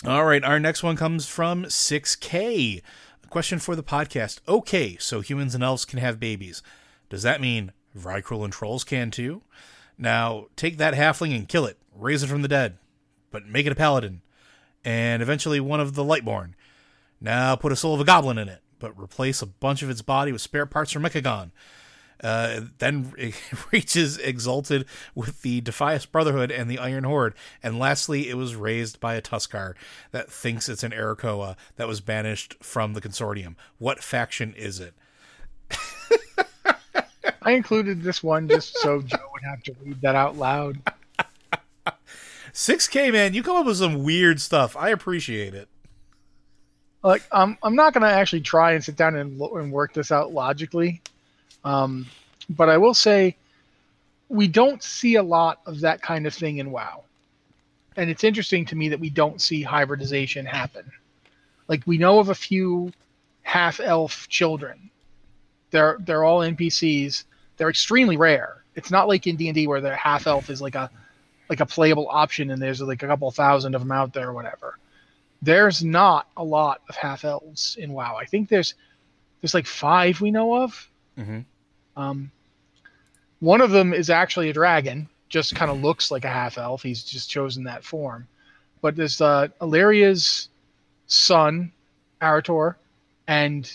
All 0.05 0.25
right, 0.25 0.43
our 0.43 0.59
next 0.59 0.83
one 0.83 0.97
comes 0.97 1.25
from 1.27 1.63
6K. 1.63 2.81
A 3.23 3.27
question 3.27 3.59
for 3.59 3.75
the 3.75 3.83
podcast. 3.83 4.39
Okay, 4.47 4.97
so 4.99 5.21
humans 5.21 5.55
and 5.55 5.63
elves 5.63 5.85
can 5.85 5.99
have 5.99 6.19
babies. 6.19 6.61
Does 7.09 7.23
that 7.23 7.41
mean 7.41 7.71
Vrykul 7.97 8.43
and 8.43 8.53
trolls 8.53 8.83
can 8.83 9.09
too? 9.09 9.41
Now, 9.97 10.47
take 10.55 10.77
that 10.77 10.93
halfling 10.93 11.35
and 11.35 11.47
kill 11.47 11.65
it, 11.65 11.77
raise 11.93 12.23
it 12.23 12.27
from 12.27 12.41
the 12.41 12.47
dead, 12.47 12.77
but 13.31 13.47
make 13.47 13.65
it 13.65 13.71
a 13.71 13.75
paladin, 13.75 14.21
and 14.83 15.21
eventually 15.21 15.59
one 15.59 15.79
of 15.79 15.95
the 15.95 16.03
Lightborn. 16.03 16.53
Now, 17.21 17.55
put 17.55 17.71
a 17.71 17.75
soul 17.75 17.95
of 17.95 18.01
a 18.01 18.05
goblin 18.05 18.37
in 18.37 18.49
it, 18.49 18.61
but 18.79 18.99
replace 18.99 19.41
a 19.41 19.47
bunch 19.47 19.81
of 19.81 19.89
its 19.89 20.01
body 20.01 20.31
with 20.31 20.41
spare 20.41 20.65
parts 20.65 20.91
from 20.91 21.03
Mechagon. 21.03 21.51
Uh, 22.23 22.61
then 22.79 23.13
it 23.17 23.35
reaches 23.71 24.17
exalted 24.17 24.85
with 25.13 25.41
the 25.41 25.61
Defias 25.61 26.09
Brotherhood 26.09 26.51
and 26.51 26.69
the 26.69 26.79
Iron 26.79 27.03
Horde. 27.03 27.35
And 27.63 27.79
lastly, 27.79 28.29
it 28.29 28.35
was 28.35 28.55
raised 28.55 28.99
by 28.99 29.15
a 29.15 29.21
Tuskarr 29.21 29.75
that 30.11 30.31
thinks 30.31 30.69
it's 30.69 30.83
an 30.83 30.91
Arakkoa 30.91 31.55
that 31.77 31.87
was 31.87 32.01
banished 32.01 32.55
from 32.61 32.93
the 32.93 33.01
consortium. 33.01 33.55
What 33.77 34.03
faction 34.03 34.53
is 34.55 34.79
it? 34.79 34.93
I 37.45 37.51
included 37.51 38.01
this 38.01 38.23
one 38.23 38.49
just 38.49 38.75
so 38.79 39.01
Joe 39.01 39.17
would 39.31 39.43
have 39.43 39.61
to 39.63 39.75
read 39.83 40.01
that 40.01 40.15
out 40.15 40.35
loud. 40.35 40.79
6K, 42.53 43.11
man, 43.11 43.35
you 43.35 43.43
come 43.43 43.55
up 43.55 43.67
with 43.67 43.77
some 43.77 44.03
weird 44.03 44.41
stuff. 44.41 44.75
I 44.75 44.89
appreciate 44.89 45.53
it. 45.53 45.69
Like, 47.03 47.21
um, 47.31 47.55
I'm 47.61 47.75
not 47.75 47.93
gonna 47.93 48.07
actually 48.07 48.41
try 48.41 48.71
and 48.71 48.83
sit 48.83 48.95
down 48.95 49.15
and, 49.15 49.39
and 49.39 49.71
work 49.71 49.93
this 49.93 50.11
out 50.11 50.33
logically, 50.33 51.03
um, 51.63 52.07
but 52.49 52.67
I 52.67 52.79
will 52.79 52.95
say 52.95 53.35
we 54.27 54.47
don't 54.47 54.81
see 54.81 55.13
a 55.13 55.21
lot 55.21 55.59
of 55.67 55.81
that 55.81 56.01
kind 56.01 56.25
of 56.25 56.33
thing 56.33 56.57
in 56.57 56.71
WoW, 56.71 57.03
and 57.95 58.09
it's 58.09 58.23
interesting 58.23 58.65
to 58.65 58.75
me 58.75 58.89
that 58.89 58.99
we 58.99 59.11
don't 59.11 59.39
see 59.39 59.61
hybridization 59.61 60.47
happen. 60.47 60.91
Like 61.67 61.83
we 61.85 61.99
know 61.99 62.17
of 62.17 62.29
a 62.29 62.35
few 62.35 62.91
half 63.43 63.79
elf 63.79 64.27
children. 64.27 64.89
They're 65.69 65.97
they're 65.99 66.23
all 66.23 66.39
NPCs. 66.39 67.25
They're 67.57 67.69
extremely 67.69 68.17
rare. 68.17 68.63
It's 68.75 68.91
not 68.91 69.07
like 69.07 69.27
in 69.27 69.35
D 69.35 69.47
and 69.47 69.55
D 69.55 69.67
where 69.67 69.81
the 69.81 69.95
half 69.95 70.27
elf 70.27 70.49
is 70.49 70.61
like 70.61 70.75
a 70.75 70.89
like 71.49 71.59
a 71.59 71.65
playable 71.65 72.07
option 72.09 72.49
and 72.51 72.61
there's 72.61 72.81
like 72.81 73.03
a 73.03 73.07
couple 73.07 73.29
thousand 73.31 73.75
of 73.75 73.81
them 73.81 73.91
out 73.91 74.13
there 74.13 74.29
or 74.29 74.33
whatever. 74.33 74.77
There's 75.41 75.83
not 75.83 76.27
a 76.35 76.43
lot 76.43 76.81
of 76.89 76.95
half 76.95 77.23
elves 77.23 77.77
in 77.79 77.93
WoW. 77.93 78.15
I 78.15 78.25
think 78.25 78.49
there's 78.49 78.73
there's 79.41 79.53
like 79.53 79.67
five 79.67 80.21
we 80.21 80.31
know 80.31 80.63
of. 80.63 80.89
Mhm. 81.17 81.45
Um, 81.95 82.31
one 83.39 83.61
of 83.61 83.71
them 83.71 83.93
is 83.93 84.09
actually 84.09 84.49
a 84.49 84.53
dragon. 84.53 85.07
Just 85.29 85.55
kind 85.55 85.69
of 85.71 85.81
looks 85.81 86.11
like 86.11 86.25
a 86.25 86.29
half 86.29 86.57
elf. 86.57 86.83
He's 86.83 87.03
just 87.03 87.29
chosen 87.29 87.63
that 87.65 87.83
form. 87.83 88.27
But 88.81 88.95
there's 88.95 89.21
uh, 89.21 89.47
Alleria's 89.61 90.49
son, 91.07 91.71
Arator, 92.21 92.75
and 93.27 93.71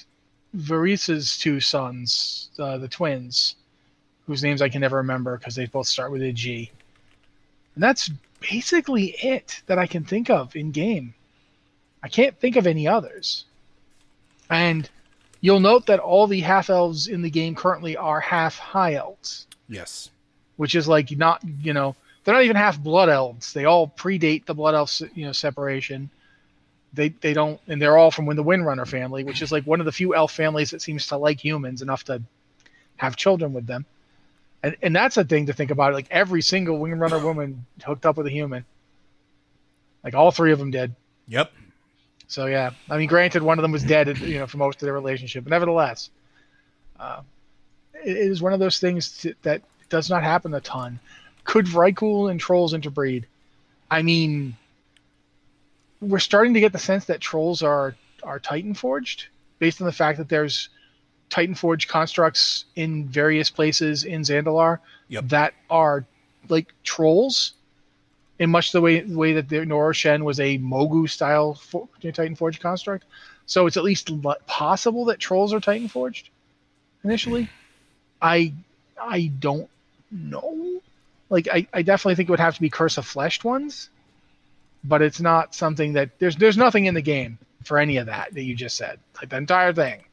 Vereesa's 0.55 1.39
two 1.39 1.61
sons, 1.61 2.51
uh, 2.59 2.79
the 2.79 2.89
twins, 2.89 3.57
whose 4.31 4.43
names 4.45 4.63
I 4.63 4.69
can 4.69 4.81
never 4.81 4.99
remember 4.99 5.37
because 5.37 5.55
they 5.57 5.67
both 5.67 5.87
start 5.89 6.13
with 6.13 6.23
a 6.23 6.33
G. 6.33 6.71
And 7.75 7.83
that's 7.83 8.11
basically 8.41 9.17
it 9.23 9.63
that 9.67 9.79
I 9.79 9.87
can 9.87 10.05
think 10.05 10.31
of 10.31 10.55
in 10.55 10.71
game. 10.71 11.15
I 12.03 12.09
can't 12.09 12.39
think 12.39 12.57
of 12.57 12.67
any 12.67 12.87
others. 12.87 13.45
And 14.49 14.89
you'll 15.41 15.61
note 15.61 15.87
that 15.87 15.99
all 15.99 16.27
the 16.27 16.41
half 16.41 16.71
elves 16.71 17.09
in 17.09 17.23
the 17.23 17.31
game 17.31 17.55
currently 17.55 17.97
are 17.97 18.21
half 18.21 18.57
high 18.57 18.95
elves, 18.95 19.47
Yes. 19.69 20.11
which 20.57 20.75
is 20.75 20.89
like 20.89 21.11
not, 21.11 21.43
you 21.63 21.73
know, 21.73 21.97
they're 22.25 22.35
not 22.35 22.45
even 22.45 22.57
half 22.57 22.79
blood 22.81 23.09
elves. 23.09 23.53
They 23.53 23.65
all 23.65 23.89
predate 23.89 24.47
the 24.47 24.55
blood 24.55 24.75
elf, 24.75 25.01
you 25.15 25.27
know, 25.27 25.33
separation. 25.33 26.11
They 26.93 27.11
they 27.11 27.33
don't, 27.33 27.61
and 27.69 27.81
they're 27.81 27.97
all 27.97 28.11
from 28.11 28.27
when 28.27 28.37
the 28.37 28.45
Windrunner 28.45 28.87
family, 28.87 29.23
which 29.25 29.43
is 29.43 29.53
like 29.53 29.65
one 29.65 29.81
of 29.81 29.87
the 29.87 29.93
few 29.93 30.15
elf 30.15 30.33
families 30.33 30.71
that 30.73 30.83
seems 30.83 31.07
to 31.09 31.17
like 31.17 31.43
humans 31.43 31.83
enough 31.83 32.05
to 32.05 32.23
have 32.97 33.17
children 33.17 33.53
with 33.53 33.67
them. 33.67 33.87
And 34.63 34.77
and 34.83 34.95
that's 34.95 35.17
a 35.17 35.25
thing 35.25 35.47
to 35.47 35.53
think 35.53 35.71
about. 35.71 35.95
Like 35.95 36.07
every 36.11 36.43
single 36.43 36.79
Windrunner 36.79 37.23
woman 37.23 37.67
hooked 37.85 38.07
up 38.07 38.17
with 38.17 38.27
a 38.27 38.31
human. 38.31 38.65
Like 40.05 40.15
all 40.15 40.31
three 40.31 40.53
of 40.53 40.59
them 40.59 40.71
did. 40.71 40.95
Yep. 41.29 41.53
So 42.29 42.47
yeah, 42.47 42.71
I 42.89 42.97
mean, 42.97 43.09
granted, 43.09 43.43
one 43.43 43.59
of 43.59 43.63
them 43.63 43.73
was 43.73 43.83
dead, 43.83 44.17
you 44.19 44.39
know, 44.39 44.47
for 44.47 44.57
most 44.59 44.77
of 44.77 44.87
their 44.87 44.93
relationship, 44.93 45.43
but 45.43 45.51
nevertheless, 45.51 46.11
uh, 46.99 47.23
it 48.05 48.17
is 48.17 48.41
one 48.41 48.53
of 48.53 48.61
those 48.61 48.79
things 48.79 49.19
t- 49.19 49.35
that 49.43 49.63
does 49.89 50.09
not 50.09 50.23
happen 50.23 50.55
a 50.55 50.61
ton. 50.61 51.01
Could 51.43 51.67
Vrykul 51.67 52.31
and 52.31 52.39
trolls 52.39 52.73
interbreed? 52.73 53.27
I 53.91 54.03
mean, 54.03 54.57
we're 56.01 56.21
starting 56.21 56.55
to 56.55 56.61
get 56.61 56.73
the 56.73 56.79
sense 56.79 57.07
that 57.07 57.21
trolls 57.21 57.63
are 57.63 57.97
are 58.23 58.39
Titan 58.39 58.75
forged, 58.75 59.27
based 59.59 59.81
on 59.81 59.87
the 59.87 59.93
fact 59.93 60.19
that 60.19 60.29
there's 60.29 60.69
Titan 61.31 61.55
Forge 61.55 61.89
constructs 61.89 62.67
in 62.77 63.09
various 63.09 63.49
places 63.49 64.05
in 64.05 64.23
Zandalar 64.23 64.81
Yep. 65.09 65.29
that 65.29 65.55
are 65.71 66.05
like 66.49 66.73
trolls 66.85 67.55
in 68.39 68.51
much 68.51 68.73
the 68.73 68.81
way 68.81 69.01
the 69.01 69.17
way 69.17 69.33
that 69.35 69.49
the 69.49 69.65
Nora 69.65 69.95
Shen 69.95 70.25
was 70.25 70.41
a 70.41 70.59
Mogu 70.59 71.09
style 71.09 71.55
for, 71.55 71.89
Titan 72.03 72.35
Forge 72.35 72.61
construct. 72.61 73.05
So 73.47 73.67
it's 73.67 73.77
at 73.77 73.85
least 73.85 74.11
possible 74.47 75.05
that 75.07 75.19
trolls 75.19 75.53
are 75.53 75.61
Titan 75.61 75.89
Forged 75.89 76.31
initially. 77.05 77.49
I 78.21 78.53
I 79.01 79.33
don't 79.39 79.69
know. 80.11 80.81
Like 81.29 81.49
I, 81.53 81.67
I 81.73 81.83
definitely 81.83 82.17
think 82.17 82.29
it 82.29 82.33
would 82.33 82.41
have 82.41 82.57
to 82.57 82.61
be 82.61 82.71
Curse 82.71 82.99
of 82.99 83.07
Fleshed 83.07 83.45
ones, 83.45 83.89
but 84.83 85.03
it's 85.03 85.21
not 85.21 85.55
something 85.55 85.93
that 85.93 86.11
there's 86.19 86.37
there's 86.37 86.57
nothing 86.57 86.87
in 86.87 86.95
the 86.95 87.03
game 87.03 87.39
for 87.65 87.79
any 87.79 87.99
of 87.99 88.07
that 88.07 88.35
that 88.35 88.43
you 88.43 88.55
just 88.55 88.77
said. 88.77 88.99
Like 89.21 89.31
the 89.31 89.37
entire 89.37 89.73
thing. 89.73 90.05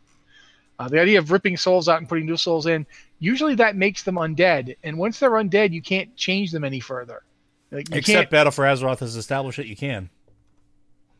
Uh, 0.80 0.88
the 0.88 1.00
idea 1.00 1.18
of 1.18 1.32
ripping 1.32 1.58
souls 1.58 1.90
out 1.90 1.98
and 1.98 2.08
putting 2.08 2.26
new 2.26 2.38
souls 2.38 2.68
in, 2.68 2.86
usually 3.20 3.56
that 3.56 3.76
makes 3.76 4.04
them 4.04 4.16
undead. 4.16 4.76
And 4.84 4.98
once 4.98 5.20
they're 5.20 5.32
undead, 5.32 5.72
you 5.72 5.82
can't 5.82 6.16
change 6.16 6.52
them 6.52 6.64
any 6.64 6.80
further. 6.80 7.24
Like 7.72 7.90
you 7.90 7.98
Except 7.98 8.32
Battle 8.32 8.52
for 8.52 8.64
Azeroth 8.64 9.00
has 9.00 9.16
established 9.16 9.58
that 9.58 9.68
you 9.68 9.76
can. 9.76 10.10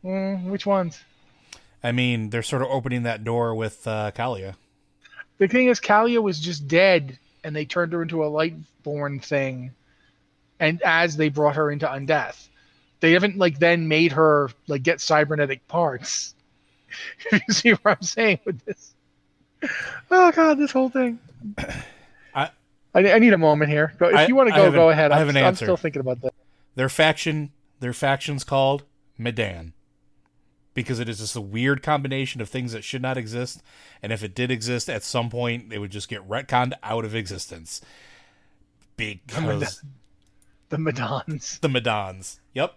Mm, 0.04 0.44
which 0.44 0.64
ones? 0.64 1.02
I 1.82 1.92
mean, 1.92 2.30
they're 2.30 2.42
sort 2.42 2.62
of 2.62 2.68
opening 2.68 3.02
that 3.02 3.24
door 3.24 3.54
with 3.54 3.86
uh, 3.86 4.12
Calia. 4.14 4.54
The 5.38 5.48
thing 5.48 5.68
is, 5.68 5.80
Calia 5.80 6.20
was 6.20 6.40
just 6.40 6.66
dead, 6.66 7.18
and 7.44 7.54
they 7.54 7.64
turned 7.64 7.92
her 7.92 8.02
into 8.02 8.24
a 8.24 8.30
Lightborn 8.30 9.22
thing. 9.22 9.72
and 10.58 10.82
as 10.82 11.16
they 11.16 11.28
brought 11.28 11.56
her 11.56 11.70
into 11.70 11.86
Undeath, 11.86 12.48
they 13.00 13.12
haven't 13.12 13.38
like 13.38 13.58
then 13.58 13.86
made 13.86 14.12
her 14.12 14.50
like 14.66 14.82
get 14.82 15.00
cybernetic 15.00 15.66
parts. 15.68 16.34
you 17.32 17.40
see 17.50 17.70
what 17.70 17.98
I'm 17.98 18.02
saying 18.02 18.40
with 18.44 18.64
this? 18.64 18.94
Oh 20.10 20.32
god, 20.32 20.58
this 20.58 20.70
whole 20.72 20.88
thing. 20.88 21.18
I 22.34 22.50
I, 22.94 23.12
I 23.12 23.18
need 23.18 23.32
a 23.32 23.38
moment 23.38 23.70
here. 23.70 23.92
Go, 23.98 24.08
if 24.08 24.16
I- 24.16 24.26
you 24.26 24.34
want 24.34 24.48
to 24.50 24.54
go, 24.54 24.70
go 24.70 24.88
an- 24.88 24.92
ahead. 24.92 25.12
I 25.12 25.16
I'm, 25.16 25.18
have 25.20 25.28
an 25.28 25.36
I'm 25.36 25.44
answer. 25.44 25.64
still 25.64 25.76
thinking 25.76 26.00
about 26.00 26.20
that. 26.22 26.32
their 26.74 26.88
faction 26.88 27.50
their 27.80 27.92
faction's 27.92 28.44
called 28.44 28.84
Medan 29.18 29.72
because 30.74 31.00
it 31.00 31.08
is 31.08 31.18
just 31.18 31.34
a 31.36 31.40
weird 31.40 31.82
combination 31.82 32.40
of 32.40 32.48
things 32.48 32.72
that 32.72 32.84
should 32.84 33.02
not 33.02 33.16
exist 33.16 33.62
and 34.02 34.12
if 34.12 34.22
it 34.24 34.34
did 34.34 34.50
exist 34.50 34.88
at 34.88 35.02
some 35.02 35.28
point 35.30 35.70
they 35.70 35.78
would 35.78 35.90
just 35.90 36.08
get 36.08 36.26
retconned 36.28 36.72
out 36.82 37.04
of 37.04 37.14
existence 37.16 37.80
because 38.96 39.80
The 40.70 40.76
Madons. 40.78 41.58
the 41.60 41.68
Medans 41.68 42.38
yep 42.54 42.74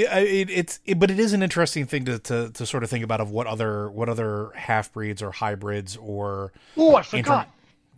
it, 0.00 0.50
it's 0.50 0.80
it, 0.86 0.98
but 0.98 1.10
it 1.10 1.18
is 1.18 1.32
an 1.32 1.42
interesting 1.42 1.86
thing 1.86 2.04
to, 2.06 2.18
to 2.20 2.50
to 2.50 2.66
sort 2.66 2.82
of 2.82 2.90
think 2.90 3.04
about 3.04 3.20
of 3.20 3.30
what 3.30 3.46
other 3.46 3.90
what 3.90 4.08
other 4.08 4.50
half 4.54 4.92
breeds 4.92 5.22
or 5.22 5.30
hybrids 5.32 5.96
or 5.96 6.52
Oh, 6.76 6.94
I 6.94 7.00
inter- 7.00 7.18
forgot. 7.18 7.48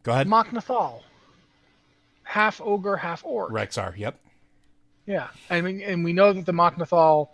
go 0.02 0.12
ahead 0.12 0.26
Mok'Nathal. 0.26 1.00
Half 2.24 2.60
ogre, 2.60 2.96
half 2.96 3.24
orc. 3.24 3.50
Rexxar 3.52 3.96
yep 3.96 4.18
Yeah, 5.06 5.28
I 5.50 5.60
mean, 5.60 5.82
and 5.82 6.04
we 6.04 6.12
know 6.12 6.32
that 6.32 6.46
the 6.46 6.52
Mok'Nathal, 6.52 7.28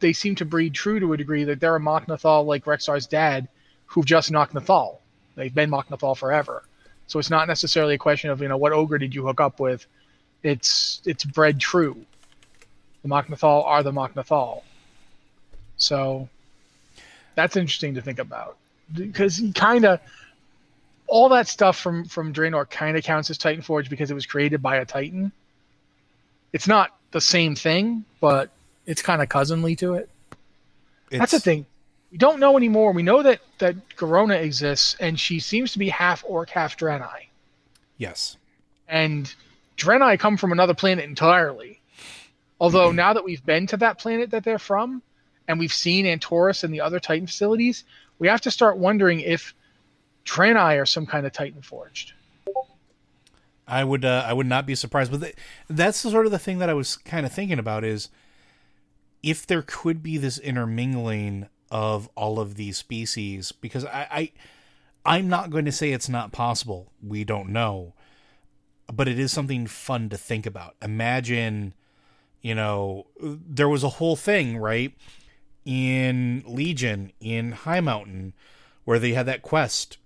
they 0.00 0.12
seem 0.12 0.34
to 0.36 0.44
breed 0.44 0.74
true 0.74 0.98
to 1.00 1.12
a 1.12 1.16
degree 1.16 1.44
that 1.44 1.60
they're 1.60 1.76
a 1.76 1.80
Mok'Nathal 1.80 2.46
like 2.46 2.64
Rexxar's 2.64 3.06
dad, 3.06 3.48
who've 3.86 4.06
just 4.06 4.32
Mok'Nathal. 4.32 4.98
They've 5.36 5.54
been 5.54 5.70
Mok'Nathal 5.70 6.16
forever. 6.16 6.64
So 7.06 7.18
it's 7.18 7.28
not 7.30 7.48
necessarily 7.48 7.94
a 7.94 7.98
question 7.98 8.30
of 8.30 8.40
you 8.40 8.48
know 8.48 8.56
what 8.56 8.72
ogre 8.72 8.98
did 8.98 9.14
you 9.14 9.24
hook 9.26 9.40
up 9.40 9.60
with. 9.60 9.86
It's 10.42 11.02
it's 11.04 11.24
bred 11.24 11.60
true. 11.60 11.96
The 13.04 13.08
Mok'Nathal 13.08 13.64
are 13.64 13.84
the 13.84 13.92
Mok'Nathal. 13.92 14.62
So 15.76 16.28
that's 17.36 17.56
interesting 17.56 17.94
to 17.94 18.02
think 18.02 18.18
about 18.18 18.56
because 18.92 19.36
he 19.36 19.52
kind 19.52 19.84
of 19.84 20.00
all 21.06 21.28
that 21.28 21.46
stuff 21.46 21.78
from 21.78 22.06
from 22.06 22.32
Draenor 22.32 22.68
kind 22.68 22.96
of 22.96 23.04
counts 23.04 23.30
as 23.30 23.38
Titan 23.38 23.62
Forge 23.62 23.88
because 23.88 24.10
it 24.10 24.14
was 24.14 24.26
created 24.26 24.60
by 24.60 24.76
a 24.76 24.84
Titan 24.84 25.30
it's 26.54 26.68
not 26.68 26.96
the 27.10 27.20
same 27.20 27.54
thing, 27.56 28.04
but 28.20 28.48
it's 28.86 29.02
kind 29.02 29.20
of 29.20 29.28
cousinly 29.28 29.74
to 29.76 29.94
it. 29.94 30.08
That's 31.10 31.32
the 31.32 31.40
thing. 31.40 31.66
We 32.12 32.16
don't 32.16 32.38
know 32.38 32.56
anymore. 32.56 32.92
We 32.92 33.02
know 33.02 33.22
that 33.22 33.40
that 33.58 33.76
Garona 33.96 34.40
exists, 34.40 34.96
and 35.00 35.18
she 35.18 35.40
seems 35.40 35.72
to 35.72 35.80
be 35.80 35.88
half 35.88 36.24
orc, 36.26 36.48
half 36.48 36.76
Draenei. 36.78 37.26
yes 37.98 38.36
And 38.88 39.34
Draenei 39.76 40.18
come 40.18 40.36
from 40.36 40.52
another 40.52 40.74
planet 40.74 41.04
entirely. 41.04 41.80
Although 42.64 42.92
now 42.92 43.12
that 43.12 43.24
we've 43.24 43.44
been 43.44 43.66
to 43.66 43.76
that 43.76 43.98
planet 43.98 44.30
that 44.30 44.42
they're 44.42 44.58
from, 44.58 45.02
and 45.46 45.58
we've 45.58 45.70
seen 45.70 46.06
Antorus 46.06 46.64
and 46.64 46.72
the 46.72 46.80
other 46.80 46.98
Titan 46.98 47.26
facilities, 47.26 47.84
we 48.18 48.26
have 48.26 48.40
to 48.40 48.50
start 48.50 48.78
wondering 48.78 49.20
if 49.20 49.54
Draenei 50.24 50.80
are 50.80 50.86
some 50.86 51.04
kind 51.04 51.26
of 51.26 51.32
Titan 51.34 51.60
forged. 51.60 52.14
I 53.68 53.84
would 53.84 54.06
uh, 54.06 54.24
I 54.26 54.32
would 54.32 54.46
not 54.46 54.64
be 54.64 54.74
surprised, 54.74 55.10
but 55.10 55.20
th- 55.20 55.36
that's 55.68 56.02
the 56.02 56.10
sort 56.10 56.24
of 56.24 56.32
the 56.32 56.38
thing 56.38 56.56
that 56.56 56.70
I 56.70 56.72
was 56.72 56.96
kind 56.96 57.26
of 57.26 57.32
thinking 57.32 57.58
about 57.58 57.84
is 57.84 58.08
if 59.22 59.46
there 59.46 59.60
could 59.60 60.02
be 60.02 60.16
this 60.16 60.38
intermingling 60.38 61.50
of 61.70 62.08
all 62.16 62.40
of 62.40 62.54
these 62.54 62.78
species, 62.78 63.52
because 63.52 63.84
I, 63.84 64.06
I 64.10 64.32
I'm 65.04 65.28
not 65.28 65.50
going 65.50 65.66
to 65.66 65.72
say 65.72 65.92
it's 65.92 66.08
not 66.08 66.32
possible. 66.32 66.92
We 67.06 67.24
don't 67.24 67.50
know, 67.50 67.92
but 68.90 69.06
it 69.06 69.18
is 69.18 69.32
something 69.32 69.66
fun 69.66 70.08
to 70.08 70.16
think 70.16 70.46
about. 70.46 70.76
Imagine, 70.80 71.74
you 72.44 72.54
know, 72.54 73.06
there 73.18 73.70
was 73.70 73.82
a 73.82 73.88
whole 73.88 74.16
thing 74.16 74.58
right 74.58 74.92
in 75.64 76.44
Legion 76.46 77.10
in 77.18 77.52
Highmountain 77.52 78.34
where 78.84 78.98
they 78.98 79.14
had 79.14 79.24
that 79.24 79.40
quest 79.40 79.96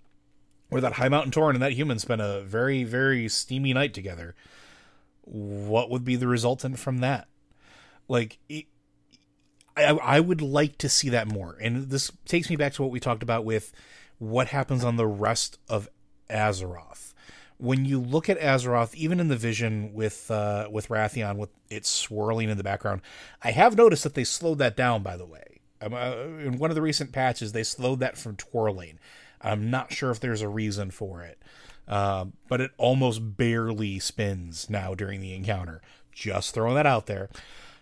where 0.69 0.79
that 0.81 0.93
Highmountain 0.93 1.31
Tauren 1.31 1.55
and 1.55 1.61
that 1.61 1.73
human 1.73 1.99
spent 1.99 2.21
a 2.21 2.41
very, 2.41 2.85
very 2.85 3.27
steamy 3.27 3.73
night 3.73 3.93
together. 3.93 4.35
What 5.23 5.89
would 5.89 6.05
be 6.05 6.15
the 6.15 6.27
resultant 6.27 6.79
from 6.79 6.99
that? 6.99 7.27
Like, 8.07 8.37
it, 8.47 8.67
I, 9.75 9.87
I 9.87 10.19
would 10.21 10.41
like 10.41 10.77
to 10.77 10.87
see 10.87 11.09
that 11.09 11.27
more. 11.27 11.57
And 11.59 11.89
this 11.89 12.11
takes 12.25 12.49
me 12.49 12.55
back 12.55 12.73
to 12.73 12.83
what 12.83 12.91
we 12.91 12.99
talked 12.99 13.23
about 13.23 13.43
with 13.43 13.73
what 14.17 14.49
happens 14.49 14.85
on 14.85 14.95
the 14.95 15.07
rest 15.07 15.57
of 15.67 15.89
Azeroth. 16.29 17.08
When 17.59 17.83
you 17.83 17.99
look 17.99 18.29
at 18.29 18.39
Azeroth, 18.39 18.95
even 18.95 19.19
in 19.19 19.27
the 19.27 19.35
vision 19.35 19.93
with 19.93 20.31
uh, 20.31 20.69
with 20.71 20.87
Wrathion, 20.87 21.37
with 21.37 21.49
it 21.69 21.85
swirling 21.85 22.49
in 22.49 22.57
the 22.57 22.63
background, 22.63 23.01
I 23.43 23.51
have 23.51 23.75
noticed 23.75 24.03
that 24.03 24.13
they 24.13 24.23
slowed 24.23 24.59
that 24.59 24.77
down. 24.77 25.03
By 25.03 25.17
the 25.17 25.25
way, 25.25 25.59
um, 25.81 25.93
uh, 25.93 26.15
in 26.39 26.57
one 26.57 26.71
of 26.71 26.75
the 26.75 26.81
recent 26.81 27.11
patches, 27.11 27.51
they 27.51 27.63
slowed 27.63 27.99
that 27.99 28.17
from 28.17 28.37
twirling. 28.37 28.97
I'm 29.41 29.69
not 29.69 29.93
sure 29.93 30.11
if 30.11 30.19
there's 30.19 30.41
a 30.41 30.49
reason 30.49 30.91
for 30.91 31.21
it, 31.21 31.37
um, 31.87 32.33
but 32.47 32.61
it 32.61 32.71
almost 32.77 33.37
barely 33.37 33.99
spins 33.99 34.69
now 34.69 34.93
during 34.93 35.21
the 35.21 35.33
encounter. 35.33 35.81
Just 36.13 36.53
throwing 36.53 36.75
that 36.75 36.85
out 36.85 37.07
there. 37.07 37.29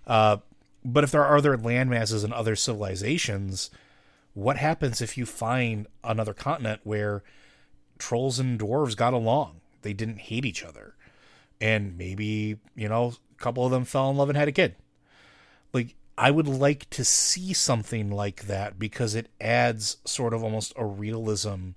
Uh, 0.05 0.37
but 0.83 1.03
if 1.03 1.11
there 1.11 1.23
are 1.25 1.37
other 1.37 1.57
landmasses 1.57 2.23
and 2.23 2.33
other 2.33 2.55
civilizations, 2.55 3.69
what 4.33 4.57
happens 4.57 5.01
if 5.01 5.17
you 5.17 5.25
find 5.25 5.87
another 6.03 6.33
continent 6.33 6.81
where 6.83 7.23
trolls 7.97 8.39
and 8.39 8.59
dwarves 8.59 8.95
got 8.95 9.13
along? 9.13 9.61
They 9.81 9.93
didn't 9.93 10.19
hate 10.19 10.45
each 10.45 10.63
other. 10.63 10.95
And 11.59 11.97
maybe, 11.97 12.57
you 12.75 12.89
know, 12.89 13.13
a 13.31 13.41
couple 13.41 13.65
of 13.65 13.71
them 13.71 13.85
fell 13.85 14.09
in 14.09 14.17
love 14.17 14.29
and 14.29 14.37
had 14.37 14.47
a 14.47 14.53
kid. 14.53 14.75
Like, 15.73 15.95
I 16.17 16.31
would 16.31 16.47
like 16.47 16.89
to 16.91 17.03
see 17.03 17.53
something 17.53 18.11
like 18.11 18.47
that 18.47 18.79
because 18.79 19.15
it 19.15 19.29
adds 19.39 19.97
sort 20.05 20.33
of 20.33 20.43
almost 20.43 20.73
a 20.75 20.85
realism 20.85 21.71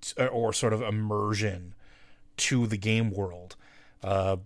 t- 0.00 0.26
or 0.26 0.52
sort 0.52 0.72
of 0.72 0.82
immersion 0.82 1.74
to 2.36 2.66
the 2.66 2.76
game 2.76 3.10
world. 3.10 3.56
Uh, 4.02 4.36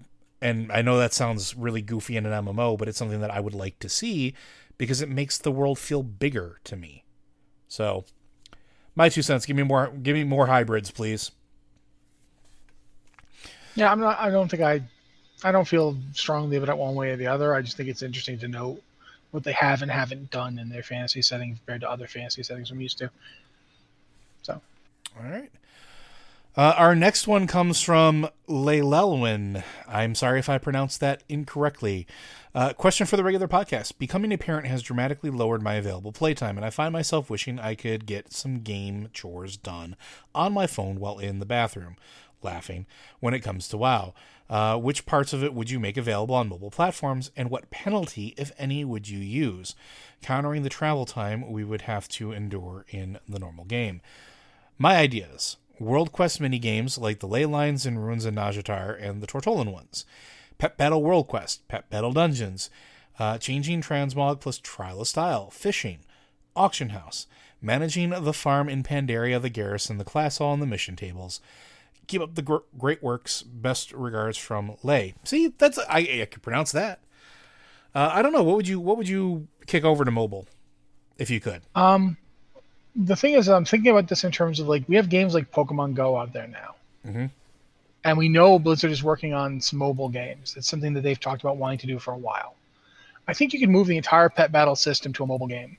and 0.40 0.70
I 0.70 0.82
know 0.82 0.98
that 0.98 1.14
sounds 1.14 1.56
really 1.56 1.82
goofy 1.82 2.16
in 2.16 2.26
an 2.26 2.44
MMO, 2.44 2.78
but 2.78 2.88
it's 2.88 2.98
something 2.98 3.20
that 3.20 3.30
I 3.30 3.40
would 3.40 3.54
like 3.54 3.78
to 3.80 3.88
see 3.88 4.34
because 4.76 5.00
it 5.00 5.08
makes 5.08 5.38
the 5.38 5.50
world 5.50 5.78
feel 5.78 6.02
bigger 6.02 6.58
to 6.64 6.76
me. 6.76 7.04
So, 7.66 8.04
my 8.94 9.08
two 9.08 9.22
cents. 9.22 9.46
Give 9.46 9.56
me 9.56 9.62
more. 9.62 9.88
Give 9.88 10.14
me 10.14 10.24
more 10.24 10.46
hybrids, 10.46 10.90
please. 10.90 11.30
Yeah, 13.78 13.92
I'm 13.92 14.00
not. 14.00 14.18
I 14.18 14.30
don't 14.30 14.50
think 14.50 14.62
I. 14.62 14.82
I 15.44 15.52
don't 15.52 15.66
feel 15.68 15.96
strongly 16.12 16.56
about 16.56 16.76
one 16.78 16.96
way 16.96 17.10
or 17.10 17.16
the 17.16 17.28
other. 17.28 17.54
I 17.54 17.62
just 17.62 17.76
think 17.76 17.88
it's 17.88 18.02
interesting 18.02 18.40
to 18.40 18.48
note 18.48 18.82
what 19.30 19.44
they 19.44 19.52
have 19.52 19.82
and 19.82 19.90
haven't 19.90 20.32
done 20.32 20.58
in 20.58 20.68
their 20.68 20.82
fantasy 20.82 21.22
setting 21.22 21.54
compared 21.54 21.82
to 21.82 21.90
other 21.90 22.08
fantasy 22.08 22.42
settings 22.42 22.72
I'm 22.72 22.80
used 22.80 22.98
to. 22.98 23.10
So, 24.42 24.60
All 25.16 25.30
right. 25.30 25.48
Uh, 26.56 26.74
our 26.76 26.96
next 26.96 27.28
one 27.28 27.46
comes 27.46 27.80
from 27.80 28.28
Leilelwin. 28.48 29.62
I'm 29.86 30.16
sorry 30.16 30.40
if 30.40 30.48
I 30.48 30.58
pronounced 30.58 30.98
that 30.98 31.22
incorrectly. 31.28 32.04
Uh, 32.52 32.72
question 32.72 33.06
for 33.06 33.16
the 33.16 33.22
regular 33.22 33.46
podcast. 33.46 33.96
Becoming 33.96 34.32
a 34.32 34.38
parent 34.38 34.66
has 34.66 34.82
dramatically 34.82 35.30
lowered 35.30 35.62
my 35.62 35.74
available 35.74 36.10
playtime, 36.10 36.56
and 36.56 36.66
I 36.66 36.70
find 36.70 36.92
myself 36.92 37.30
wishing 37.30 37.60
I 37.60 37.76
could 37.76 38.06
get 38.06 38.32
some 38.32 38.58
game 38.62 39.08
chores 39.12 39.56
done 39.56 39.94
on 40.34 40.52
my 40.52 40.66
phone 40.66 40.98
while 40.98 41.20
in 41.20 41.38
the 41.38 41.46
bathroom. 41.46 41.96
Laughing 42.42 42.86
when 43.20 43.34
it 43.34 43.40
comes 43.40 43.68
to 43.68 43.76
WoW. 43.76 44.14
Uh, 44.48 44.78
which 44.78 45.04
parts 45.04 45.34
of 45.34 45.44
it 45.44 45.52
would 45.52 45.68
you 45.68 45.78
make 45.78 45.98
available 45.98 46.34
on 46.34 46.48
mobile 46.48 46.70
platforms, 46.70 47.30
and 47.36 47.50
what 47.50 47.70
penalty, 47.70 48.34
if 48.38 48.50
any, 48.56 48.82
would 48.82 49.06
you 49.06 49.18
use, 49.18 49.74
countering 50.22 50.62
the 50.62 50.70
travel 50.70 51.04
time 51.04 51.50
we 51.50 51.62
would 51.62 51.82
have 51.82 52.08
to 52.08 52.32
endure 52.32 52.86
in 52.88 53.18
the 53.28 53.38
normal 53.38 53.66
game? 53.66 54.00
My 54.78 54.96
ideas. 54.96 55.58
World 55.78 56.12
Quest 56.12 56.40
minigames 56.40 56.98
like 56.98 57.20
the 57.20 57.28
Ley 57.28 57.44
Lines 57.44 57.86
and 57.86 58.02
Ruins 58.02 58.24
of 58.24 58.34
Nazjatar 58.34 59.00
and 59.00 59.22
the 59.22 59.26
Tortollan 59.26 59.72
ones, 59.72 60.06
Pet 60.56 60.76
Battle 60.76 61.02
World 61.02 61.28
Quest, 61.28 61.68
Pet 61.68 61.88
Battle 61.90 62.12
Dungeons, 62.12 62.70
uh, 63.18 63.38
changing 63.38 63.82
transmog 63.82 64.40
plus 64.40 64.58
Trial 64.58 65.02
of 65.02 65.08
Style, 65.08 65.50
fishing, 65.50 66.00
auction 66.56 66.88
house, 66.90 67.26
managing 67.60 68.10
the 68.10 68.32
farm 68.32 68.68
in 68.68 68.82
Pandaria, 68.82 69.40
the 69.40 69.50
garrison, 69.50 69.98
the 69.98 70.04
class 70.04 70.38
hall, 70.38 70.52
and 70.52 70.62
the 70.62 70.66
mission 70.66 70.96
tables. 70.96 71.40
Keep 72.08 72.22
up 72.22 72.34
the 72.34 72.42
gr- 72.42 72.56
great 72.76 73.02
works. 73.02 73.42
Best 73.42 73.92
regards 73.92 74.36
from 74.36 74.76
Lay. 74.82 75.14
See, 75.24 75.52
that's 75.56 75.78
I, 75.78 75.98
I 76.22 76.28
could 76.30 76.42
pronounce 76.42 76.72
that. 76.72 77.00
Uh, 77.94 78.10
I 78.12 78.22
don't 78.22 78.32
know. 78.32 78.42
What 78.42 78.56
would 78.56 78.68
you 78.68 78.80
What 78.80 78.96
would 78.96 79.08
you 79.08 79.46
kick 79.66 79.84
over 79.84 80.04
to 80.04 80.10
mobile, 80.10 80.46
if 81.16 81.30
you 81.30 81.40
could? 81.40 81.62
um, 81.74 82.16
the 82.96 83.14
thing 83.14 83.34
is, 83.34 83.48
I'm 83.48 83.64
thinking 83.64 83.92
about 83.92 84.08
this 84.08 84.24
in 84.24 84.32
terms 84.32 84.58
of 84.58 84.66
like 84.68 84.84
we 84.88 84.96
have 84.96 85.08
games 85.08 85.32
like 85.32 85.52
Pokemon 85.52 85.94
Go 85.94 86.16
out 86.16 86.32
there 86.32 86.48
now, 86.48 86.74
mm-hmm. 87.06 87.26
and 88.04 88.18
we 88.18 88.28
know 88.28 88.58
Blizzard 88.58 88.90
is 88.90 89.04
working 89.04 89.34
on 89.34 89.60
some 89.60 89.78
mobile 89.78 90.08
games. 90.08 90.54
It's 90.56 90.68
something 90.68 90.94
that 90.94 91.02
they've 91.02 91.20
talked 91.20 91.42
about 91.42 91.58
wanting 91.58 91.78
to 91.78 91.86
do 91.86 91.98
for 91.98 92.12
a 92.12 92.18
while. 92.18 92.56
I 93.28 93.34
think 93.34 93.52
you 93.52 93.60
could 93.60 93.68
move 93.68 93.86
the 93.86 93.96
entire 93.96 94.28
pet 94.28 94.50
battle 94.50 94.74
system 94.74 95.12
to 95.12 95.22
a 95.22 95.26
mobile 95.26 95.46
game. 95.46 95.76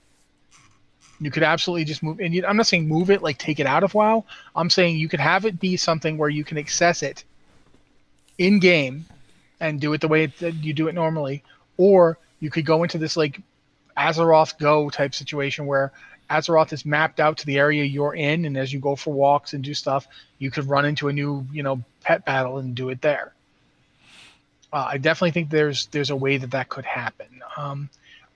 You 1.21 1.31
could 1.31 1.43
absolutely 1.43 1.83
just 1.83 2.01
move, 2.01 2.19
and 2.19 2.33
you, 2.33 2.45
I'm 2.45 2.57
not 2.57 2.67
saying 2.67 2.87
move 2.87 3.09
it 3.09 3.21
like 3.21 3.37
take 3.37 3.59
it 3.59 3.65
out 3.65 3.83
of 3.83 3.93
WoW. 3.93 4.23
I'm 4.55 4.69
saying 4.69 4.97
you 4.97 5.09
could 5.09 5.19
have 5.19 5.45
it 5.45 5.59
be 5.59 5.75
something 5.75 6.17
where 6.17 6.29
you 6.29 6.43
can 6.43 6.57
access 6.57 7.03
it 7.03 7.23
in 8.37 8.59
game 8.59 9.05
and 9.59 9.81
do 9.81 9.91
it 9.93 10.01
the 10.01 10.07
way 10.07 10.27
that 10.27 10.55
you 10.55 10.73
do 10.73 10.87
it 10.87 10.95
normally, 10.95 11.43
or 11.77 12.17
you 12.39 12.49
could 12.49 12.65
go 12.65 12.83
into 12.83 12.97
this 12.97 13.17
like 13.17 13.41
Azeroth 13.97 14.57
Go 14.57 14.89
type 14.89 15.13
situation 15.13 15.65
where 15.65 15.91
Azeroth 16.29 16.71
is 16.71 16.85
mapped 16.85 17.19
out 17.19 17.37
to 17.39 17.45
the 17.45 17.57
area 17.57 17.83
you're 17.83 18.15
in, 18.15 18.45
and 18.45 18.55
as 18.57 18.71
you 18.71 18.79
go 18.79 18.95
for 18.95 19.13
walks 19.13 19.53
and 19.53 19.63
do 19.63 19.73
stuff, 19.73 20.07
you 20.37 20.51
could 20.51 20.69
run 20.69 20.85
into 20.85 21.07
a 21.07 21.13
new, 21.13 21.45
you 21.51 21.63
know, 21.63 21.83
pet 22.01 22.23
battle 22.23 22.59
and 22.59 22.75
do 22.75 22.89
it 22.89 23.01
there. 23.01 23.33
Uh, 24.71 24.87
I 24.91 24.97
definitely 24.99 25.31
think 25.31 25.49
there's 25.49 25.87
there's 25.87 26.11
a 26.11 26.15
way 26.15 26.37
that 26.37 26.51
that 26.51 26.69
could 26.69 26.85
happen. 26.85 27.41
Um, 27.57 27.89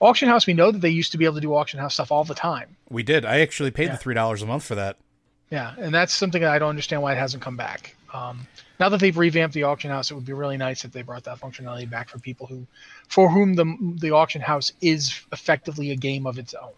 auction 0.04 0.28
house, 0.30 0.46
we 0.46 0.54
know 0.54 0.72
that 0.72 0.80
they 0.82 0.90
used 0.90 1.12
to 1.14 1.18
be 1.18 1.26
able 1.26 1.36
to 1.36 1.42
do 1.42 1.54
auction 1.56 1.80
house 1.80 1.94
stuff 1.96 2.12
all 2.12 2.24
the 2.24 2.36
time. 2.36 2.76
We 2.90 3.04
did. 3.04 3.26
I 3.26 3.40
actually 3.42 3.72
paid 3.72 3.86
Yeah. 3.88 3.92
the 3.94 3.98
three 3.98 4.14
dollars 4.16 4.42
a 4.42 4.46
month 4.46 4.64
for 4.64 4.76
that. 4.76 4.98
Yeah, 5.50 5.74
and 5.78 5.94
that's 5.94 6.14
something 6.14 6.42
that 6.42 6.52
I 6.52 6.60
don't 6.60 6.70
understand 6.70 7.02
why 7.02 7.14
it 7.14 7.18
hasn't 7.18 7.44
come 7.44 7.56
back. 7.56 7.96
Um, 8.14 8.48
now 8.80 8.90
that 8.90 9.00
they've 9.00 9.16
revamped 9.18 9.54
the 9.54 9.64
auction 9.64 9.90
house, 9.92 10.12
it 10.12 10.16
would 10.16 10.26
be 10.26 10.34
really 10.34 10.58
nice 10.58 10.84
if 10.86 10.92
they 10.92 11.02
brought 11.04 11.24
that 11.26 11.40
functionality 11.40 11.90
back 11.90 12.10
for 12.10 12.20
people 12.20 12.46
who, 12.48 12.66
for 13.08 13.30
whom 13.30 13.54
the 13.56 13.66
the 14.00 14.12
auction 14.12 14.42
house 14.42 14.72
is 14.82 15.22
effectively 15.32 15.92
a 15.92 15.96
game 15.96 16.28
of 16.28 16.38
its 16.38 16.54
own. 16.54 16.72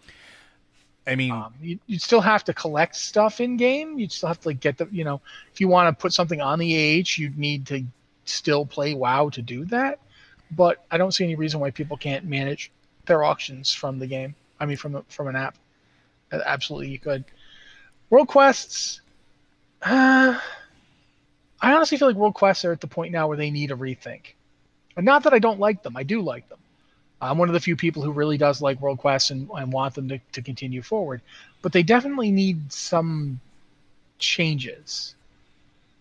I 1.06 1.14
mean, 1.14 1.30
Um, 1.32 1.54
you, 1.62 1.78
you'd 1.86 2.02
still 2.02 2.20
have 2.20 2.42
to 2.44 2.54
collect 2.54 2.96
stuff 2.96 3.40
in 3.40 3.56
game. 3.56 3.98
You'd 3.98 4.10
still 4.12 4.26
have 4.28 4.40
to 4.40 4.48
like 4.48 4.60
get 4.60 4.76
the, 4.78 4.88
you 4.90 5.04
know, 5.04 5.20
if 5.52 5.60
you 5.60 5.68
want 5.68 5.96
to 5.96 6.00
put 6.00 6.12
something 6.12 6.40
on 6.40 6.58
the 6.58 6.74
AH, 7.00 7.16
you'd 7.16 7.38
need 7.38 7.66
to 7.68 7.84
still 8.24 8.66
play 8.66 8.92
WoW 8.94 9.28
to 9.30 9.40
do 9.42 9.64
that. 9.66 10.00
But 10.50 10.84
I 10.90 10.98
don't 10.98 11.12
see 11.12 11.22
any 11.24 11.36
reason 11.36 11.60
why 11.60 11.70
people 11.70 11.96
can't 11.96 12.24
manage 12.24 12.72
their 13.06 13.24
auctions 13.24 13.72
from 13.72 13.98
the 13.98 14.06
game. 14.06 14.34
I 14.58 14.66
mean, 14.66 14.76
from 14.76 15.04
from 15.08 15.28
an 15.28 15.36
app. 15.36 15.56
Uh, 16.32 16.40
Absolutely, 16.44 16.90
you 16.90 16.98
could. 16.98 17.24
World 18.10 18.28
quests. 18.28 19.00
Uh, 19.82 20.38
I 21.60 21.72
honestly 21.72 21.98
feel 21.98 22.08
like 22.08 22.16
world 22.16 22.34
quests 22.34 22.64
are 22.64 22.72
at 22.72 22.80
the 22.80 22.86
point 22.86 23.12
now 23.12 23.28
where 23.28 23.36
they 23.36 23.50
need 23.50 23.70
a 23.70 23.76
rethink. 23.76 24.34
And 24.96 25.04
not 25.04 25.24
that 25.24 25.34
I 25.34 25.38
don't 25.38 25.60
like 25.60 25.82
them. 25.82 25.96
I 25.96 26.02
do 26.02 26.20
like 26.22 26.48
them. 26.48 26.58
I'm 27.20 27.38
one 27.38 27.48
of 27.48 27.54
the 27.54 27.60
few 27.60 27.76
people 27.76 28.02
who 28.02 28.12
really 28.12 28.36
does 28.36 28.60
like 28.60 28.80
world 28.80 28.98
quests 28.98 29.30
and, 29.30 29.48
and 29.56 29.72
want 29.72 29.94
them 29.94 30.08
to, 30.08 30.18
to 30.32 30.42
continue 30.42 30.82
forward. 30.82 31.22
But 31.62 31.72
they 31.72 31.82
definitely 31.82 32.30
need 32.30 32.72
some 32.72 33.40
changes 34.18 35.14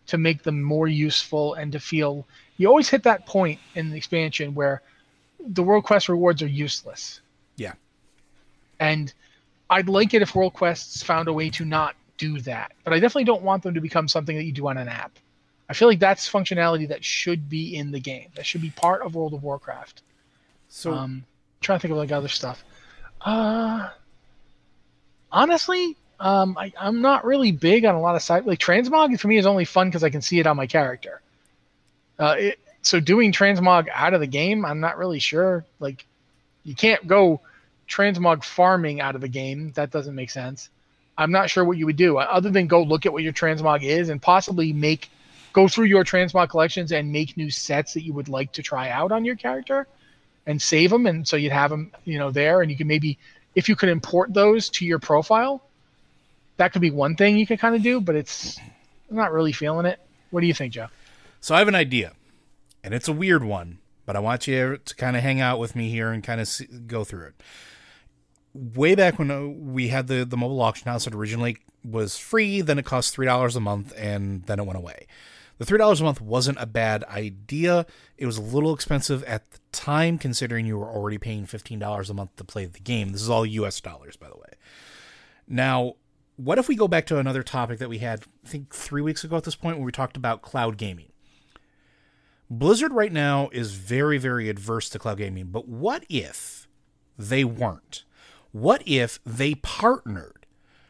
to 0.07 0.17
make 0.17 0.43
them 0.43 0.61
more 0.61 0.87
useful 0.87 1.53
and 1.55 1.71
to 1.71 1.79
feel 1.79 2.27
you 2.57 2.67
always 2.67 2.89
hit 2.89 3.03
that 3.03 3.25
point 3.25 3.59
in 3.75 3.89
the 3.89 3.97
expansion 3.97 4.53
where 4.53 4.81
the 5.47 5.63
world 5.63 5.83
quest 5.83 6.09
rewards 6.09 6.41
are 6.41 6.47
useless. 6.47 7.21
yeah. 7.57 7.73
And 8.79 9.13
I'd 9.69 9.87
like 9.87 10.13
it 10.13 10.21
if 10.21 10.35
world 10.35 10.53
quests 10.53 11.01
found 11.01 11.27
a 11.27 11.33
way 11.33 11.49
to 11.51 11.65
not 11.65 11.95
do 12.17 12.39
that. 12.41 12.73
But 12.83 12.93
I 12.93 12.99
definitely 12.99 13.23
don't 13.23 13.41
want 13.41 13.63
them 13.63 13.73
to 13.73 13.81
become 13.81 14.07
something 14.07 14.35
that 14.35 14.43
you 14.43 14.51
do 14.51 14.67
on 14.67 14.77
an 14.77 14.89
app. 14.89 15.17
I 15.69 15.73
feel 15.73 15.87
like 15.87 15.99
that's 15.99 16.29
functionality 16.29 16.87
that 16.89 17.03
should 17.03 17.49
be 17.49 17.75
in 17.75 17.91
the 17.91 17.99
game. 17.99 18.27
That 18.35 18.45
should 18.45 18.61
be 18.61 18.69
part 18.71 19.01
of 19.01 19.15
World 19.15 19.33
of 19.33 19.43
Warcraft. 19.43 20.01
So 20.67 20.93
Um, 20.93 21.25
trying 21.61 21.79
to 21.79 21.81
think 21.81 21.91
of 21.93 21.97
like 21.97 22.11
other 22.11 22.27
stuff. 22.27 22.63
Uh, 23.21 23.89
honestly, 25.31 25.95
um, 26.19 26.57
I, 26.57 26.71
I'm 26.79 27.01
not 27.01 27.25
really 27.25 27.51
big 27.51 27.85
on 27.85 27.95
a 27.95 28.01
lot 28.01 28.15
of 28.15 28.21
side. 28.21 28.45
Like 28.45 28.59
transmog 28.59 29.19
for 29.19 29.27
me 29.27 29.37
is 29.37 29.45
only 29.45 29.65
fun 29.65 29.87
because 29.87 30.03
I 30.03 30.09
can 30.09 30.21
see 30.21 30.39
it 30.39 30.47
on 30.47 30.57
my 30.57 30.67
character. 30.67 31.21
Uh, 32.19 32.35
it, 32.37 32.59
so 32.85 32.99
doing 32.99 33.31
transmog 33.31 33.87
out 33.93 34.13
of 34.13 34.19
the 34.19 34.27
game, 34.27 34.65
I'm 34.65 34.79
not 34.79 34.97
really 34.97 35.19
sure. 35.19 35.65
Like, 35.79 36.05
you 36.63 36.75
can't 36.75 37.07
go 37.07 37.41
transmog 37.87 38.43
farming 38.43 39.01
out 39.01 39.15
of 39.15 39.21
the 39.21 39.27
game. 39.27 39.71
That 39.75 39.91
doesn't 39.91 40.15
make 40.15 40.29
sense. 40.29 40.69
I'm 41.17 41.31
not 41.31 41.49
sure 41.49 41.63
what 41.63 41.77
you 41.77 41.85
would 41.85 41.95
do 41.95 42.17
uh, 42.17 42.27
other 42.29 42.49
than 42.49 42.67
go 42.67 42.83
look 42.83 43.05
at 43.05 43.13
what 43.13 43.23
your 43.23 43.33
transmog 43.33 43.83
is 43.83 44.09
and 44.09 44.21
possibly 44.21 44.73
make 44.73 45.09
go 45.53 45.67
through 45.69 45.85
your 45.85 46.03
transmog 46.03 46.49
collections 46.49 46.91
and 46.91 47.11
make 47.11 47.37
new 47.37 47.49
sets 47.49 47.93
that 47.93 48.03
you 48.03 48.11
would 48.13 48.27
like 48.27 48.51
to 48.51 48.61
try 48.61 48.89
out 48.89 49.11
on 49.11 49.23
your 49.23 49.35
character 49.35 49.87
and 50.45 50.61
save 50.61 50.89
them 50.89 51.07
and 51.07 51.25
so 51.25 51.37
you'd 51.37 51.53
have 51.53 51.71
them 51.71 51.91
you 52.03 52.19
know 52.19 52.29
there 52.29 52.61
and 52.61 52.69
you 52.69 52.75
can 52.75 52.87
maybe 52.87 53.17
if 53.55 53.69
you 53.69 53.75
could 53.75 53.87
import 53.87 54.33
those 54.33 54.67
to 54.67 54.85
your 54.85 54.99
profile 54.99 55.63
that 56.57 56.73
could 56.73 56.81
be 56.81 56.91
one 56.91 57.15
thing 57.15 57.37
you 57.37 57.47
could 57.47 57.57
kind 57.57 57.73
of 57.73 57.81
do 57.81 58.01
but 58.01 58.15
it's 58.15 58.59
i'm 59.09 59.15
not 59.15 59.31
really 59.31 59.53
feeling 59.53 59.85
it 59.85 59.97
what 60.31 60.41
do 60.41 60.47
you 60.47 60.53
think 60.53 60.73
joe 60.73 60.87
So 61.39 61.53
I 61.55 61.59
have 61.59 61.67
an 61.67 61.75
idea, 61.75 62.11
and 62.85 62.93
it's 62.93 63.07
a 63.07 63.13
weird 63.13 63.43
one, 63.43 63.79
but 64.05 64.15
I 64.15 64.19
want 64.19 64.45
you 64.45 64.77
to 64.77 64.95
kind 64.95 65.17
of 65.17 65.23
hang 65.23 65.41
out 65.41 65.57
with 65.57 65.75
me 65.75 65.89
here 65.89 66.11
and 66.11 66.23
kind 66.23 66.39
of 66.39 66.87
go 66.87 67.03
through 67.03 67.29
it. 67.29 67.43
Way 68.53 68.93
back 68.93 69.17
when 69.17 69.31
uh, 69.31 69.41
we 69.47 69.87
had 69.87 70.07
the 70.07 70.23
the 70.23 70.37
mobile 70.37 70.61
auction 70.61 70.89
house, 70.89 71.07
it 71.07 71.15
originally 71.15 71.57
was 71.83 72.15
free. 72.15 72.61
Then 72.61 72.77
it 72.77 72.85
cost 72.85 73.13
three 73.13 73.25
dollars 73.25 73.55
a 73.55 73.59
month, 73.59 73.91
and 73.97 74.43
then 74.43 74.59
it 74.59 74.65
went 74.67 74.77
away. 74.77 75.07
The 75.57 75.65
three 75.65 75.79
dollars 75.79 75.99
a 75.99 76.03
month 76.03 76.21
wasn't 76.21 76.59
a 76.61 76.67
bad 76.67 77.03
idea. 77.05 77.87
It 78.17 78.27
was 78.27 78.37
a 78.37 78.41
little 78.41 78.73
expensive 78.73 79.23
at 79.23 79.49
the 79.49 79.59
time, 79.71 80.19
considering 80.19 80.67
you 80.67 80.77
were 80.77 80.89
already 80.89 81.17
paying 81.17 81.47
fifteen 81.47 81.79
dollars 81.79 82.11
a 82.11 82.13
month 82.13 82.35
to 82.35 82.43
play 82.43 82.67
the 82.67 82.79
game. 82.79 83.13
This 83.13 83.23
is 83.23 83.29
all 83.31 83.47
U.S. 83.47 83.81
dollars, 83.81 84.15
by 84.15 84.29
the 84.29 84.37
way. 84.37 84.53
Now, 85.47 85.95
what 86.37 86.59
if 86.59 86.67
we 86.67 86.75
go 86.75 86.87
back 86.87 87.07
to 87.07 87.17
another 87.17 87.41
topic 87.41 87.79
that 87.79 87.89
we 87.89 87.97
had, 87.97 88.25
I 88.45 88.47
think, 88.47 88.75
three 88.75 89.01
weeks 89.01 89.23
ago 89.23 89.37
at 89.37 89.43
this 89.43 89.55
point, 89.55 89.77
where 89.77 89.85
we 89.85 89.91
talked 89.91 90.17
about 90.17 90.43
cloud 90.43 90.77
gaming? 90.77 91.11
Blizzard 92.49 92.93
right 92.93 93.11
now 93.11 93.49
is 93.51 93.73
very, 93.73 94.17
very 94.17 94.49
adverse 94.49 94.89
to 94.89 94.99
cloud 94.99 95.17
gaming, 95.17 95.47
but 95.47 95.67
what 95.67 96.05
if 96.09 96.67
they 97.17 97.43
weren't? 97.43 98.03
What 98.51 98.83
if 98.85 99.19
they 99.25 99.55
partnered 99.55 100.45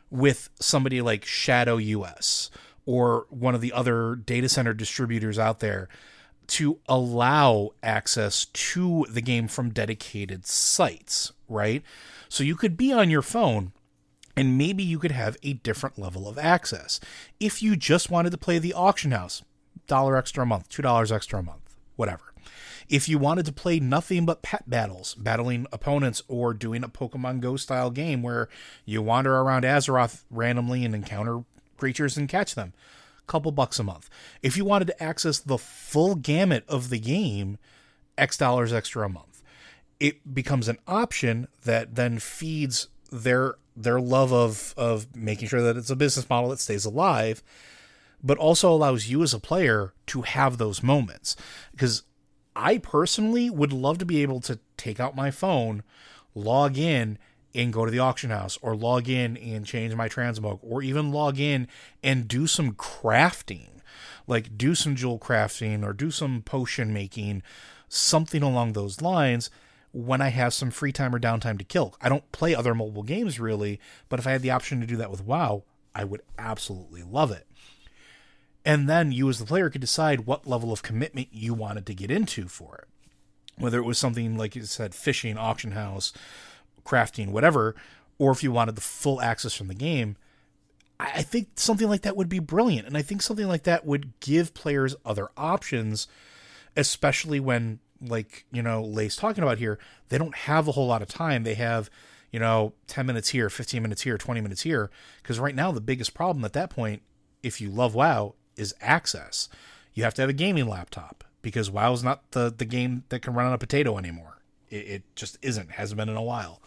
with 0.09 0.49
somebody 0.59 1.01
like 1.01 1.25
Shadow 1.25 1.77
US 1.77 2.49
or 2.85 3.25
one 3.29 3.55
of 3.55 3.61
the 3.61 3.73
other 3.73 4.15
data 4.15 4.49
center 4.49 4.73
distributors 4.73 5.39
out 5.39 5.59
there 5.59 5.87
to 6.47 6.79
allow 6.87 7.71
access 7.81 8.45
to 8.45 9.05
the 9.09 9.21
game 9.21 9.47
from 9.47 9.71
dedicated 9.71 10.45
sites, 10.45 11.31
right? 11.49 11.81
So 12.29 12.43
you 12.43 12.55
could 12.55 12.77
be 12.77 12.93
on 12.93 13.09
your 13.09 13.21
phone 13.23 13.71
and 14.37 14.57
maybe 14.57 14.83
you 14.83 14.99
could 14.99 15.11
have 15.11 15.37
a 15.41 15.53
different 15.53 15.97
level 15.97 16.27
of 16.27 16.37
access. 16.37 16.99
If 17.39 17.63
you 17.63 17.75
just 17.75 18.11
wanted 18.11 18.31
to 18.31 18.37
play 18.37 18.59
the 18.59 18.73
auction 18.73 19.11
house, 19.11 19.41
dollar 19.87 20.17
extra 20.17 20.43
a 20.43 20.45
month, 20.45 20.69
two 20.69 20.81
dollars 20.81 21.11
extra 21.11 21.39
a 21.39 21.43
month, 21.43 21.77
whatever. 21.95 22.33
If 22.87 23.09
you 23.09 23.17
wanted 23.17 23.45
to 23.47 23.51
play 23.51 23.79
nothing 23.79 24.25
but 24.25 24.43
pet 24.43 24.69
battles, 24.69 25.15
battling 25.15 25.65
opponents, 25.71 26.21
or 26.27 26.53
doing 26.53 26.83
a 26.83 26.89
Pokemon 26.89 27.39
Go 27.39 27.57
style 27.57 27.89
game 27.89 28.21
where 28.21 28.47
you 28.85 29.01
wander 29.01 29.35
around 29.35 29.63
Azeroth 29.63 30.23
randomly 30.29 30.85
and 30.85 30.93
encounter 30.93 31.43
creatures 31.77 32.15
and 32.15 32.29
catch 32.29 32.53
them, 32.53 32.73
couple 33.25 33.51
bucks 33.51 33.79
a 33.79 33.83
month. 33.83 34.09
If 34.43 34.55
you 34.55 34.65
wanted 34.65 34.85
to 34.85 35.03
access 35.03 35.39
the 35.39 35.57
full 35.57 36.15
gamut 36.15 36.63
of 36.67 36.89
the 36.89 36.99
game, 36.99 37.57
X 38.17 38.37
dollars 38.37 38.71
extra 38.71 39.05
a 39.05 39.09
month. 39.09 39.41
It 39.99 40.33
becomes 40.33 40.67
an 40.67 40.77
option 40.87 41.47
that 41.63 41.95
then 41.95 42.19
feeds 42.19 42.87
their 43.11 43.55
their 43.75 43.99
love 43.99 44.31
of 44.31 44.73
of 44.77 45.15
making 45.15 45.47
sure 45.47 45.61
that 45.61 45.77
it's 45.77 45.89
a 45.89 45.95
business 45.95 46.29
model 46.29 46.49
that 46.49 46.59
stays 46.59 46.85
alive, 46.85 47.41
but 48.25 48.39
also 48.39 48.71
allows 48.71 49.07
you 49.07 49.21
as 49.21 49.35
a 49.35 49.39
player 49.39 49.93
to 50.07 50.23
have 50.23 50.57
those 50.57 50.81
moments. 50.81 51.35
Because 51.71 52.01
I 52.55 52.79
personally 52.79 53.51
would 53.51 53.71
love 53.71 53.99
to 53.99 54.05
be 54.05 54.23
able 54.23 54.41
to 54.41 54.59
take 54.77 54.99
out 54.99 55.15
my 55.15 55.29
phone, 55.29 55.83
log 56.33 56.75
in, 56.75 57.19
and 57.53 57.71
go 57.71 57.85
to 57.85 57.91
the 57.91 57.99
auction 57.99 58.31
house, 58.31 58.57
or 58.63 58.75
log 58.75 59.07
in 59.07 59.37
and 59.37 59.63
change 59.63 59.93
my 59.93 60.09
transmog, 60.09 60.59
or 60.63 60.81
even 60.81 61.11
log 61.11 61.39
in 61.39 61.67
and 62.03 62.27
do 62.27 62.47
some 62.47 62.73
crafting, 62.73 63.81
like 64.25 64.57
do 64.57 64.73
some 64.73 64.95
jewel 64.95 65.19
crafting 65.19 65.83
or 65.83 65.93
do 65.93 66.09
some 66.09 66.41
potion 66.41 66.91
making, 66.91 67.43
something 67.87 68.41
along 68.41 68.73
those 68.73 69.01
lines 69.01 69.51
when 69.91 70.19
I 70.19 70.29
have 70.29 70.53
some 70.53 70.71
free 70.71 70.91
time 70.91 71.13
or 71.13 71.19
downtime 71.19 71.59
to 71.59 71.63
kill. 71.63 71.95
I 72.01 72.09
don't 72.09 72.29
play 72.31 72.55
other 72.55 72.73
mobile 72.73 73.03
games 73.03 73.39
really, 73.39 73.79
but 74.09 74.19
if 74.19 74.25
I 74.25 74.31
had 74.31 74.41
the 74.41 74.51
option 74.51 74.81
to 74.81 74.87
do 74.87 74.97
that 74.97 75.11
with 75.11 75.23
WoW, 75.23 75.63
I 75.93 76.03
would 76.03 76.21
absolutely 76.37 77.03
love 77.03 77.31
it. 77.31 77.47
And 78.65 78.89
then 78.89 79.11
you, 79.11 79.29
as 79.29 79.37
the 79.37 79.45
player, 79.45 79.69
could 79.69 79.81
decide 79.81 80.25
what 80.25 80.47
level 80.47 80.73
of 80.73 80.81
commitment 80.81 81.27
you 81.31 81.53
wanted 81.53 81.85
to 81.85 81.93
get 81.93 82.09
into 82.09 82.47
for 82.47 82.75
it. 82.77 82.87
Whether 83.57 83.77
it 83.77 83.85
was 83.85 83.99
something 83.99 84.35
like 84.35 84.55
you 84.55 84.63
said, 84.63 84.95
fishing, 84.95 85.37
auction 85.37 85.71
house, 85.71 86.11
crafting, 86.83 87.29
whatever, 87.29 87.75
or 88.17 88.31
if 88.31 88.43
you 88.43 88.51
wanted 88.51 88.75
the 88.75 88.81
full 88.81 89.21
access 89.21 89.53
from 89.53 89.67
the 89.67 89.75
game. 89.75 90.17
I 90.99 91.21
think 91.21 91.49
something 91.55 91.89
like 91.89 92.03
that 92.03 92.15
would 92.15 92.29
be 92.29 92.39
brilliant. 92.39 92.87
And 92.87 92.97
I 92.97 93.01
think 93.01 93.21
something 93.21 93.47
like 93.47 93.63
that 93.63 93.85
would 93.85 94.17
give 94.19 94.53
players 94.53 94.95
other 95.05 95.29
options, 95.35 96.07
especially 96.75 97.39
when, 97.39 97.79
like, 98.01 98.45
you 98.51 98.61
know, 98.61 98.81
Lay's 98.81 99.17
talking 99.17 99.43
about 99.43 99.57
here, 99.57 99.77
they 100.07 100.17
don't 100.17 100.35
have 100.35 100.67
a 100.67 100.71
whole 100.71 100.87
lot 100.87 101.01
of 101.01 101.09
time. 101.09 101.43
They 101.43 101.55
have, 101.55 101.89
you 102.31 102.39
know, 102.39 102.73
10 102.87 103.05
minutes 103.05 103.29
here, 103.29 103.49
15 103.49 103.81
minutes 103.81 104.03
here, 104.03 104.17
20 104.17 104.39
minutes 104.39 104.61
here. 104.61 104.89
Because 105.21 105.37
right 105.37 105.55
now, 105.55 105.71
the 105.73 105.81
biggest 105.81 106.13
problem 106.13 106.45
at 106.45 106.53
that 106.53 106.69
point, 106.69 107.01
if 107.43 107.59
you 107.59 107.69
love 107.69 107.93
WoW, 107.93 108.35
is 108.57 108.75
access. 108.81 109.49
You 109.93 110.03
have 110.03 110.13
to 110.15 110.21
have 110.21 110.29
a 110.29 110.33
gaming 110.33 110.67
laptop 110.67 111.23
because 111.41 111.69
WoW 111.69 111.93
is 111.93 112.03
not 112.03 112.31
the, 112.31 112.53
the 112.55 112.65
game 112.65 113.03
that 113.09 113.21
can 113.21 113.33
run 113.33 113.45
on 113.45 113.53
a 113.53 113.57
potato 113.57 113.97
anymore. 113.97 114.39
It, 114.69 114.75
it 114.75 115.03
just 115.15 115.37
isn't, 115.41 115.71
hasn't 115.71 115.97
been 115.97 116.09
in 116.09 116.17
a 116.17 116.23
while. 116.23 116.61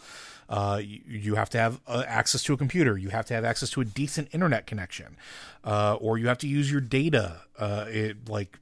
Uh, 0.47 0.81
you, 0.83 1.01
you 1.07 1.35
have 1.35 1.49
to 1.51 1.59
have 1.59 1.79
uh, 1.87 2.03
access 2.07 2.41
to 2.43 2.53
a 2.53 2.57
computer. 2.57 2.97
You 2.97 3.09
have 3.09 3.25
to 3.27 3.35
have 3.35 3.45
access 3.45 3.69
to 3.71 3.81
a 3.81 3.85
decent 3.85 4.29
internet 4.33 4.65
connection, 4.65 5.15
uh, 5.63 5.95
or 5.99 6.17
you 6.17 6.27
have 6.27 6.39
to 6.39 6.47
use 6.47 6.71
your 6.71 6.81
data, 6.81 7.41
uh, 7.59 7.85
it, 7.87 8.27
like 8.27 8.57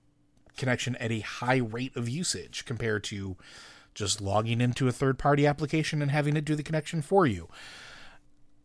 connection 0.57 0.95
at 0.97 1.11
a 1.11 1.21
high 1.21 1.57
rate 1.57 1.95
of 1.95 2.09
usage 2.09 2.65
compared 2.65 3.03
to 3.05 3.37
just 3.93 4.19
logging 4.19 4.59
into 4.59 4.87
a 4.87 4.91
third 4.91 5.17
party 5.17 5.47
application 5.47 6.01
and 6.01 6.11
having 6.11 6.35
it 6.35 6.45
do 6.45 6.55
the 6.55 6.63
connection 6.63 7.01
for 7.01 7.25
you. 7.25 7.47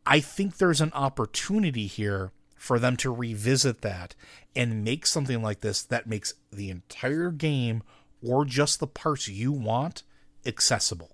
I 0.04 0.18
think 0.20 0.56
there's 0.56 0.80
an 0.80 0.92
opportunity 0.94 1.86
here 1.86 2.32
for 2.62 2.78
them 2.78 2.96
to 2.96 3.12
revisit 3.12 3.80
that 3.80 4.14
and 4.54 4.84
make 4.84 5.04
something 5.04 5.42
like 5.42 5.62
this 5.62 5.82
that 5.82 6.06
makes 6.06 6.34
the 6.52 6.70
entire 6.70 7.32
game 7.32 7.82
or 8.24 8.44
just 8.44 8.78
the 8.78 8.86
parts 8.86 9.26
you 9.26 9.50
want 9.50 10.04
accessible. 10.46 11.10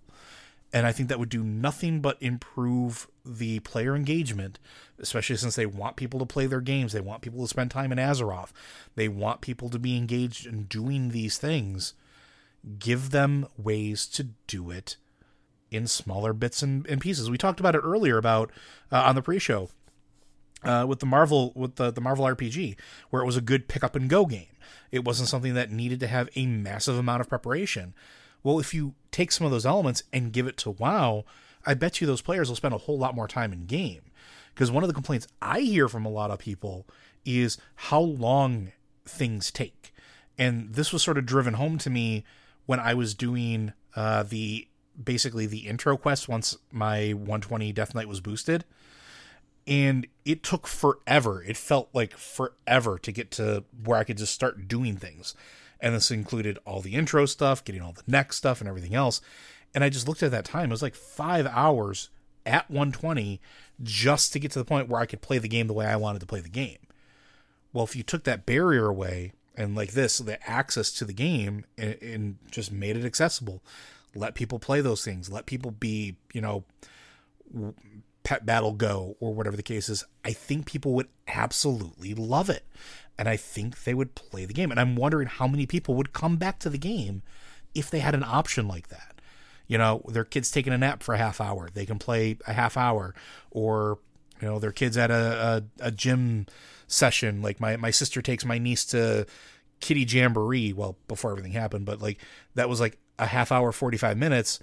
And 0.75 0.87
I 0.87 0.93
think 0.93 1.09
that 1.09 1.19
would 1.19 1.31
do 1.31 1.43
nothing 1.43 2.03
but 2.03 2.19
improve 2.21 3.09
the 3.25 3.61
player 3.61 3.97
engagement, 3.97 4.59
especially 4.99 5.37
since 5.37 5.57
they 5.57 5.65
want 5.65 5.97
people 5.97 6.21
to 6.21 6.27
play 6.27 6.45
their 6.45 6.61
games. 6.61 6.93
They 6.93 7.01
want 7.01 7.23
people 7.23 7.41
to 7.41 7.49
spend 7.49 7.71
time 7.71 7.93
in 7.93 7.99
Azeroth. 7.99 8.51
They 8.95 9.09
want 9.09 9.41
people 9.41 9.71
to 9.71 9.79
be 9.79 9.97
engaged 9.97 10.47
in 10.47 10.65
doing 10.65 11.09
these 11.09 11.39
things. 11.39 11.95
Give 12.79 13.09
them 13.09 13.47
ways 13.57 14.07
to 14.09 14.29
do 14.47 14.71
it 14.71 14.99
in 15.71 15.87
smaller 15.87 16.35
bits 16.35 16.63
and, 16.63 16.87
and 16.89 17.01
pieces. 17.01 17.31
We 17.31 17.39
talked 17.39 17.59
about 17.59 17.75
it 17.75 17.81
earlier 17.83 18.19
about 18.19 18.51
uh, 18.93 19.01
on 19.01 19.15
the 19.15 19.23
pre-show 19.23 19.71
uh, 20.63 20.85
with 20.89 21.01
the 21.01 21.07
Marvel 21.07 21.53
with 21.55 21.77
the, 21.77 21.91
the 21.91 22.01
Marvel 22.01 22.25
RPG, 22.25 22.77
where 23.11 23.23
it 23.23 23.27
was 23.27 23.37
a 23.37 23.43
good 23.43 23.69
pick 23.69 23.85
up 23.85 23.95
and 23.95 24.09
go 24.09 24.27
game. 24.27 24.47
It 24.91 25.05
wasn't 25.05 25.29
something 25.29 25.55
that 25.55 25.71
needed 25.71 26.01
to 26.01 26.07
have 26.07 26.29
a 26.35 26.47
massive 26.47 26.97
amount 26.97 27.21
of 27.21 27.29
preparation. 27.29 27.95
Well, 28.43 28.59
if 28.59 28.73
you 28.73 28.95
take 29.11 29.33
some 29.33 29.45
of 29.45 29.51
those 29.51 29.67
elements 29.67 30.03
and 30.13 30.33
give 30.33 30.47
it 30.47 30.57
to 30.59 30.71
WoW, 30.71 31.25
I 31.67 31.75
bet 31.75 32.01
you 32.01 32.07
those 32.07 32.23
players 32.23 32.49
will 32.49 32.57
spend 32.57 32.75
a 32.75 32.79
whole 32.79 32.99
lot 32.99 33.15
more 33.15 33.29
time 33.29 33.53
in 33.53 33.67
game. 33.67 34.03
Because 34.55 34.71
one 34.71 34.83
of 34.83 34.89
the 34.89 34.95
complaints 34.95 35.27
I 35.41 35.61
hear 35.61 35.89
from 35.89 36.05
a 36.05 36.11
lot 36.11 36.31
of 36.31 36.39
people 36.39 36.87
is 37.25 37.59
how 37.77 38.01
long 38.01 38.73
things 39.05 39.51
take. 39.51 39.93
And 40.37 40.73
this 40.75 40.93
was 40.93 41.03
sort 41.03 41.19
of 41.19 41.27
driven 41.27 41.55
home 41.55 41.79
to 41.79 41.91
me 41.91 42.25
when 42.67 42.81
I 42.81 42.95
was 42.95 43.15
doing 43.15 43.73
uh, 43.95 44.23
the 44.23 44.69
basically 45.03 45.47
the 45.47 45.67
intro 45.67 45.97
quest 45.97 46.29
once 46.29 46.57
my 46.73 47.11
120 47.11 47.73
Death 47.73 47.95
Knight 47.95 48.09
was 48.09 48.21
boosted. 48.21 48.65
And 49.69 50.07
it 50.25 50.43
took 50.43 50.67
forever. 50.67 51.43
It 51.43 51.57
felt 51.57 51.91
like 51.93 52.17
forever 52.17 52.99
to 52.99 53.13
get 53.13 53.31
to 53.33 53.65
where 53.85 53.99
I 53.99 54.05
could 54.05 54.17
just 54.17 54.35
start 54.35 54.67
doing 54.67 54.97
things. 54.97 55.35
And 55.81 55.95
this 55.95 56.11
included 56.11 56.59
all 56.65 56.81
the 56.81 56.95
intro 56.95 57.27
stuff, 57.27 57.65
getting 57.65 57.83
all 57.83 57.93
the 57.93 58.03
next 58.07 58.37
stuff, 58.39 58.61
and 58.61 58.69
everything 58.69 58.95
else. 58.95 59.21
And 59.75 59.85
I 59.85 59.91
just 59.91 60.09
looked 60.09 60.23
at 60.23 60.31
that 60.31 60.47
time. 60.47 60.71
It 60.71 60.71
was 60.71 60.83
like 60.83 60.95
five 60.95 61.47
hours 61.47 62.09
at 62.47 62.71
120 62.71 63.41
just 63.83 64.33
to 64.33 64.39
get 64.39 64.51
to 64.53 64.59
the 64.59 64.65
point 64.65 64.89
where 64.89 65.01
I 65.01 65.07
could 65.07 65.21
play 65.21 65.39
the 65.39 65.49
game 65.49 65.67
the 65.67 65.75
way 65.75 65.87
I 65.87 65.97
wanted 65.97 66.21
to 66.21 66.27
play 66.27 66.41
the 66.41 66.49
game. 66.49 66.79
Well, 67.73 67.85
if 67.85 67.95
you 67.95 68.03
took 68.03 68.25
that 68.25 68.47
barrier 68.47 68.87
away 68.87 69.33
and 69.55 69.77
like 69.77 69.93
this, 69.93 70.19
the 70.19 70.43
access 70.49 70.91
to 70.93 71.05
the 71.05 71.13
game 71.13 71.67
and, 71.77 71.97
and 72.01 72.37
just 72.51 72.73
made 72.73 72.97
it 72.97 73.05
accessible, 73.05 73.63
let 74.15 74.35
people 74.35 74.59
play 74.59 74.81
those 74.81 75.05
things, 75.05 75.31
let 75.31 75.47
people 75.47 75.71
be, 75.71 76.17
you 76.33 76.41
know, 76.41 76.65
pet 78.29 78.45
battle 78.45 78.73
go 78.75 79.17
or 79.21 79.33
whatever 79.33 79.57
the 79.57 79.63
case 79.63 79.89
is, 79.89 80.05
I 80.23 80.35
think 80.35 80.67
people 80.67 80.93
would 80.93 81.09
absolutely 81.27 82.13
love 82.13 82.51
it. 82.51 82.67
And 83.19 83.27
I 83.27 83.39
think 83.39 83.85
they 83.85 83.95
would 83.95 84.15
play 84.15 84.45
the 84.45 84.53
game. 84.53 84.71
And 84.71 84.79
I'm 84.79 84.97
wondering 84.97 85.29
how 85.29 85.49
many 85.49 85.65
people 85.65 85.95
would 85.95 86.13
come 86.13 86.37
back 86.37 86.59
to 86.59 86.69
the 86.69 86.77
game 86.77 87.23
if 87.75 87.91
they 87.91 88.01
had 88.01 88.15
an 88.15 88.23
option 88.23 88.69
like 88.69 88.89
that. 88.89 89.23
You 89.67 89.79
know, 89.79 90.03
their 90.07 90.27
kids 90.27 90.51
taking 90.51 90.75
a 90.75 90.79
nap 90.79 91.03
for 91.03 91.15
a 91.15 91.19
half 91.19 91.41
hour, 91.41 91.71
they 91.73 91.87
can 91.87 91.99
play 91.99 92.37
a 92.47 92.53
half 92.53 92.77
hour, 92.77 93.15
or 93.51 93.99
you 94.43 94.47
know, 94.47 94.59
their 94.59 94.73
kids 94.73 94.99
at 94.99 95.11
a, 95.11 95.65
a, 95.81 95.87
a 95.87 95.91
gym 95.91 96.45
session. 96.87 97.41
Like 97.41 97.61
my 97.61 97.79
my 97.79 97.91
sister 97.91 98.21
takes 98.21 98.45
my 98.45 98.59
niece 98.59 98.85
to 98.87 99.27
Kitty 99.81 100.05
Jamboree. 100.05 100.75
Well, 100.75 100.99
before 101.09 101.31
everything 101.31 101.53
happened, 101.53 101.87
but 101.87 102.03
like 102.03 102.19
that 102.57 102.69
was 102.69 102.79
like 102.79 102.99
a 103.19 103.27
half 103.27 103.51
hour, 103.51 103.73
forty 103.73 103.97
five 103.97 104.19
minutes 104.19 104.61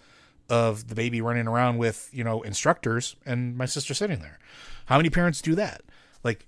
of 0.50 0.88
the 0.88 0.96
baby 0.96 1.22
running 1.22 1.48
around 1.48 1.78
with 1.78 2.10
you 2.12 2.24
know 2.24 2.42
instructors 2.42 3.16
and 3.26 3.58
my 3.58 3.66
sister 3.66 3.94
sitting 3.94 4.20
there. 4.20 4.40
How 4.86 4.98
many 4.98 5.10
parents 5.10 5.42
do 5.42 5.56
that? 5.56 5.82
Like 6.24 6.46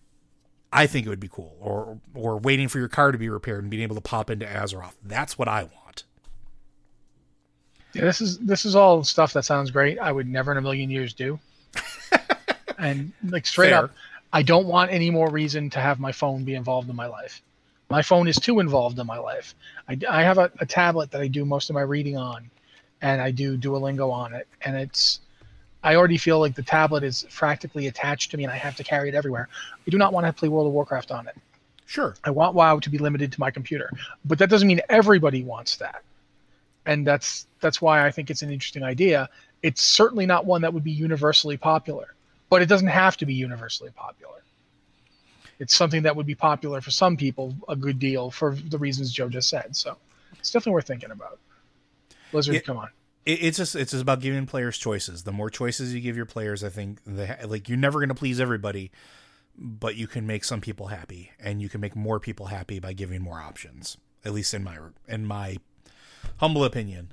I 0.72 0.88
think 0.88 1.06
it 1.06 1.10
would 1.10 1.20
be 1.20 1.30
cool. 1.30 1.56
Or 1.60 2.00
or 2.14 2.38
waiting 2.38 2.68
for 2.68 2.80
your 2.80 2.88
car 2.88 3.12
to 3.12 3.18
be 3.18 3.30
repaired 3.30 3.64
and 3.64 3.72
being 3.72 3.84
able 3.84 3.96
to 3.96 4.02
pop 4.02 4.30
into 4.30 4.46
Azeroth. 4.46 4.96
That's 5.04 5.38
what 5.38 5.48
I 5.48 5.64
want. 5.64 6.04
Yeah, 7.94 8.04
this 8.04 8.22
is 8.22 8.38
this 8.40 8.66
is 8.66 8.76
all 8.76 9.04
stuff 9.04 9.34
that 9.34 9.46
sounds 9.46 9.72
great. 9.72 9.98
I 10.00 10.12
would 10.12 10.28
never 10.28 10.52
in 10.52 10.58
a 10.58 10.62
million 10.62 10.90
years 10.90 11.14
do. 11.14 11.40
and 12.78 13.12
like 13.30 13.46
straight 13.46 13.70
Fair. 13.70 13.86
up, 13.86 13.92
I 14.34 14.44
don't 14.44 14.68
want 14.68 14.92
any 14.92 15.10
more 15.10 15.30
reason 15.30 15.70
to 15.72 15.80
have 15.80 16.00
my 16.00 16.12
phone 16.12 16.44
be 16.44 16.54
involved 16.54 16.90
in 16.90 16.96
my 16.96 17.08
life. 17.08 17.42
My 17.90 18.02
phone 18.02 18.28
is 18.28 18.36
too 18.36 18.60
involved 18.60 19.00
in 19.00 19.08
my 19.08 19.18
life. 19.18 19.56
I, 19.88 19.98
I 20.10 20.24
have 20.24 20.38
a, 20.38 20.52
a 20.60 20.66
tablet 20.66 21.12
that 21.12 21.22
I 21.22 21.28
do 21.28 21.46
most 21.46 21.70
of 21.70 21.74
my 21.74 21.82
reading 21.82 22.18
on, 22.18 22.50
and 23.02 23.22
I 23.22 23.32
do 23.32 23.58
Duolingo 23.58 24.12
on 24.12 24.34
it, 24.34 24.48
and 24.62 24.76
it's 24.76 25.20
I 25.84 25.96
already 25.96 26.18
feel 26.18 26.40
like 26.40 26.56
the 26.56 26.64
tablet 26.64 27.04
is 27.04 27.26
practically 27.32 27.88
attached 27.88 28.32
to 28.32 28.38
me 28.38 28.44
and 28.44 28.52
I 28.52 28.58
have 28.58 28.76
to 28.76 28.84
carry 28.84 29.10
it 29.10 29.16
everywhere. 29.16 29.48
I 29.86 29.90
do 29.90 29.98
not 29.98 30.12
want 30.12 30.26
to 30.26 30.34
play 30.34 30.50
World 30.50 30.68
of 30.68 30.74
Warcraft 30.74 31.12
on 31.12 31.28
it. 31.28 31.36
Sure. 31.86 32.16
I 32.26 32.32
want 32.32 32.56
WoW 32.56 32.80
to 32.80 32.90
be 32.90 32.98
limited 32.98 33.32
to 33.32 33.40
my 33.40 33.52
computer. 33.52 33.90
But 34.26 34.40
that 34.40 34.50
doesn't 34.50 34.68
mean 34.68 34.82
everybody 34.90 35.44
wants 35.44 35.78
that. 35.78 36.04
And 36.86 37.08
that's 37.08 37.48
that's 37.62 37.82
why 37.82 38.06
I 38.06 38.12
think 38.12 38.30
it's 38.30 38.42
an 38.42 38.52
interesting 38.52 38.84
idea. 38.84 39.30
It's 39.62 39.82
certainly 39.82 40.26
not 40.26 40.46
one 40.46 40.62
that 40.62 40.74
would 40.74 40.84
be 40.84 40.92
universally 40.92 41.58
popular, 41.58 42.16
but 42.50 42.62
it 42.62 42.68
doesn't 42.68 42.88
have 42.88 43.18
to 43.18 43.26
be 43.26 43.34
universally 43.34 43.92
popular. 43.92 44.44
It's 45.60 45.76
something 45.76 46.04
that 46.04 46.16
would 46.16 46.28
be 46.28 46.36
popular 46.36 46.82
for 46.82 46.92
some 46.92 47.18
people 47.18 47.56
a 47.68 47.76
good 47.76 48.00
deal 48.00 48.30
for 48.30 48.56
the 48.56 48.78
reasons 48.78 49.12
Joe 49.12 49.30
just 49.30 49.50
said. 49.50 49.76
So 49.76 49.98
it's 50.38 50.52
definitely 50.52 50.74
worth 50.74 50.88
thinking 50.88 51.12
about. 51.12 51.40
Blizzard, 52.32 52.64
come 52.66 52.78
on 52.78 52.90
it, 53.28 53.44
it's 53.44 53.58
just 53.58 53.76
it's 53.76 53.92
just 53.92 54.02
about 54.02 54.22
giving 54.22 54.48
players 54.48 54.78
choices. 54.78 55.24
The 55.24 55.32
more 55.32 55.50
choices 55.50 55.94
you 55.94 56.00
give 56.00 56.16
your 56.16 56.26
players, 56.26 56.64
I 56.64 56.70
think 56.70 57.00
the 57.06 57.38
like 57.46 57.70
you're 57.70 57.78
never 57.78 58.00
going 58.00 58.10
to 58.10 58.16
please 58.16 58.40
everybody, 58.40 58.90
but 59.56 59.96
you 59.96 60.08
can 60.08 60.26
make 60.26 60.44
some 60.44 60.62
people 60.62 60.88
happy, 60.88 61.32
and 61.40 61.62
you 61.62 61.70
can 61.70 61.82
make 61.82 61.96
more 61.96 62.20
people 62.20 62.48
happy 62.48 62.80
by 62.80 62.94
giving 62.94 63.22
more 63.22 63.40
options. 63.40 63.98
At 64.26 64.34
least 64.34 64.54
in 64.54 64.64
my 64.64 64.78
in 65.08 65.26
my 65.26 65.58
humble 66.38 66.64
opinion. 66.64 67.12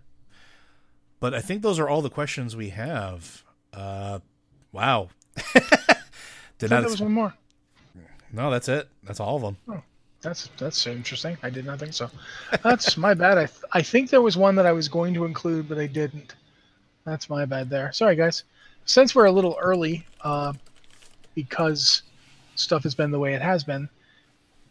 But 1.21 1.35
I 1.35 1.41
think 1.41 1.63
those 1.63 1.79
are 1.79 1.89
all 1.89 2.01
the 2.01 2.11
questions 2.11 2.55
we 2.55 2.71
have. 2.71 3.45
Uh, 3.73 4.21
wow. 4.73 5.09
Did 6.59 6.71
not. 6.71 6.81
There 6.81 6.91
was 6.91 7.01
one 7.01 7.13
more. 7.13 7.35
No, 8.33 8.51
that's 8.51 8.69
it. 8.69 8.89
That's 9.03 9.21
all 9.21 9.37
of 9.37 9.43
them. 9.43 9.57
Oh. 9.69 9.83
That's 10.25 10.49
that's 10.57 10.87
interesting. 10.87 11.37
I 11.43 11.51
did 11.51 11.67
not 11.67 11.79
think 11.79 11.93
so. 11.93 12.11
That's 12.63 12.97
my 12.97 13.13
bad. 13.13 13.37
I 13.37 13.45
th- 13.45 13.65
I 13.73 13.83
think 13.83 14.09
there 14.09 14.23
was 14.23 14.39
one 14.39 14.55
that 14.57 14.65
I 14.65 14.73
was 14.73 14.89
going 14.89 15.13
to 15.15 15.27
include, 15.27 15.69
but 15.69 15.79
I 15.79 15.87
didn't. 15.87 16.35
That's 17.05 17.29
my 17.29 17.45
bad 17.45 17.69
there. 17.69 17.93
Sorry, 17.93 18.17
guys. 18.17 18.45
Since 18.87 19.15
we're 19.15 19.27
a 19.27 19.33
little 19.33 19.57
early, 19.61 20.07
uh, 20.23 20.55
because 21.35 22.03
stuff 22.55 22.83
has 22.85 22.95
been 22.95 23.11
the 23.11 23.19
way 23.19 23.35
it 23.35 23.43
has 23.43 23.65
been, 23.65 23.87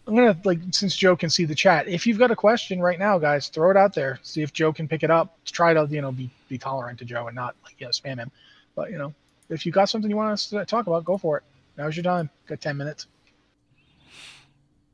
I'm 0.07 0.15
gonna 0.15 0.35
like 0.43 0.59
since 0.71 0.95
Joe 0.95 1.15
can 1.15 1.29
see 1.29 1.45
the 1.45 1.53
chat. 1.53 1.87
If 1.87 2.07
you've 2.07 2.17
got 2.17 2.31
a 2.31 2.35
question 2.35 2.81
right 2.81 2.97
now, 2.97 3.19
guys, 3.19 3.49
throw 3.49 3.69
it 3.69 3.77
out 3.77 3.93
there. 3.93 4.19
See 4.23 4.41
if 4.41 4.53
Joe 4.53 4.73
can 4.73 4.87
pick 4.87 5.03
it 5.03 5.11
up. 5.11 5.37
Try 5.45 5.75
to 5.75 5.87
you 5.87 6.01
know 6.01 6.11
be 6.11 6.31
be 6.49 6.57
tolerant 6.57 6.97
to 6.99 7.05
Joe 7.05 7.27
and 7.27 7.35
not 7.35 7.55
like 7.63 7.75
you 7.79 7.85
know 7.85 7.91
spam 7.91 8.17
him. 8.17 8.31
But 8.75 8.89
you 8.89 8.97
know 8.97 9.13
if 9.49 9.67
you 9.67 9.71
got 9.71 9.85
something 9.87 10.09
you 10.09 10.17
want 10.17 10.31
us 10.31 10.49
to 10.49 10.65
talk 10.65 10.87
about, 10.87 11.05
go 11.05 11.19
for 11.19 11.37
it. 11.37 11.43
Now's 11.77 11.95
your 11.95 12.03
time. 12.03 12.31
Got 12.47 12.59
ten 12.59 12.75
minutes 12.75 13.05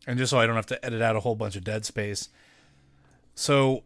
and 0.07 0.17
just 0.17 0.29
so 0.29 0.39
I 0.39 0.45
don't 0.45 0.55
have 0.55 0.65
to 0.67 0.85
edit 0.85 1.01
out 1.01 1.15
a 1.15 1.19
whole 1.19 1.35
bunch 1.35 1.55
of 1.55 1.63
dead 1.63 1.85
space. 1.85 2.29
So 3.35 3.83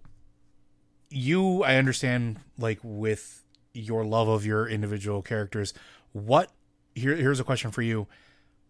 you 1.10 1.64
I 1.64 1.76
understand 1.76 2.40
like 2.58 2.80
with 2.84 3.44
your 3.74 4.04
love 4.04 4.28
of 4.28 4.46
your 4.46 4.68
individual 4.68 5.22
characters, 5.22 5.74
what 6.12 6.52
here 6.96 7.16
here's 7.16 7.40
a 7.40 7.44
question 7.44 7.72
for 7.72 7.82
you. 7.82 8.08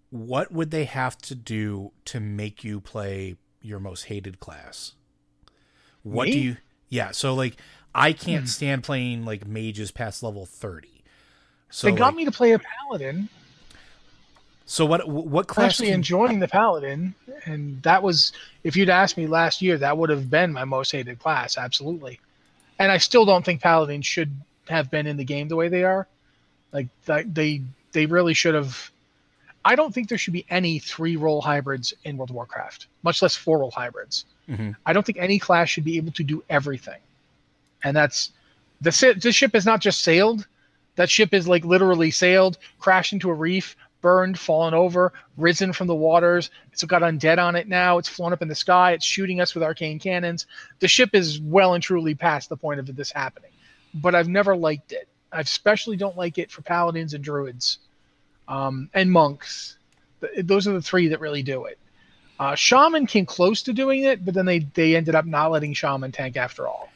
What 0.10 0.52
would 0.52 0.72
they 0.72 0.86
have 0.86 1.18
to 1.20 1.36
do 1.36 1.91
to 2.06 2.20
make 2.20 2.64
you 2.64 2.80
play 2.80 3.36
your 3.62 3.80
most 3.80 4.04
hated 4.04 4.39
class? 4.39 4.94
What 6.04 6.28
Me? 6.28 6.34
do 6.34 6.39
you 6.39 6.58
Yeah, 6.89 7.12
so 7.12 7.34
like 7.34 7.58
I 7.96 8.14
can't 8.14 8.44
hmm. 8.44 8.48
stand 8.48 8.84
playing 8.84 9.26
like 9.26 9.48
mages 9.48 9.91
past 9.91 10.24
level 10.24 10.46
30. 10.46 11.04
So 11.70 11.88
they 11.88 11.96
got 11.96 12.08
like, 12.08 12.16
me 12.16 12.26
to 12.26 12.32
play 12.32 12.52
a 12.52 12.60
paladin 12.60 13.30
so 14.74 14.88
what 14.88 15.07
what 15.07 15.45
class? 15.47 15.74
Actually, 15.74 15.89
can... 15.89 15.95
enjoying 15.95 16.39
the 16.39 16.47
paladin, 16.47 17.13
and 17.45 17.80
that 17.84 18.01
was 18.01 18.34
if 18.63 18.76
you'd 18.76 18.89
asked 18.89 19.17
me 19.17 19.28
last 19.28 19.61
year, 19.61 19.78
that 19.78 19.95
would 19.95 20.09
have 20.09 20.32
been 20.32 20.51
my 20.51 20.65
most 20.65 20.91
hated 20.91 21.19
class, 21.19 21.59
absolutely. 21.59 22.19
And 22.80 22.91
I 22.91 22.97
still 22.97 23.24
don't 23.24 23.45
think 23.45 23.61
paladins 23.61 24.07
should 24.07 24.32
have 24.69 24.89
been 24.89 25.05
in 25.05 25.15
the 25.15 25.24
game 25.24 25.47
the 25.47 25.55
way 25.55 25.67
they 25.67 25.84
are. 25.84 26.07
Like 26.71 26.88
they 27.05 27.61
they 27.91 28.07
really 28.07 28.34
should 28.34 28.55
have. 28.55 28.89
I 29.63 29.76
don't 29.76 29.93
think 29.93 30.09
there 30.09 30.17
should 30.17 30.34
be 30.34 30.45
any 30.49 30.80
three 30.80 31.17
role 31.17 31.43
hybrids 31.43 31.93
in 32.03 32.17
World 32.17 32.32
of 32.32 32.36
Warcraft, 32.36 32.88
much 33.03 33.21
less 33.21 33.36
four 33.36 33.59
role 33.59 33.69
hybrids. 33.69 34.26
Mm-hmm. 34.49 34.71
I 34.88 34.93
don't 34.93 35.05
think 35.05 35.19
any 35.19 35.38
class 35.38 35.69
should 35.69 35.86
be 35.86 35.97
able 35.97 36.13
to 36.13 36.24
do 36.24 36.43
everything, 36.49 36.99
and 37.84 37.95
that's 37.95 38.32
the 38.82 39.19
the 39.21 39.32
ship 39.32 39.53
is 39.53 39.67
not 39.67 39.82
just 39.82 40.01
sailed. 40.01 40.47
That 40.95 41.11
ship 41.11 41.32
is 41.32 41.47
like 41.47 41.63
literally 41.63 42.09
sailed, 42.09 42.57
crashed 42.80 43.13
into 43.13 43.30
a 43.30 43.34
reef, 43.36 43.76
burned, 44.04 44.38
fallen 44.38 44.76
over, 44.76 45.14
risen 45.38 45.74
from 45.74 45.88
the 45.88 45.95
waters. 45.95 46.51
It's 46.72 46.84
got 46.84 47.01
undead 47.01 47.39
on 47.39 47.56
it 47.56 47.68
now. 47.68 47.97
It's 47.97 48.10
flown 48.10 48.34
up 48.34 48.43
in 48.43 48.47
the 48.47 48.54
sky. 48.54 48.91
It's 48.91 49.06
shooting 49.06 49.41
us 49.41 49.56
with 49.56 49.64
arcane 49.64 49.97
cannons. 49.97 50.45
The 50.80 50.88
ship 50.88 51.16
is 51.16 51.39
well 51.39 51.74
and 51.74 51.82
truly 51.82 52.14
past 52.14 52.49
the 52.49 52.58
point 52.58 52.80
of 52.80 52.95
this 52.95 53.12
happening. 53.12 53.49
But 53.95 54.14
I've 54.14 54.28
never 54.28 54.56
liked 54.56 54.91
it. 54.91 55.08
I 55.32 55.39
especially 55.39 55.97
don't 55.97 56.16
like 56.18 56.38
it 56.38 56.51
for 56.51 56.62
paladins 56.62 57.16
and 57.16 57.24
druids 57.24 57.80
um, 58.47 58.89
and 58.93 59.12
monks. 59.12 59.78
Those 60.38 60.68
are 60.68 60.74
the 60.74 60.82
three 60.82 61.08
that 61.08 61.20
really 61.20 61.41
do 61.41 61.66
it. 61.66 61.80
Uh, 62.39 62.56
shaman 62.56 63.08
came 63.08 63.26
close 63.26 63.64
to 63.64 63.74
doing 63.74 64.04
it, 64.04 64.24
but 64.26 64.34
then 64.34 64.45
they 64.45 64.60
they 64.60 64.95
ended 64.95 65.16
up 65.16 65.26
not 65.26 65.51
letting 65.51 65.74
shaman 65.74 66.12
tank 66.12 66.36
after 66.36 66.68
all. 66.68 66.89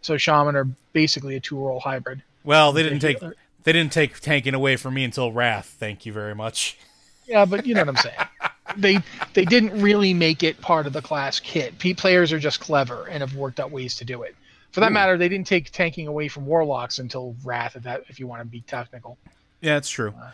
So 0.00 0.16
shaman 0.16 0.56
are 0.56 0.68
basically 0.92 1.36
a 1.36 1.40
two 1.40 1.58
role 1.58 1.80
hybrid. 1.80 2.22
Well, 2.44 2.72
they 2.72 2.82
didn't 2.82 3.00
take 3.00 3.20
they 3.68 3.72
didn't 3.74 3.92
take 3.92 4.18
tanking 4.20 4.54
away 4.54 4.76
from 4.76 4.94
me 4.94 5.04
until 5.04 5.30
Wrath. 5.30 5.76
Thank 5.78 6.06
you 6.06 6.12
very 6.14 6.34
much. 6.34 6.78
Yeah, 7.26 7.44
but 7.44 7.66
you 7.66 7.74
know 7.74 7.82
what 7.82 7.90
I'm 7.90 7.96
saying. 7.96 8.16
they 8.78 8.98
they 9.34 9.44
didn't 9.44 9.78
really 9.82 10.14
make 10.14 10.42
it 10.42 10.58
part 10.62 10.86
of 10.86 10.94
the 10.94 11.02
class 11.02 11.38
kit. 11.38 11.78
P 11.78 11.92
players 11.92 12.32
are 12.32 12.38
just 12.38 12.60
clever 12.60 13.06
and 13.08 13.20
have 13.20 13.36
worked 13.36 13.60
out 13.60 13.70
ways 13.70 13.94
to 13.96 14.06
do 14.06 14.22
it. 14.22 14.34
For 14.70 14.80
that 14.80 14.90
Ooh. 14.90 14.94
matter, 14.94 15.18
they 15.18 15.28
didn't 15.28 15.46
take 15.46 15.70
tanking 15.70 16.06
away 16.06 16.28
from 16.28 16.46
warlocks 16.46 16.98
until 16.98 17.36
Wrath. 17.44 17.76
If 17.76 17.82
that, 17.82 18.04
if 18.08 18.18
you 18.18 18.26
want 18.26 18.40
to 18.40 18.46
be 18.46 18.62
technical. 18.62 19.18
Yeah, 19.60 19.76
it's 19.76 19.90
true. 19.90 20.14
Uh, 20.18 20.30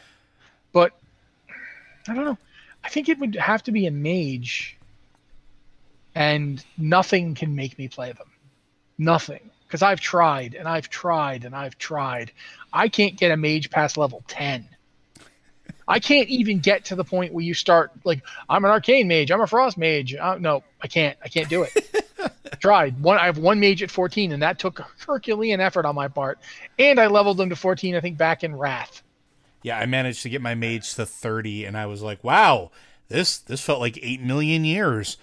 but 0.70 0.92
I 2.06 2.14
don't 2.14 2.24
know. 2.24 2.38
I 2.84 2.88
think 2.88 3.08
it 3.08 3.18
would 3.18 3.34
have 3.34 3.64
to 3.64 3.72
be 3.72 3.86
a 3.86 3.90
mage, 3.90 4.76
and 6.14 6.64
nothing 6.78 7.34
can 7.34 7.56
make 7.56 7.76
me 7.80 7.88
play 7.88 8.12
them. 8.12 8.30
Nothing 8.96 9.50
because 9.74 9.82
I've 9.82 9.98
tried 9.98 10.54
and 10.54 10.68
I've 10.68 10.88
tried 10.88 11.44
and 11.44 11.52
I've 11.52 11.76
tried. 11.78 12.30
I 12.74 12.88
can't 12.88 13.16
get 13.16 13.30
a 13.30 13.36
mage 13.36 13.70
past 13.70 13.96
level 13.96 14.24
10. 14.26 14.68
I 15.86 16.00
can't 16.00 16.28
even 16.28 16.58
get 16.58 16.86
to 16.86 16.96
the 16.96 17.04
point 17.04 17.32
where 17.32 17.44
you 17.44 17.54
start 17.54 17.92
like 18.04 18.22
I'm 18.48 18.64
an 18.64 18.70
arcane 18.70 19.06
mage, 19.06 19.30
I'm 19.30 19.40
a 19.40 19.46
frost 19.46 19.78
mage. 19.78 20.14
Uh, 20.14 20.36
no, 20.38 20.64
I 20.82 20.88
can't. 20.88 21.16
I 21.22 21.28
can't 21.28 21.48
do 21.48 21.62
it. 21.62 22.04
I 22.18 22.56
tried. 22.60 23.00
One 23.00 23.18
I 23.18 23.26
have 23.26 23.38
one 23.38 23.60
mage 23.60 23.82
at 23.82 23.90
14 23.90 24.32
and 24.32 24.42
that 24.42 24.58
took 24.58 24.80
Herculean 25.06 25.60
effort 25.60 25.86
on 25.86 25.94
my 25.94 26.08
part. 26.08 26.38
And 26.78 26.98
I 26.98 27.06
leveled 27.06 27.36
them 27.36 27.50
to 27.50 27.56
14 27.56 27.94
I 27.94 28.00
think 28.00 28.18
back 28.18 28.42
in 28.42 28.56
Wrath. 28.56 29.02
Yeah, 29.62 29.78
I 29.78 29.86
managed 29.86 30.22
to 30.22 30.28
get 30.28 30.42
my 30.42 30.54
mage 30.54 30.94
to 30.94 31.06
30 31.06 31.66
and 31.66 31.76
I 31.76 31.86
was 31.86 32.02
like, 32.02 32.24
"Wow, 32.24 32.70
this 33.08 33.38
this 33.38 33.60
felt 33.60 33.80
like 33.80 33.98
8 34.02 34.22
million 34.22 34.64
years." 34.64 35.16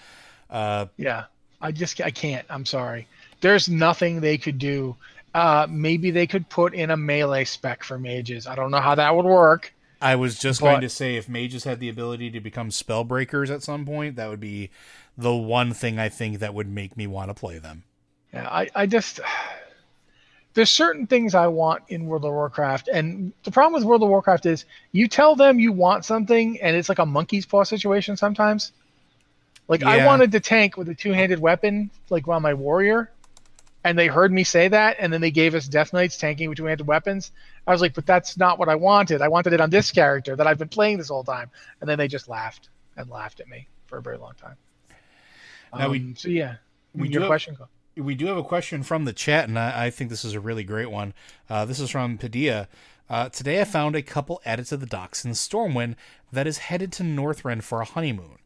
Uh 0.49 0.88
Yeah. 0.95 1.26
I 1.60 1.72
just 1.72 1.99
I 2.02 2.12
can't. 2.12 2.45
I'm 2.49 2.66
sorry 2.66 3.08
there's 3.41 3.68
nothing 3.68 4.22
they 4.22 4.38
could 4.38 4.58
do. 4.58 4.95
Uh, 5.34 5.65
maybe 5.69 6.11
they 6.11 6.27
could 6.27 6.49
put 6.49 6.73
in 6.73 6.89
a 6.89 6.97
melee 6.97 7.45
spec 7.45 7.84
for 7.84 7.97
mages. 7.97 8.47
I 8.47 8.55
don't 8.55 8.71
know 8.71 8.82
how 8.82 8.95
that 8.95 9.15
would 9.15 9.25
work. 9.25 9.73
I 10.01 10.15
was 10.15 10.38
just 10.38 10.61
but, 10.61 10.71
going 10.71 10.82
to 10.82 10.89
say 10.89 11.15
if 11.15 11.29
mages 11.29 11.63
had 11.63 11.79
the 11.79 11.88
ability 11.88 12.32
to 12.32 12.39
become 12.39 12.71
spell 12.71 13.03
breakers 13.03 13.51
at 13.51 13.63
some 13.63 13.86
point, 13.86 14.15
that 14.15 14.29
would 14.29 14.39
be 14.39 14.71
the 15.17 15.34
one 15.34 15.73
thing 15.73 15.99
I 15.99 16.09
think 16.09 16.39
that 16.39 16.53
would 16.53 16.67
make 16.67 16.97
me 16.97 17.07
want 17.07 17.29
to 17.29 17.34
play 17.34 17.59
them. 17.59 17.84
Yeah, 18.34 18.47
I, 18.49 18.69
I 18.73 18.86
just 18.88 19.19
there's 20.53 20.69
certain 20.69 21.07
things 21.07 21.36
I 21.36 21.47
want 21.47 21.84
in 21.89 22.05
World 22.05 22.25
of 22.25 22.32
Warcraft, 22.32 22.89
and 22.91 23.32
the 23.43 23.51
problem 23.51 23.73
with 23.73 23.84
World 23.84 24.03
of 24.03 24.09
Warcraft 24.09 24.45
is 24.45 24.65
you 24.91 25.07
tell 25.07 25.36
them 25.36 25.59
you 25.59 25.71
want 25.71 26.03
something, 26.03 26.59
and 26.61 26.75
it's 26.75 26.89
like 26.89 26.99
a 26.99 27.05
monkey's 27.05 27.45
paw 27.45 27.63
situation 27.63 28.17
sometimes. 28.17 28.71
Like 29.67 29.82
yeah. 29.82 29.89
I 29.89 30.05
wanted 30.05 30.32
to 30.34 30.39
tank 30.39 30.75
with 30.77 30.89
a 30.89 30.95
two-handed 30.95 31.39
weapon, 31.39 31.91
like 32.09 32.27
on 32.27 32.41
my 32.41 32.53
warrior, 32.53 33.11
and 33.84 33.97
they 33.97 34.07
heard 34.07 34.32
me 34.32 34.43
say 34.43 34.67
that, 34.67 34.97
and 34.99 35.11
then 35.11 35.21
they 35.21 35.32
gave 35.32 35.55
us 35.55 35.67
Death 35.67 35.93
Knights 35.93 36.17
tanking 36.17 36.49
with 36.49 36.57
two-handed 36.57 36.86
weapons. 36.86 37.32
I 37.65 37.71
was 37.71 37.82
like, 37.82 37.93
but 37.93 38.05
that's 38.05 38.38
not 38.38 38.59
what 38.59 38.69
I 38.69 38.75
wanted. 38.75 39.21
I 39.21 39.27
wanted 39.27 39.53
it 39.53 39.61
on 39.61 39.69
this 39.69 39.91
character 39.91 40.36
that 40.36 40.45
I've 40.45 40.59
been 40.59 40.69
playing 40.69 40.97
this 40.97 41.09
whole 41.09 41.23
time. 41.23 41.49
And 41.79 41.89
then 41.89 41.97
they 41.97 42.07
just 42.07 42.27
laughed 42.27 42.69
and 42.95 43.09
laughed 43.09 43.39
at 43.39 43.47
me 43.47 43.67
for 43.88 43.97
a 43.97 44.01
very 44.01 44.17
long 44.17 44.34
time. 44.39 44.55
Now 45.73 45.86
um, 45.86 45.91
we, 45.91 46.13
so 46.15 46.29
yeah, 46.29 46.55
we 46.93 47.09
your 47.09 47.21
do 47.21 47.27
question. 47.27 47.55
Have, 47.55 48.05
we 48.05 48.15
do 48.15 48.27
have 48.27 48.38
a 48.38 48.43
question 48.43 48.84
from 48.84 49.05
the 49.05 49.13
chat, 49.13 49.47
and 49.47 49.57
I, 49.57 49.86
I 49.86 49.89
think 49.89 50.09
this 50.09 50.25
is 50.25 50.34
a 50.34 50.39
really 50.39 50.63
great 50.63 50.91
one. 50.91 51.13
Uh, 51.49 51.65
this 51.65 51.79
is 51.79 51.89
from 51.89 52.17
Padilla. 52.17 52.67
Uh, 53.09 53.29
today 53.29 53.59
I 53.59 53.65
found 53.65 53.95
a 53.95 54.01
couple 54.01 54.41
added 54.45 54.67
to 54.67 54.77
the 54.77 54.86
docks 54.86 55.25
in 55.25 55.32
Stormwind 55.32 55.95
that 56.32 56.47
is 56.47 56.59
headed 56.59 56.91
to 56.93 57.03
Northrend 57.03 57.63
for 57.63 57.82
a 57.82 57.86
honeymoon. 57.86 58.38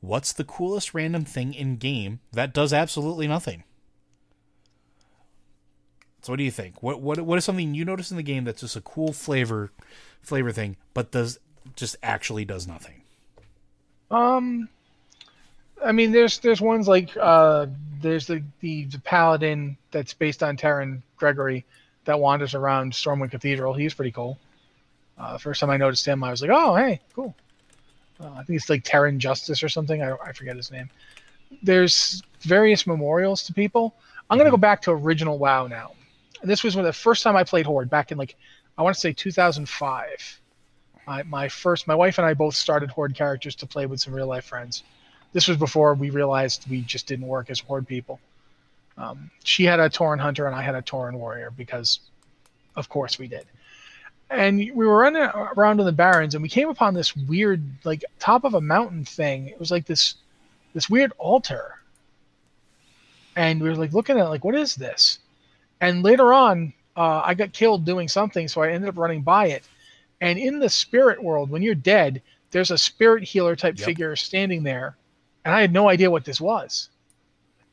What's 0.00 0.32
the 0.32 0.44
coolest 0.44 0.94
random 0.94 1.24
thing 1.24 1.52
in 1.54 1.76
game 1.76 2.20
that 2.32 2.54
does 2.54 2.72
absolutely 2.72 3.28
nothing? 3.28 3.64
So 6.28 6.32
what 6.32 6.36
do 6.36 6.44
you 6.44 6.50
think? 6.50 6.82
What 6.82 7.00
what 7.00 7.18
what 7.22 7.38
is 7.38 7.46
something 7.46 7.74
you 7.74 7.86
notice 7.86 8.10
in 8.10 8.18
the 8.18 8.22
game 8.22 8.44
that's 8.44 8.60
just 8.60 8.76
a 8.76 8.82
cool 8.82 9.14
flavor 9.14 9.72
flavor 10.20 10.52
thing, 10.52 10.76
but 10.92 11.10
does 11.10 11.38
just 11.74 11.96
actually 12.02 12.44
does 12.44 12.66
nothing? 12.66 13.00
Um, 14.10 14.68
I 15.82 15.92
mean, 15.92 16.12
there's 16.12 16.38
there's 16.40 16.60
ones 16.60 16.86
like 16.86 17.16
uh, 17.18 17.64
there's 18.02 18.26
the, 18.26 18.42
the, 18.60 18.84
the 18.84 18.98
paladin 18.98 19.78
that's 19.90 20.12
based 20.12 20.42
on 20.42 20.58
Teron 20.58 21.00
Gregory 21.16 21.64
that 22.04 22.20
wanders 22.20 22.54
around 22.54 22.92
Stormwind 22.92 23.30
Cathedral. 23.30 23.72
He's 23.72 23.94
pretty 23.94 24.12
cool. 24.12 24.38
Uh, 25.16 25.38
first 25.38 25.62
time 25.62 25.70
I 25.70 25.78
noticed 25.78 26.06
him, 26.06 26.22
I 26.22 26.30
was 26.30 26.42
like, 26.42 26.50
oh 26.52 26.74
hey, 26.74 27.00
cool. 27.14 27.34
Uh, 28.22 28.32
I 28.32 28.42
think 28.42 28.58
it's 28.58 28.68
like 28.68 28.84
Teron 28.84 29.16
Justice 29.16 29.62
or 29.62 29.70
something. 29.70 30.02
I, 30.02 30.14
I 30.22 30.32
forget 30.32 30.56
his 30.56 30.70
name. 30.70 30.90
There's 31.62 32.22
various 32.40 32.86
memorials 32.86 33.44
to 33.44 33.54
people. 33.54 33.94
I'm 34.28 34.36
gonna 34.36 34.48
mm-hmm. 34.48 34.56
go 34.56 34.60
back 34.60 34.82
to 34.82 34.90
original 34.90 35.38
WoW 35.38 35.68
now 35.68 35.92
this 36.42 36.62
was 36.62 36.76
when 36.76 36.84
the 36.84 36.92
first 36.92 37.22
time 37.22 37.36
I 37.36 37.44
played 37.44 37.66
Horde 37.66 37.90
back 37.90 38.12
in 38.12 38.18
like 38.18 38.36
I 38.78 38.82
want 38.82 38.94
to 38.94 39.00
say 39.00 39.12
2005. 39.12 40.40
I, 41.08 41.22
my 41.24 41.48
first, 41.48 41.88
my 41.88 41.94
wife 41.94 42.18
and 42.18 42.26
I 42.26 42.34
both 42.34 42.54
started 42.54 42.90
Horde 42.90 43.14
characters 43.14 43.56
to 43.56 43.66
play 43.66 43.86
with 43.86 44.00
some 44.00 44.14
real 44.14 44.26
life 44.26 44.44
friends. 44.44 44.84
This 45.32 45.48
was 45.48 45.56
before 45.56 45.94
we 45.94 46.10
realized 46.10 46.68
we 46.70 46.82
just 46.82 47.06
didn't 47.06 47.26
work 47.26 47.50
as 47.50 47.58
Horde 47.60 47.88
people. 47.88 48.20
Um, 48.96 49.30
she 49.42 49.64
had 49.64 49.80
a 49.80 49.88
Tauren 49.88 50.20
hunter 50.20 50.46
and 50.46 50.54
I 50.54 50.62
had 50.62 50.74
a 50.74 50.82
Tauren 50.82 51.14
warrior 51.14 51.50
because, 51.50 52.00
of 52.76 52.88
course, 52.88 53.18
we 53.18 53.26
did. 53.26 53.46
And 54.30 54.58
we 54.58 54.70
were 54.70 54.98
running 54.98 55.22
around 55.22 55.80
in 55.80 55.86
the 55.86 55.92
barrens 55.92 56.34
and 56.34 56.42
we 56.42 56.48
came 56.48 56.68
upon 56.68 56.94
this 56.94 57.16
weird, 57.16 57.62
like 57.84 58.04
top 58.18 58.44
of 58.44 58.54
a 58.54 58.60
mountain 58.60 59.04
thing. 59.04 59.48
It 59.48 59.58
was 59.58 59.70
like 59.70 59.86
this, 59.86 60.14
this 60.74 60.90
weird 60.90 61.12
altar. 61.18 61.80
And 63.34 63.62
we 63.62 63.70
were 63.70 63.76
like 63.76 63.92
looking 63.92 64.18
at 64.18 64.26
it, 64.26 64.28
like, 64.28 64.44
what 64.44 64.54
is 64.54 64.74
this? 64.74 65.20
And 65.80 66.02
later 66.02 66.32
on, 66.32 66.72
uh, 66.96 67.22
I 67.24 67.34
got 67.34 67.52
killed 67.52 67.84
doing 67.84 68.08
something, 68.08 68.48
so 68.48 68.62
I 68.62 68.72
ended 68.72 68.88
up 68.88 68.98
running 68.98 69.22
by 69.22 69.48
it. 69.48 69.64
And 70.20 70.38
in 70.38 70.58
the 70.58 70.68
spirit 70.68 71.22
world, 71.22 71.50
when 71.50 71.62
you're 71.62 71.74
dead, 71.74 72.22
there's 72.50 72.70
a 72.70 72.78
spirit 72.78 73.22
healer 73.22 73.54
type 73.54 73.78
yep. 73.78 73.86
figure 73.86 74.16
standing 74.16 74.62
there, 74.62 74.96
and 75.44 75.54
I 75.54 75.60
had 75.60 75.72
no 75.72 75.88
idea 75.88 76.10
what 76.10 76.24
this 76.24 76.40
was. 76.40 76.88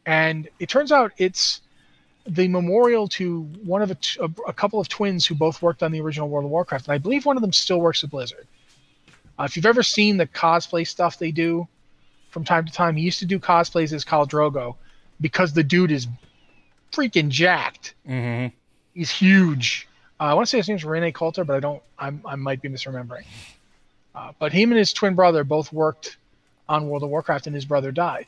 And 0.05 0.47
it 0.59 0.69
turns 0.69 0.91
out 0.91 1.13
it's 1.17 1.61
the 2.27 2.47
memorial 2.47 3.07
to 3.07 3.41
one 3.63 3.81
of 3.81 3.91
a, 3.91 3.97
a, 4.47 4.53
couple 4.53 4.79
of 4.79 4.89
twins 4.89 5.25
who 5.25 5.35
both 5.35 5.61
worked 5.61 5.83
on 5.83 5.91
the 5.91 6.01
original 6.01 6.27
World 6.27 6.45
of 6.45 6.51
Warcraft, 6.51 6.87
and 6.87 6.93
I 6.93 6.97
believe 6.97 7.25
one 7.25 7.37
of 7.37 7.41
them 7.41 7.53
still 7.53 7.79
works 7.79 8.03
at 8.03 8.09
Blizzard. 8.09 8.47
Uh, 9.39 9.43
if 9.43 9.55
you've 9.55 9.65
ever 9.65 9.83
seen 9.83 10.17
the 10.17 10.27
cosplay 10.27 10.87
stuff 10.87 11.19
they 11.19 11.31
do 11.31 11.67
from 12.29 12.43
time 12.43 12.65
to 12.65 12.71
time, 12.71 12.95
he 12.95 13.03
used 13.03 13.19
to 13.19 13.25
do 13.25 13.39
cosplays 13.39 13.93
as 13.93 14.05
Khal 14.05 14.27
Drogo 14.27 14.75
because 15.21 15.53
the 15.53 15.63
dude 15.63 15.91
is 15.91 16.07
freaking 16.95 17.29
jacked. 17.29 17.95
Mm-hmm. 18.07 18.55
He's 18.93 19.11
huge. 19.11 19.87
Uh, 20.19 20.23
I 20.23 20.33
want 20.33 20.47
to 20.47 20.49
say 20.49 20.57
his 20.57 20.69
name's 20.69 20.85
Rene 20.85 21.11
Coulter, 21.11 21.43
but 21.43 21.55
I 21.55 21.59
don't. 21.59 21.81
I'm, 21.99 22.21
i 22.25 22.35
might 22.35 22.61
be 22.61 22.69
misremembering. 22.69 23.25
Uh, 24.13 24.31
but 24.39 24.53
him 24.53 24.71
and 24.71 24.79
his 24.79 24.93
twin 24.93 25.13
brother 25.13 25.43
both 25.43 25.73
worked 25.73 26.17
on 26.69 26.87
World 26.87 27.03
of 27.03 27.09
Warcraft, 27.09 27.47
and 27.47 27.55
his 27.55 27.65
brother 27.65 27.91
died. 27.91 28.27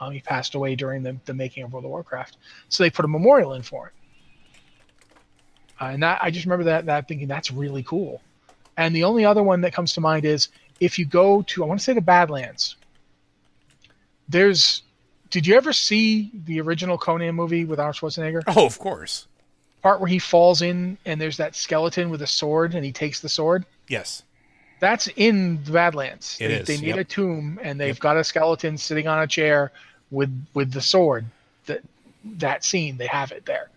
Um, 0.00 0.12
he 0.12 0.20
passed 0.20 0.54
away 0.54 0.74
during 0.74 1.02
the, 1.02 1.16
the 1.24 1.34
making 1.34 1.62
of 1.62 1.72
World 1.72 1.84
of 1.84 1.90
Warcraft, 1.90 2.36
so 2.68 2.82
they 2.82 2.90
put 2.90 3.04
a 3.04 3.08
memorial 3.08 3.54
in 3.54 3.62
for 3.62 3.86
him. 3.86 3.92
Uh, 5.80 5.84
and 5.94 6.02
that 6.02 6.18
I 6.22 6.30
just 6.30 6.44
remember 6.44 6.64
that 6.64 6.86
that 6.86 7.08
thinking 7.08 7.28
that's 7.28 7.50
really 7.50 7.82
cool. 7.82 8.20
And 8.76 8.94
the 8.94 9.04
only 9.04 9.24
other 9.24 9.42
one 9.42 9.60
that 9.62 9.72
comes 9.72 9.92
to 9.94 10.00
mind 10.00 10.24
is 10.24 10.48
if 10.80 10.98
you 10.98 11.04
go 11.04 11.42
to 11.42 11.64
I 11.64 11.66
want 11.66 11.80
to 11.80 11.84
say 11.84 11.92
the 11.92 12.00
Badlands. 12.00 12.76
There's 14.28 14.82
did 15.32 15.46
you 15.46 15.56
ever 15.56 15.72
see 15.72 16.30
the 16.44 16.60
original 16.60 16.98
Conan 16.98 17.34
movie 17.34 17.64
with 17.64 17.80
Arnold 17.80 17.96
Schwarzenegger? 17.96 18.42
Oh, 18.46 18.66
of 18.66 18.78
course. 18.78 19.26
Part 19.82 19.98
where 19.98 20.08
he 20.08 20.18
falls 20.18 20.62
in 20.62 20.98
and 21.06 21.20
there's 21.20 21.38
that 21.38 21.56
skeleton 21.56 22.10
with 22.10 22.20
a 22.22 22.26
sword 22.26 22.74
and 22.74 22.84
he 22.84 22.92
takes 22.92 23.20
the 23.20 23.30
sword? 23.30 23.64
Yes. 23.88 24.22
That's 24.78 25.08
in 25.16 25.64
the 25.64 25.72
Badlands. 25.72 26.36
It 26.38 26.48
they, 26.48 26.54
is. 26.54 26.66
they 26.68 26.76
made 26.76 26.96
yep. 26.96 26.98
a 26.98 27.04
tomb 27.04 27.58
and 27.62 27.80
they've 27.80 27.94
yep. 27.94 27.98
got 27.98 28.16
a 28.18 28.24
skeleton 28.24 28.76
sitting 28.76 29.08
on 29.08 29.20
a 29.22 29.26
chair 29.26 29.72
with 30.10 30.46
with 30.52 30.70
the 30.70 30.82
sword. 30.82 31.24
That 31.64 31.80
that 32.24 32.62
scene, 32.62 32.98
they 32.98 33.06
have 33.06 33.32
it 33.32 33.46
there. 33.46 33.70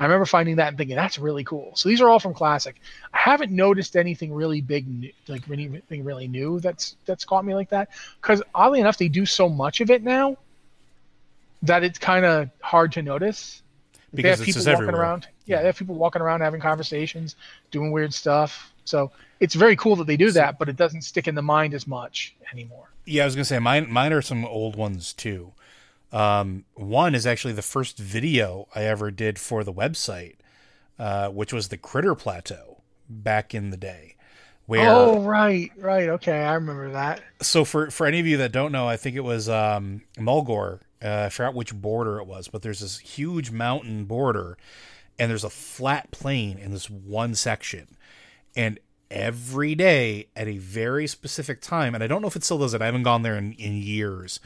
I 0.00 0.04
remember 0.04 0.24
finding 0.24 0.56
that 0.56 0.68
and 0.68 0.78
thinking 0.78 0.96
that's 0.96 1.18
really 1.18 1.44
cool. 1.44 1.72
So 1.76 1.88
these 1.88 2.00
are 2.00 2.08
all 2.08 2.18
from 2.20 2.32
classic. 2.32 2.80
I 3.12 3.18
haven't 3.18 3.52
noticed 3.52 3.96
anything 3.96 4.32
really 4.32 4.62
big, 4.62 5.12
like 5.28 5.48
anything 5.50 6.04
really 6.04 6.26
new 6.26 6.58
that's 6.58 6.96
that's 7.04 7.24
caught 7.26 7.44
me 7.44 7.54
like 7.54 7.68
that. 7.68 7.90
Because 8.20 8.42
oddly 8.54 8.80
enough, 8.80 8.96
they 8.96 9.08
do 9.08 9.26
so 9.26 9.48
much 9.48 9.82
of 9.82 9.90
it 9.90 10.02
now 10.02 10.38
that 11.62 11.84
it's 11.84 11.98
kind 11.98 12.24
of 12.24 12.50
hard 12.60 12.92
to 12.92 13.02
notice. 13.02 13.62
Because 14.14 14.40
they 14.40 14.44
have 14.44 14.46
people 14.46 14.60
walking 14.60 14.72
everywhere. 14.72 15.00
around. 15.00 15.28
Yeah, 15.46 15.60
they 15.60 15.66
have 15.66 15.78
people 15.78 15.94
walking 15.94 16.20
around 16.20 16.42
having 16.42 16.60
conversations, 16.60 17.36
doing 17.70 17.92
weird 17.92 18.12
stuff. 18.12 18.72
So 18.84 19.10
it's 19.40 19.54
very 19.54 19.76
cool 19.76 19.96
that 19.96 20.06
they 20.06 20.16
do 20.16 20.30
that, 20.32 20.58
but 20.58 20.68
it 20.68 20.76
doesn't 20.76 21.02
stick 21.02 21.26
in 21.26 21.34
the 21.34 21.42
mind 21.42 21.72
as 21.72 21.86
much 21.86 22.34
anymore. 22.52 22.90
Yeah, 23.06 23.22
I 23.22 23.24
was 23.26 23.34
gonna 23.34 23.44
say 23.44 23.58
mine. 23.58 23.90
Mine 23.90 24.12
are 24.12 24.22
some 24.22 24.44
old 24.44 24.76
ones 24.76 25.12
too. 25.12 25.52
Um, 26.12 26.64
one 26.74 27.14
is 27.14 27.26
actually 27.26 27.54
the 27.54 27.62
first 27.62 27.98
video 27.98 28.68
I 28.74 28.82
ever 28.84 29.10
did 29.10 29.38
for 29.38 29.64
the 29.64 29.72
website, 29.72 30.34
uh, 30.98 31.28
which 31.30 31.52
was 31.52 31.68
the 31.68 31.78
Critter 31.78 32.14
Plateau 32.14 32.82
back 33.08 33.54
in 33.54 33.70
the 33.70 33.76
day. 33.76 34.16
Where, 34.66 34.88
oh 34.88 35.22
right, 35.22 35.72
right, 35.76 36.08
okay, 36.10 36.44
I 36.44 36.54
remember 36.54 36.92
that. 36.92 37.20
So 37.40 37.64
for 37.64 37.90
for 37.90 38.06
any 38.06 38.20
of 38.20 38.26
you 38.26 38.36
that 38.38 38.52
don't 38.52 38.72
know, 38.72 38.86
I 38.86 38.96
think 38.96 39.16
it 39.16 39.24
was 39.24 39.48
um, 39.48 40.02
Mulgore. 40.18 40.80
Uh, 41.02 41.24
I 41.26 41.28
forgot 41.30 41.54
which 41.54 41.74
border 41.74 42.18
it 42.18 42.26
was, 42.26 42.48
but 42.48 42.62
there's 42.62 42.80
this 42.80 42.98
huge 42.98 43.50
mountain 43.50 44.04
border, 44.04 44.56
and 45.18 45.30
there's 45.30 45.44
a 45.44 45.50
flat 45.50 46.10
plain 46.10 46.58
in 46.58 46.72
this 46.72 46.88
one 46.88 47.34
section, 47.34 47.88
and 48.54 48.78
every 49.10 49.74
day 49.74 50.28
at 50.34 50.48
a 50.48 50.58
very 50.58 51.06
specific 51.06 51.60
time, 51.60 51.94
and 51.94 52.02
I 52.02 52.06
don't 52.06 52.22
know 52.22 52.28
if 52.28 52.36
it 52.36 52.44
still 52.44 52.58
does 52.58 52.74
it. 52.74 52.80
I 52.82 52.86
haven't 52.86 53.02
gone 53.02 53.22
there 53.22 53.36
in, 53.36 53.52
in 53.54 53.76
years. 53.76 54.40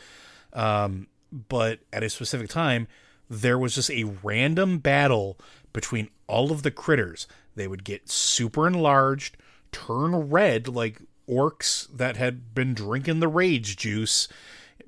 Um, 0.52 1.07
but 1.30 1.80
at 1.92 2.02
a 2.02 2.11
specific 2.11 2.48
time, 2.48 2.88
there 3.28 3.59
was 3.59 3.74
just 3.74 3.90
a 3.90 4.04
random 4.04 4.78
battle 4.78 5.38
between 5.72 6.09
all 6.26 6.50
of 6.52 6.62
the 6.62 6.70
critters. 6.70 7.26
They 7.54 7.68
would 7.68 7.84
get 7.84 8.09
super 8.09 8.66
enlarged, 8.66 9.36
turn 9.72 10.30
red 10.30 10.68
like 10.68 11.02
orcs 11.28 11.88
that 11.94 12.16
had 12.16 12.54
been 12.54 12.74
drinking 12.74 13.20
the 13.20 13.28
rage 13.28 13.76
juice, 13.76 14.28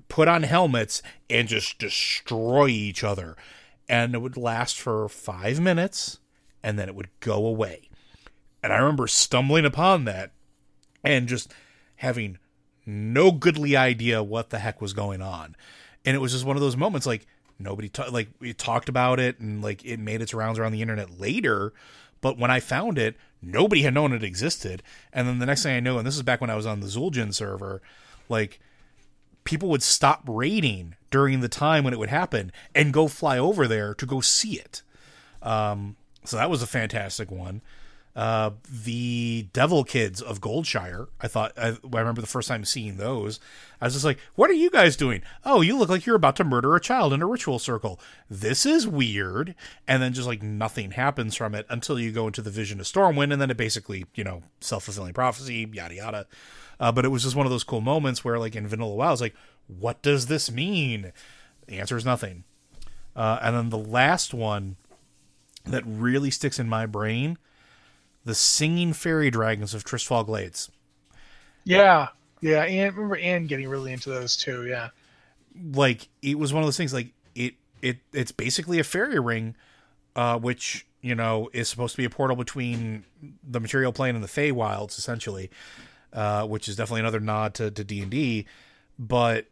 put 0.08 0.28
on 0.28 0.42
helmets, 0.42 1.02
and 1.28 1.48
just 1.48 1.78
destroy 1.78 2.68
each 2.68 3.04
other. 3.04 3.36
And 3.88 4.14
it 4.14 4.18
would 4.18 4.36
last 4.36 4.80
for 4.80 5.08
five 5.08 5.60
minutes, 5.60 6.18
and 6.62 6.78
then 6.78 6.88
it 6.88 6.94
would 6.94 7.08
go 7.20 7.46
away. 7.46 7.88
And 8.62 8.72
I 8.72 8.76
remember 8.78 9.06
stumbling 9.06 9.64
upon 9.64 10.04
that 10.04 10.32
and 11.04 11.28
just 11.28 11.52
having 11.96 12.38
no 12.86 13.30
goodly 13.30 13.76
idea 13.76 14.22
what 14.22 14.50
the 14.50 14.58
heck 14.58 14.80
was 14.80 14.92
going 14.92 15.20
on 15.20 15.54
and 16.04 16.14
it 16.14 16.20
was 16.20 16.32
just 16.32 16.44
one 16.44 16.56
of 16.56 16.62
those 16.62 16.76
moments 16.76 17.06
like 17.06 17.26
nobody 17.58 17.88
ta- 17.88 18.08
like 18.10 18.28
we 18.40 18.52
talked 18.54 18.88
about 18.88 19.20
it 19.20 19.38
and 19.38 19.62
like 19.62 19.84
it 19.84 19.98
made 19.98 20.22
its 20.22 20.32
rounds 20.32 20.58
around 20.58 20.72
the 20.72 20.80
internet 20.80 21.20
later 21.20 21.72
but 22.20 22.38
when 22.38 22.50
i 22.50 22.58
found 22.58 22.96
it 22.96 23.14
nobody 23.42 23.82
had 23.82 23.92
known 23.92 24.12
it 24.12 24.22
existed 24.22 24.82
and 25.12 25.28
then 25.28 25.38
the 25.38 25.46
next 25.46 25.62
thing 25.62 25.76
i 25.76 25.80
know 25.80 25.98
and 25.98 26.06
this 26.06 26.16
is 26.16 26.22
back 26.22 26.40
when 26.40 26.50
i 26.50 26.54
was 26.56 26.66
on 26.66 26.80
the 26.80 26.86
zul'jin 26.86 27.32
server 27.32 27.82
like 28.28 28.58
people 29.48 29.70
would 29.70 29.82
stop 29.82 30.22
raiding 30.26 30.94
during 31.10 31.40
the 31.40 31.48
time 31.48 31.82
when 31.82 31.94
it 31.94 31.98
would 31.98 32.10
happen 32.10 32.52
and 32.74 32.92
go 32.92 33.08
fly 33.08 33.38
over 33.38 33.66
there 33.66 33.94
to 33.94 34.04
go 34.04 34.20
see 34.20 34.58
it 34.58 34.82
um, 35.42 35.96
so 36.22 36.36
that 36.36 36.50
was 36.50 36.62
a 36.62 36.66
fantastic 36.66 37.30
one 37.30 37.62
uh, 38.18 38.50
the 38.68 39.46
Devil 39.52 39.84
Kids 39.84 40.20
of 40.20 40.40
Goldshire. 40.40 41.06
I 41.20 41.28
thought 41.28 41.52
I, 41.56 41.68
I, 41.68 42.00
remember 42.00 42.20
the 42.20 42.26
first 42.26 42.48
time 42.48 42.64
seeing 42.64 42.96
those. 42.96 43.38
I 43.80 43.84
was 43.84 43.92
just 43.92 44.04
like, 44.04 44.18
"What 44.34 44.50
are 44.50 44.54
you 44.54 44.70
guys 44.70 44.96
doing? 44.96 45.22
Oh, 45.44 45.60
you 45.60 45.78
look 45.78 45.88
like 45.88 46.04
you're 46.04 46.16
about 46.16 46.34
to 46.36 46.44
murder 46.44 46.74
a 46.74 46.80
child 46.80 47.12
in 47.12 47.22
a 47.22 47.28
ritual 47.28 47.60
circle. 47.60 48.00
This 48.28 48.66
is 48.66 48.88
weird." 48.88 49.54
And 49.86 50.02
then 50.02 50.14
just 50.14 50.26
like 50.26 50.42
nothing 50.42 50.90
happens 50.90 51.36
from 51.36 51.54
it 51.54 51.64
until 51.68 52.00
you 52.00 52.10
go 52.10 52.26
into 52.26 52.42
the 52.42 52.50
Vision 52.50 52.80
of 52.80 52.86
Stormwind, 52.86 53.32
and 53.32 53.40
then 53.40 53.52
it 53.52 53.56
basically, 53.56 54.06
you 54.16 54.24
know, 54.24 54.42
self 54.60 54.82
fulfilling 54.82 55.14
prophecy, 55.14 55.68
yada 55.72 55.94
yada. 55.94 56.26
Uh, 56.80 56.92
but 56.92 57.04
it 57.04 57.08
was 57.08 57.24
just 57.24 57.36
one 57.36 57.46
of 57.46 57.50
those 57.50 57.64
cool 57.64 57.80
moments 57.80 58.24
where, 58.24 58.38
like 58.38 58.54
in 58.54 58.66
Vanilla 58.66 58.94
WoW, 58.94 59.08
I 59.08 59.10
was 59.10 59.20
like, 59.20 59.34
"What 59.66 60.02
does 60.02 60.26
this 60.26 60.50
mean?" 60.50 61.12
The 61.66 61.78
answer 61.78 61.96
is 61.96 62.04
nothing. 62.04 62.44
Uh, 63.16 63.38
and 63.42 63.56
then 63.56 63.70
the 63.70 63.78
last 63.78 64.32
one 64.32 64.76
that 65.64 65.82
really 65.84 66.30
sticks 66.30 66.58
in 66.58 66.68
my 66.68 66.86
brain 66.86 67.36
the 68.24 68.34
singing 68.34 68.92
fairy 68.92 69.30
dragons 69.30 69.72
of 69.72 69.84
Tirisfal 69.84 70.26
Glades. 70.26 70.70
Yeah, 71.64 72.08
yeah, 72.40 72.62
and 72.64 72.94
remember 72.94 73.16
Anne 73.16 73.46
getting 73.46 73.68
really 73.68 73.92
into 73.92 74.10
those 74.10 74.36
too. 74.36 74.66
Yeah, 74.66 74.90
like 75.72 76.08
it 76.22 76.38
was 76.38 76.52
one 76.52 76.62
of 76.62 76.66
those 76.66 76.76
things. 76.76 76.92
Like 76.92 77.08
it, 77.34 77.54
it, 77.82 77.98
it's 78.12 78.32
basically 78.32 78.78
a 78.78 78.84
fairy 78.84 79.18
ring, 79.18 79.56
uh, 80.14 80.38
which 80.38 80.86
you 81.00 81.14
know 81.14 81.48
is 81.52 81.68
supposed 81.68 81.94
to 81.94 81.96
be 81.96 82.04
a 82.04 82.10
portal 82.10 82.36
between 82.36 83.04
the 83.42 83.60
material 83.60 83.92
plane 83.92 84.14
and 84.14 84.22
the 84.22 84.28
Fey 84.28 84.52
Wilds, 84.52 84.98
essentially, 84.98 85.50
uh, 86.12 86.46
which 86.46 86.68
is 86.68 86.76
definitely 86.76 87.00
another 87.00 87.20
nod 87.20 87.54
to 87.54 87.70
to 87.70 87.84
D 87.84 88.00
and 88.00 88.10
D, 88.10 88.46
but 88.98 89.46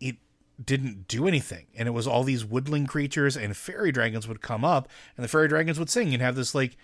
it 0.00 0.16
didn't 0.64 1.08
do 1.08 1.26
anything, 1.26 1.66
and 1.76 1.88
it 1.88 1.92
was 1.92 2.06
all 2.06 2.24
these 2.24 2.44
woodland 2.44 2.88
creatures 2.88 3.36
and 3.36 3.56
fairy 3.56 3.92
dragons 3.92 4.28
would 4.28 4.40
come 4.40 4.64
up, 4.64 4.88
and 5.16 5.24
the 5.24 5.28
fairy 5.28 5.48
dragons 5.48 5.78
would 5.78 5.90
sing 5.90 6.12
and 6.12 6.22
have 6.22 6.36
this 6.36 6.54
like 6.54 6.76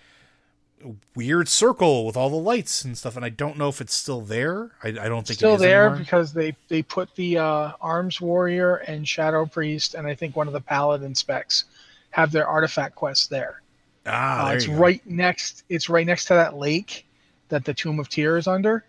weird 1.14 1.48
circle 1.48 2.06
with 2.06 2.16
all 2.16 2.30
the 2.30 2.36
lights 2.36 2.84
and 2.84 2.96
stuff, 2.96 3.16
and 3.16 3.24
I 3.24 3.28
don't 3.28 3.56
know 3.56 3.68
if 3.68 3.80
it's 3.80 3.94
still 3.94 4.20
there. 4.20 4.72
I, 4.82 4.88
I 4.88 4.92
don't 4.92 5.26
think 5.26 5.30
it's 5.30 5.38
still 5.38 5.56
there 5.56 5.86
anymore. 5.86 5.98
because 5.98 6.32
they 6.32 6.54
they 6.68 6.82
put 6.82 7.14
the 7.14 7.38
uh, 7.38 7.72
arms 7.80 8.20
warrior 8.20 8.76
and 8.76 9.06
shadow 9.06 9.46
priest, 9.46 9.94
and 9.94 10.06
I 10.06 10.14
think 10.14 10.36
one 10.36 10.46
of 10.46 10.52
the 10.52 10.60
paladin 10.60 11.14
specs 11.14 11.64
have 12.10 12.32
their 12.32 12.46
artifact 12.46 12.94
quests 12.94 13.26
there. 13.26 13.62
Ah, 14.06 14.48
uh, 14.48 14.52
it's 14.52 14.68
right 14.68 15.04
next. 15.06 15.64
It's 15.68 15.88
right 15.88 16.06
next 16.06 16.26
to 16.26 16.34
that 16.34 16.56
lake 16.56 17.06
that 17.48 17.64
the 17.64 17.74
Tomb 17.74 17.98
of 17.98 18.08
Tyr 18.08 18.36
is 18.36 18.46
under. 18.46 18.84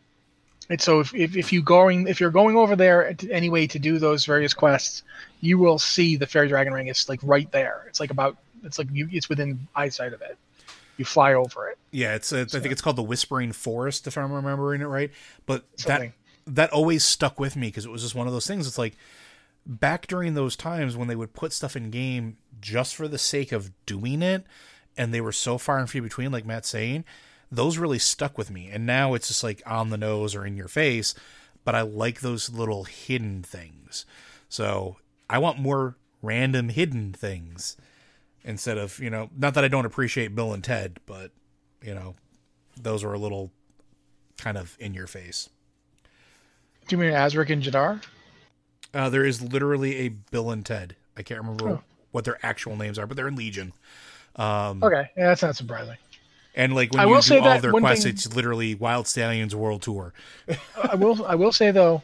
And 0.70 0.80
so 0.80 1.00
if, 1.00 1.14
if, 1.16 1.36
if 1.36 1.52
you 1.52 1.62
going 1.62 2.08
if 2.08 2.20
you're 2.20 2.30
going 2.30 2.56
over 2.56 2.76
there 2.76 3.16
anyway 3.30 3.68
to 3.68 3.80
do 3.80 3.98
those 3.98 4.26
various 4.26 4.54
quests, 4.54 5.04
you 5.42 5.58
will 5.58 5.80
see 5.80 6.16
the 6.16 6.28
fairy 6.28 6.48
dragon 6.48 6.74
ring. 6.74 6.88
It's 6.88 7.10
like 7.10 7.20
right 7.24 7.52
there. 7.52 7.86
It's 7.88 8.00
like 8.00 8.12
about 8.12 8.38
it's 8.64 8.78
like 8.78 8.88
you, 8.92 9.08
it's 9.12 9.30
within 9.30 9.68
eyesight 9.76 10.14
of 10.14 10.22
it 10.22 10.38
you 11.00 11.06
fly 11.06 11.34
over 11.34 11.70
it. 11.70 11.78
Yeah, 11.92 12.14
it's, 12.14 12.32
a, 12.34 12.48
so. 12.48 12.58
I 12.58 12.62
think 12.62 12.74
it's 12.74 12.82
called 12.82 12.98
the 12.98 13.04
Whispering 13.04 13.54
Forest 13.54 14.06
if 14.06 14.18
I'm 14.18 14.34
remembering 14.34 14.82
it 14.82 14.86
right. 14.86 15.10
But 15.46 15.64
Something. 15.78 16.14
that 16.46 16.56
that 16.56 16.72
always 16.72 17.04
stuck 17.04 17.40
with 17.40 17.56
me 17.56 17.68
because 17.68 17.86
it 17.86 17.92
was 17.92 18.02
just 18.02 18.16
one 18.16 18.28
of 18.28 18.34
those 18.34 18.46
things. 18.46 18.68
It's 18.68 18.78
like 18.78 18.98
back 19.66 20.08
during 20.08 20.34
those 20.34 20.56
times 20.56 20.98
when 20.98 21.08
they 21.08 21.16
would 21.16 21.34
put 21.34 21.54
stuff 21.54 21.76
in 21.76 21.90
game 21.90 22.38
just 22.60 22.96
for 22.96 23.08
the 23.08 23.18
sake 23.18 23.52
of 23.52 23.72
doing 23.86 24.22
it, 24.22 24.44
and 24.98 25.14
they 25.14 25.22
were 25.22 25.32
so 25.32 25.58
far 25.58 25.80
and 25.80 25.90
few 25.90 26.02
between, 26.02 26.32
like 26.32 26.46
Matt 26.46 26.66
saying, 26.66 27.06
those 27.52 27.78
really 27.78 28.00
stuck 28.00 28.38
with 28.38 28.52
me. 28.52 28.70
And 28.72 28.86
now 28.86 29.14
it's 29.14 29.28
just 29.28 29.44
like 29.44 29.62
on 29.66 29.90
the 29.90 29.98
nose 29.98 30.36
or 30.36 30.46
in 30.46 30.56
your 30.56 30.68
face, 30.68 31.16
but 31.64 31.76
I 31.76 31.82
like 31.82 32.22
those 32.22 32.50
little 32.50 32.84
hidden 32.84 33.44
things. 33.44 34.06
So 34.50 34.98
I 35.30 35.38
want 35.38 35.60
more 35.60 35.96
random 36.22 36.70
hidden 36.70 37.14
things 37.14 37.78
instead 38.44 38.78
of 38.78 39.00
you 39.00 39.10
know 39.10 39.30
not 39.38 39.54
that 39.54 39.64
I 39.64 39.68
don't 39.68 39.86
appreciate 39.86 40.36
Bill 40.36 40.54
and 40.54 40.64
Ted, 40.64 41.00
but 41.06 41.32
you 41.82 41.94
know 41.94 42.16
those 42.82 43.04
are 43.04 43.14
a 43.14 43.20
little 43.20 43.52
kind 44.38 44.58
of 44.58 44.76
in 44.80 44.94
your 44.94 45.08
face. 45.08 45.50
Do 46.88 46.96
you 46.96 47.02
mean 47.02 47.12
Azric 47.12 47.50
and 47.52 47.62
Jadar? 47.62 48.04
Uh, 48.94 49.10
there 49.10 49.26
is 49.26 49.42
literally 49.42 49.98
a 49.98 50.10
Bill 50.10 50.50
and 50.50 50.66
Ted. 50.66 50.96
I 51.16 51.22
can't 51.22 51.42
remember 51.42 51.70
oh. 51.70 51.82
what 52.12 52.26
their 52.26 52.44
actual 52.44 52.76
names 52.76 52.98
are, 52.98 53.06
but 53.06 53.16
they're 53.16 53.28
in 53.28 53.36
Legion. 53.36 53.74
Um, 54.36 54.82
okay, 54.84 55.10
yeah, 55.16 55.28
that's 55.28 55.44
not 55.44 55.56
surprising. 55.56 55.98
And 56.60 56.76
like 56.76 56.92
when 56.92 57.00
I 57.00 57.06
you 57.06 57.22
do 57.22 57.40
all 57.40 57.60
their 57.62 57.72
quests, 57.72 58.04
thing, 58.04 58.14
it's 58.14 58.36
literally 58.36 58.76
Wild 58.76 59.08
Stallions 59.08 59.56
World 59.56 59.82
Tour. 59.82 60.14
I 60.92 60.94
will 60.94 61.26
I 61.26 61.34
will 61.34 61.54
say 61.54 61.72
though, 61.72 62.02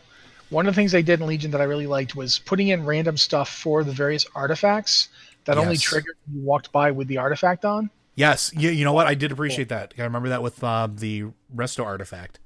one 0.50 0.66
of 0.66 0.74
the 0.74 0.80
things 0.80 0.94
they 0.94 1.02
did 1.02 1.20
in 1.20 1.28
Legion 1.28 1.52
that 1.52 1.60
I 1.60 1.66
really 1.66 1.88
liked 1.88 2.16
was 2.16 2.40
putting 2.40 2.70
in 2.70 2.86
random 2.86 3.18
stuff 3.18 3.50
for 3.50 3.84
the 3.84 3.92
various 3.92 4.26
artifacts 4.34 5.10
that 5.44 5.58
yes. 5.58 5.66
only 5.66 5.76
triggered 5.76 6.16
when 6.26 6.40
you 6.40 6.48
walked 6.48 6.72
by 6.72 6.90
with 6.90 7.10
the 7.10 7.18
artifact 7.18 7.66
on. 7.66 7.90
Yes, 8.16 8.50
you, 8.56 8.70
you 8.70 8.86
know 8.86 8.94
what? 8.94 9.08
I 9.08 9.14
did 9.14 9.34
appreciate 9.34 9.68
that. 9.68 9.94
I 9.98 10.04
remember 10.04 10.30
that 10.30 10.42
with 10.42 10.64
uh, 10.64 10.88
the 10.90 11.26
Resto 11.54 11.84
artifact. 11.84 12.40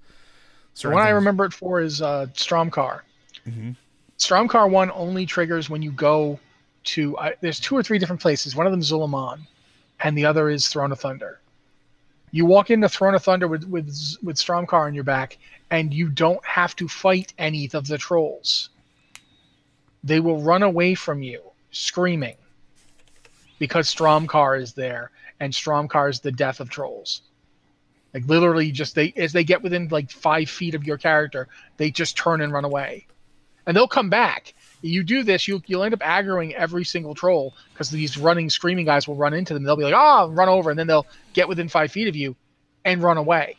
So 0.74 0.90
one 0.90 1.04
I 1.04 1.10
remember 1.10 1.46
it 1.46 1.54
for 1.54 1.80
is 1.80 2.02
uh, 2.02 2.26
Strom'kar. 2.34 3.02
Mm-hmm. 3.48 3.72
Strom'kar 4.18 4.68
one 4.68 4.90
only 4.96 5.28
triggers 5.28 5.70
when 5.70 5.84
you 5.84 5.92
go 5.92 6.40
to. 6.86 7.16
Uh, 7.18 7.32
there's 7.42 7.60
two 7.60 7.78
or 7.78 7.84
three 7.84 8.00
different 8.00 8.20
places. 8.20 8.56
One 8.56 8.66
of 8.66 8.72
them 8.72 8.80
is 8.80 8.92
Zul'Aman, 8.92 9.42
and 10.00 10.18
the 10.18 10.26
other 10.26 10.50
is 10.50 10.68
Throne 10.68 10.92
of 10.92 11.00
Thunder. 11.00 11.40
You 12.32 12.46
walk 12.46 12.70
into 12.70 12.90
Throne 12.90 13.16
of 13.16 13.24
Thunder 13.24 13.48
with 13.48 13.64
with 13.66 13.88
with 14.22 14.38
Strom'kar 14.38 14.86
on 14.86 14.94
your 14.94 15.04
back, 15.04 15.38
and 15.72 15.94
you 15.94 16.10
don't 16.10 16.44
have 16.46 16.76
to 16.78 16.88
fight 16.88 17.34
any 17.38 17.70
of 17.74 17.88
the 17.88 17.98
trolls. 17.98 18.70
They 20.04 20.20
will 20.20 20.42
run 20.42 20.64
away 20.64 20.96
from 20.96 21.22
you 21.22 21.42
screaming 21.72 22.38
because 23.58 23.94
Strom'kar 23.94 24.62
is 24.62 24.74
there, 24.74 25.12
and 25.40 25.54
Strom'kar 25.54 26.10
is 26.10 26.20
the 26.20 26.32
death 26.32 26.60
of 26.60 26.70
trolls. 26.70 27.22
Like 28.14 28.26
literally, 28.26 28.72
just 28.72 28.96
they 28.96 29.14
as 29.18 29.34
they 29.34 29.44
get 29.44 29.62
within 29.62 29.88
like 29.90 30.12
five 30.12 30.50
feet 30.50 30.76
of 30.76 30.86
your 30.86 30.98
character, 30.98 31.48
they 31.78 31.92
just 31.92 32.18
turn 32.18 32.42
and 32.42 32.54
run 32.54 32.66
away, 32.66 33.08
and 33.66 33.76
they'll 33.76 33.88
come 33.88 34.10
back. 34.10 34.54
You 34.82 35.04
do 35.04 35.24
this, 35.24 35.48
you 35.48 35.62
you'll 35.66 35.84
end 35.84 35.94
up 35.94 36.00
aggroing 36.00 36.54
every 36.54 36.86
single 36.86 37.16
troll 37.16 37.54
because 37.74 37.90
these 37.90 38.18
running, 38.18 38.50
screaming 38.50 38.86
guys 38.86 39.08
will 39.08 39.16
run 39.16 39.34
into 39.34 39.54
them. 39.54 39.64
They'll 39.64 39.76
be 39.76 39.84
like, 39.84 39.94
"Ah, 39.94 40.24
oh, 40.24 40.30
run 40.30 40.50
over," 40.50 40.70
and 40.70 40.80
then 40.80 40.88
they'll 40.88 41.08
get 41.34 41.48
within 41.48 41.68
five 41.68 41.92
feet 41.92 42.08
of 42.08 42.16
you, 42.16 42.36
and 42.86 43.04
run 43.04 43.18
away. 43.18 43.58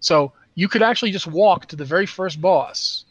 So 0.00 0.32
you 0.54 0.68
could 0.68 0.82
actually 0.82 1.12
just 1.12 1.26
walk 1.26 1.66
to 1.66 1.76
the 1.76 1.84
very 1.84 2.06
first 2.06 2.40
boss 2.40 3.04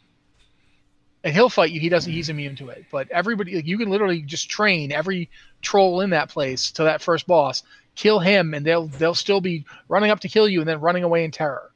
and 1.28 1.36
he'll 1.36 1.50
fight 1.50 1.72
you. 1.72 1.80
He 1.82 1.90
doesn't. 1.90 2.12
He's 2.12 2.30
immune 2.30 2.56
to 2.56 2.70
it. 2.70 2.86
But 2.90 3.12
everybody, 3.12 3.56
like, 3.56 3.66
you 3.66 3.78
can 3.78 3.90
literally 3.90 4.22
just 4.22 4.50
train 4.50 4.94
every 4.94 5.30
troll 5.62 6.00
in 6.00 6.12
that 6.12 6.30
place 6.30 6.72
to 6.72 6.84
that 6.84 7.02
first 7.02 7.28
boss. 7.28 7.64
kill 7.96 8.20
him, 8.20 8.54
and 8.54 8.66
they'll 8.66 8.88
they'll 8.88 9.16
still 9.16 9.42
be 9.42 9.66
running 9.90 10.12
up 10.12 10.22
to 10.22 10.30
kill 10.30 10.48
you 10.48 10.60
and 10.60 10.70
then 10.70 10.80
running 10.80 11.04
away 11.04 11.26
in 11.26 11.32
terror. 11.32 11.72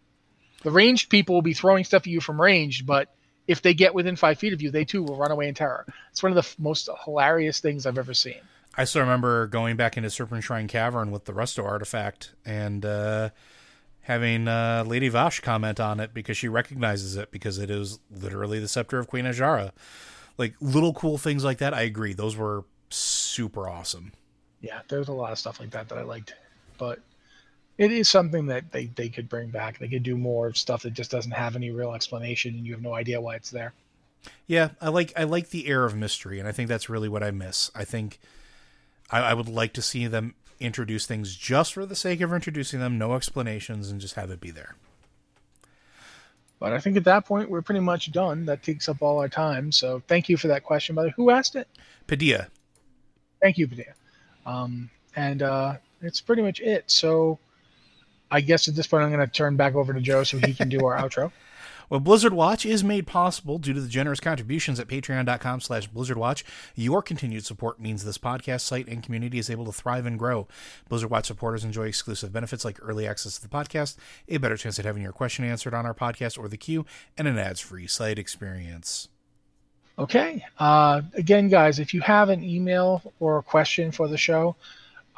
The 0.63 0.71
ranged 0.71 1.09
people 1.09 1.35
will 1.35 1.41
be 1.41 1.53
throwing 1.53 1.83
stuff 1.83 2.03
at 2.03 2.07
you 2.07 2.21
from 2.21 2.39
range, 2.39 2.85
but 2.85 3.09
if 3.51 3.61
they 3.61 3.73
get 3.73 3.93
within 3.93 4.15
five 4.15 4.39
feet 4.39 4.53
of 4.53 4.61
you, 4.61 4.71
they 4.71 4.85
too 4.85 5.03
will 5.03 5.17
run 5.17 5.29
away 5.29 5.49
in 5.49 5.53
terror. 5.53 5.85
It's 6.09 6.23
one 6.23 6.31
of 6.31 6.35
the 6.35 6.39
f- 6.39 6.55
most 6.57 6.87
hilarious 7.03 7.59
things 7.59 7.85
I've 7.85 7.97
ever 7.97 8.13
seen. 8.13 8.39
I 8.77 8.85
still 8.85 9.01
remember 9.01 9.47
going 9.47 9.75
back 9.75 9.97
into 9.97 10.07
Serpentshrine 10.07 10.69
Cavern 10.69 11.11
with 11.11 11.25
the 11.25 11.33
Resto 11.33 11.65
artifact 11.65 12.31
and 12.45 12.85
uh, 12.85 13.31
having 14.03 14.47
uh, 14.47 14.85
Lady 14.87 15.09
Vashj 15.09 15.41
comment 15.41 15.81
on 15.81 15.99
it 15.99 16.13
because 16.13 16.37
she 16.37 16.47
recognizes 16.47 17.17
it 17.17 17.29
because 17.29 17.57
it 17.57 17.69
is 17.69 17.99
literally 18.09 18.61
the 18.61 18.69
scepter 18.69 18.97
of 18.97 19.07
Queen 19.07 19.25
Azshara. 19.25 19.71
Like 20.37 20.55
little 20.61 20.93
cool 20.93 21.17
things 21.17 21.43
like 21.43 21.57
that. 21.57 21.73
I 21.73 21.81
agree; 21.81 22.13
those 22.13 22.37
were 22.37 22.63
super 22.89 23.67
awesome. 23.67 24.13
Yeah, 24.61 24.79
there's 24.87 25.09
a 25.09 25.13
lot 25.13 25.33
of 25.33 25.39
stuff 25.39 25.59
like 25.59 25.71
that 25.71 25.89
that 25.89 25.97
I 25.97 26.03
liked, 26.03 26.35
but 26.77 26.99
it 27.81 27.91
is 27.91 28.07
something 28.07 28.45
that 28.45 28.71
they, 28.71 28.85
they 28.85 29.09
could 29.09 29.27
bring 29.27 29.49
back. 29.49 29.79
They 29.79 29.87
could 29.87 30.03
do 30.03 30.15
more 30.15 30.53
stuff 30.53 30.83
that 30.83 30.93
just 30.93 31.09
doesn't 31.09 31.31
have 31.31 31.55
any 31.55 31.71
real 31.71 31.95
explanation, 31.95 32.53
and 32.53 32.63
you 32.63 32.73
have 32.73 32.83
no 32.83 32.93
idea 32.93 33.19
why 33.19 33.35
it's 33.35 33.49
there. 33.49 33.73
Yeah, 34.45 34.69
I 34.79 34.89
like 34.89 35.11
I 35.17 35.23
like 35.23 35.49
the 35.49 35.65
air 35.65 35.83
of 35.83 35.95
mystery, 35.95 36.37
and 36.37 36.47
I 36.47 36.51
think 36.51 36.69
that's 36.69 36.89
really 36.89 37.09
what 37.09 37.23
I 37.23 37.31
miss. 37.31 37.71
I 37.73 37.83
think 37.83 38.19
I, 39.09 39.21
I 39.21 39.33
would 39.33 39.49
like 39.49 39.73
to 39.73 39.81
see 39.81 40.05
them 40.05 40.35
introduce 40.59 41.07
things 41.07 41.35
just 41.35 41.73
for 41.73 41.87
the 41.87 41.95
sake 41.95 42.21
of 42.21 42.31
introducing 42.31 42.79
them, 42.79 42.99
no 42.99 43.15
explanations, 43.15 43.89
and 43.89 43.99
just 43.99 44.13
have 44.13 44.29
it 44.29 44.39
be 44.39 44.51
there. 44.51 44.75
But 46.59 46.73
I 46.73 46.79
think 46.79 46.97
at 46.97 47.05
that 47.05 47.25
point 47.25 47.49
we're 47.49 47.63
pretty 47.63 47.81
much 47.81 48.11
done. 48.11 48.45
That 48.45 48.61
takes 48.61 48.89
up 48.89 49.01
all 49.01 49.17
our 49.17 49.29
time. 49.29 49.71
So 49.71 50.03
thank 50.07 50.29
you 50.29 50.37
for 50.37 50.49
that 50.49 50.63
question. 50.63 50.93
By 50.93 51.01
the 51.01 51.07
way, 51.07 51.13
who 51.17 51.31
asked 51.31 51.55
it? 51.55 51.67
Padilla. 52.05 52.49
Thank 53.41 53.57
you, 53.57 53.67
Padilla. 53.67 53.93
Um, 54.45 54.91
and 55.15 55.41
uh, 55.41 55.77
it's 56.03 56.21
pretty 56.21 56.43
much 56.43 56.59
it. 56.59 56.83
So 56.91 57.39
I 58.31 58.41
guess 58.41 58.67
at 58.67 58.75
this 58.75 58.87
point 58.87 59.03
I'm 59.03 59.11
going 59.11 59.25
to 59.25 59.31
turn 59.31 59.55
back 59.55 59.75
over 59.75 59.93
to 59.93 60.01
Joe 60.01 60.23
so 60.23 60.37
he 60.37 60.53
can 60.53 60.69
do 60.69 60.85
our 60.85 60.97
outro. 61.01 61.31
Well, 61.91 61.99
Blizzard 61.99 62.31
Watch 62.31 62.65
is 62.65 62.85
made 62.85 63.05
possible 63.05 63.57
due 63.57 63.73
to 63.73 63.81
the 63.81 63.89
generous 63.89 64.21
contributions 64.21 64.79
at 64.79 64.87
patreon.com 64.87 65.59
slash 65.59 65.89
blizzardwatch. 65.89 66.43
Your 66.73 67.01
continued 67.01 67.45
support 67.45 67.81
means 67.81 68.05
this 68.05 68.17
podcast 68.17 68.61
site 68.61 68.87
and 68.87 69.03
community 69.03 69.39
is 69.39 69.49
able 69.49 69.65
to 69.65 69.73
thrive 69.73 70.05
and 70.05 70.17
grow. 70.17 70.47
Blizzard 70.87 71.09
Watch 71.09 71.25
supporters 71.25 71.65
enjoy 71.65 71.87
exclusive 71.87 72.31
benefits 72.31 72.63
like 72.63 72.79
early 72.81 73.05
access 73.05 73.35
to 73.35 73.41
the 73.41 73.49
podcast, 73.49 73.97
a 74.29 74.37
better 74.37 74.55
chance 74.55 74.79
at 74.79 74.85
having 74.85 75.03
your 75.03 75.11
question 75.11 75.43
answered 75.43 75.73
on 75.73 75.85
our 75.85 75.93
podcast 75.93 76.39
or 76.39 76.47
the 76.47 76.55
queue, 76.55 76.85
and 77.17 77.27
an 77.27 77.37
ads-free 77.37 77.87
site 77.87 78.17
experience. 78.17 79.09
Okay. 79.99 80.45
Uh, 80.57 81.01
again, 81.15 81.49
guys, 81.49 81.77
if 81.77 81.93
you 81.93 81.99
have 81.99 82.29
an 82.29 82.41
email 82.41 83.01
or 83.19 83.39
a 83.39 83.43
question 83.43 83.91
for 83.91 84.07
the 84.07 84.17
show, 84.17 84.55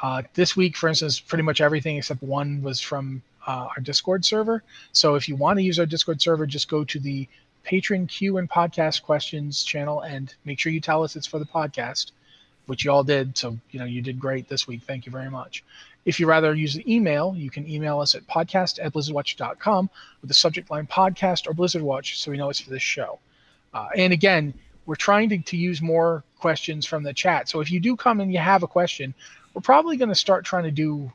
uh, 0.04 0.22
this 0.34 0.56
week, 0.56 0.76
for 0.76 0.89
instance, 0.89 1.22
pretty 1.22 1.43
much 1.43 1.62
everything 1.62 1.95
except 1.95 2.22
one 2.22 2.62
was 2.62 2.82
from 2.82 3.24
uh, 3.47 3.70
our 3.76 3.82
Discord 3.82 4.26
server. 4.26 4.62
So 4.91 5.16
if 5.16 5.30
you 5.30 5.38
want 5.38 5.58
to 5.60 5.64
use 5.64 5.80
our 5.80 5.86
Discord 5.86 6.22
server, 6.22 6.45
just 6.45 6.68
go 6.70 6.84
to 6.84 6.99
the 6.99 7.28
patron 7.64 8.06
Q 8.08 8.38
and 8.38 8.49
podcast 8.49 9.01
questions 9.04 9.64
channel 9.64 10.01
and 10.01 10.34
make 10.43 10.60
sure 10.60 10.74
you 10.74 10.82
tell 10.82 11.04
us 11.04 11.16
it's 11.16 11.26
for 11.26 11.39
the 11.39 11.45
podcast, 11.45 12.12
which 12.66 12.84
you 12.84 12.91
all 12.91 13.06
did. 13.06 13.38
So, 13.38 13.58
you 13.72 13.80
know, 13.80 13.86
you 13.86 14.01
did 14.01 14.20
great 14.20 14.49
this 14.49 14.68
week. 14.68 14.82
Thank 14.84 15.06
you 15.06 15.12
very 15.12 15.30
much. 15.30 15.64
If 16.04 16.20
you 16.20 16.28
rather 16.28 16.54
use 16.54 16.74
the 16.74 16.93
email, 16.93 17.34
you 17.34 17.49
can 17.49 17.66
email 17.70 18.01
us 18.01 18.14
at 18.14 18.28
podcast 18.28 18.84
at 18.84 18.91
blizzardwatch.com 18.91 19.89
with 20.22 20.28
the 20.28 20.34
subject 20.34 20.70
line 20.70 20.86
podcast 20.86 21.47
or 21.47 21.54
Blizzard 21.54 21.82
Watch 21.82 22.20
so 22.20 22.30
we 22.30 22.36
know 22.36 22.49
it's 22.49 22.60
for 22.60 22.72
this 22.72 22.84
show. 22.84 23.20
Uh, 23.74 23.88
and 23.95 24.12
again, 24.12 24.54
we're 24.86 24.95
trying 24.95 25.30
to, 25.30 25.38
to 25.38 25.56
use 25.56 25.82
more 25.82 26.26
questions 26.39 26.86
from 26.86 27.04
the 27.04 27.14
chat. 27.14 27.47
So 27.47 27.62
if 27.62 27.72
you 27.72 27.80
do 27.80 27.95
come 27.95 28.20
and 28.20 28.34
you 28.34 28.39
have 28.39 28.64
a 28.64 28.68
question, 28.68 29.14
we're 29.54 29.62
probably 29.62 29.97
going 29.97 30.10
to 30.10 30.16
start 30.16 30.45
trying 30.45 30.64
to 30.64 30.72
do 30.72 31.12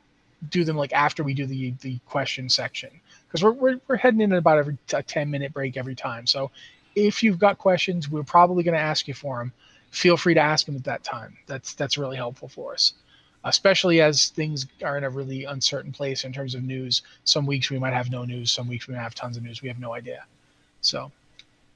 do 0.49 0.63
them 0.63 0.77
like 0.77 0.93
after 0.93 1.23
we 1.23 1.33
do 1.33 1.45
the 1.45 1.71
the 1.81 1.99
question 2.05 2.49
section. 2.49 2.89
Because 3.27 3.43
we're, 3.43 3.51
we're, 3.51 3.79
we're 3.87 3.97
heading 3.97 4.21
in 4.21 4.31
at 4.31 4.39
about 4.39 4.57
every 4.57 4.77
a 4.93 5.03
10 5.03 5.29
minute 5.29 5.53
break 5.53 5.77
every 5.77 5.95
time. 5.95 6.25
So 6.25 6.51
if 6.95 7.21
you've 7.21 7.39
got 7.39 7.57
questions 7.57 8.09
we're 8.09 8.23
probably 8.23 8.63
going 8.63 8.73
to 8.73 8.79
ask 8.79 9.07
you 9.07 9.13
for 9.13 9.39
them 9.39 9.53
feel 9.91 10.17
free 10.17 10.33
to 10.35 10.39
ask 10.39 10.65
them 10.65 10.75
at 10.75 10.83
that 10.85 11.03
time. 11.03 11.37
That's 11.47 11.73
that's 11.73 11.97
really 11.97 12.17
helpful 12.17 12.47
for 12.47 12.73
us. 12.73 12.93
Especially 13.43 14.01
as 14.01 14.29
things 14.29 14.67
are 14.83 14.97
in 14.97 15.03
a 15.03 15.09
really 15.09 15.45
uncertain 15.45 15.91
place 15.91 16.25
in 16.25 16.33
terms 16.33 16.55
of 16.55 16.63
news. 16.63 17.01
Some 17.23 17.45
weeks 17.45 17.69
we 17.69 17.79
might 17.79 17.93
have 17.93 18.09
no 18.09 18.25
news 18.25 18.51
some 18.51 18.67
weeks 18.67 18.87
we 18.87 18.95
might 18.95 19.01
have 19.01 19.15
tons 19.15 19.37
of 19.37 19.43
news. 19.43 19.61
We 19.61 19.67
have 19.67 19.79
no 19.79 19.93
idea. 19.93 20.25
So 20.81 21.11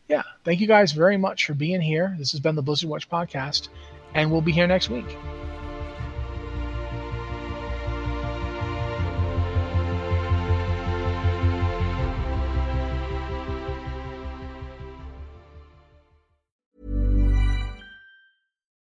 yeah. 0.08 0.24
Thank 0.44 0.60
you 0.60 0.68
guys 0.68 0.92
very 0.92 1.18
much 1.18 1.46
for 1.46 1.54
being 1.54 1.82
here. 1.82 2.16
This 2.18 2.32
has 2.32 2.40
been 2.40 2.56
the 2.56 2.62
blizzard 2.62 2.90
watch 2.90 3.10
podcast 3.10 3.70
and 4.14 4.32
we'll 4.32 4.42
be 4.42 4.52
here 4.52 4.68
next 4.68 4.90
week 4.90 5.18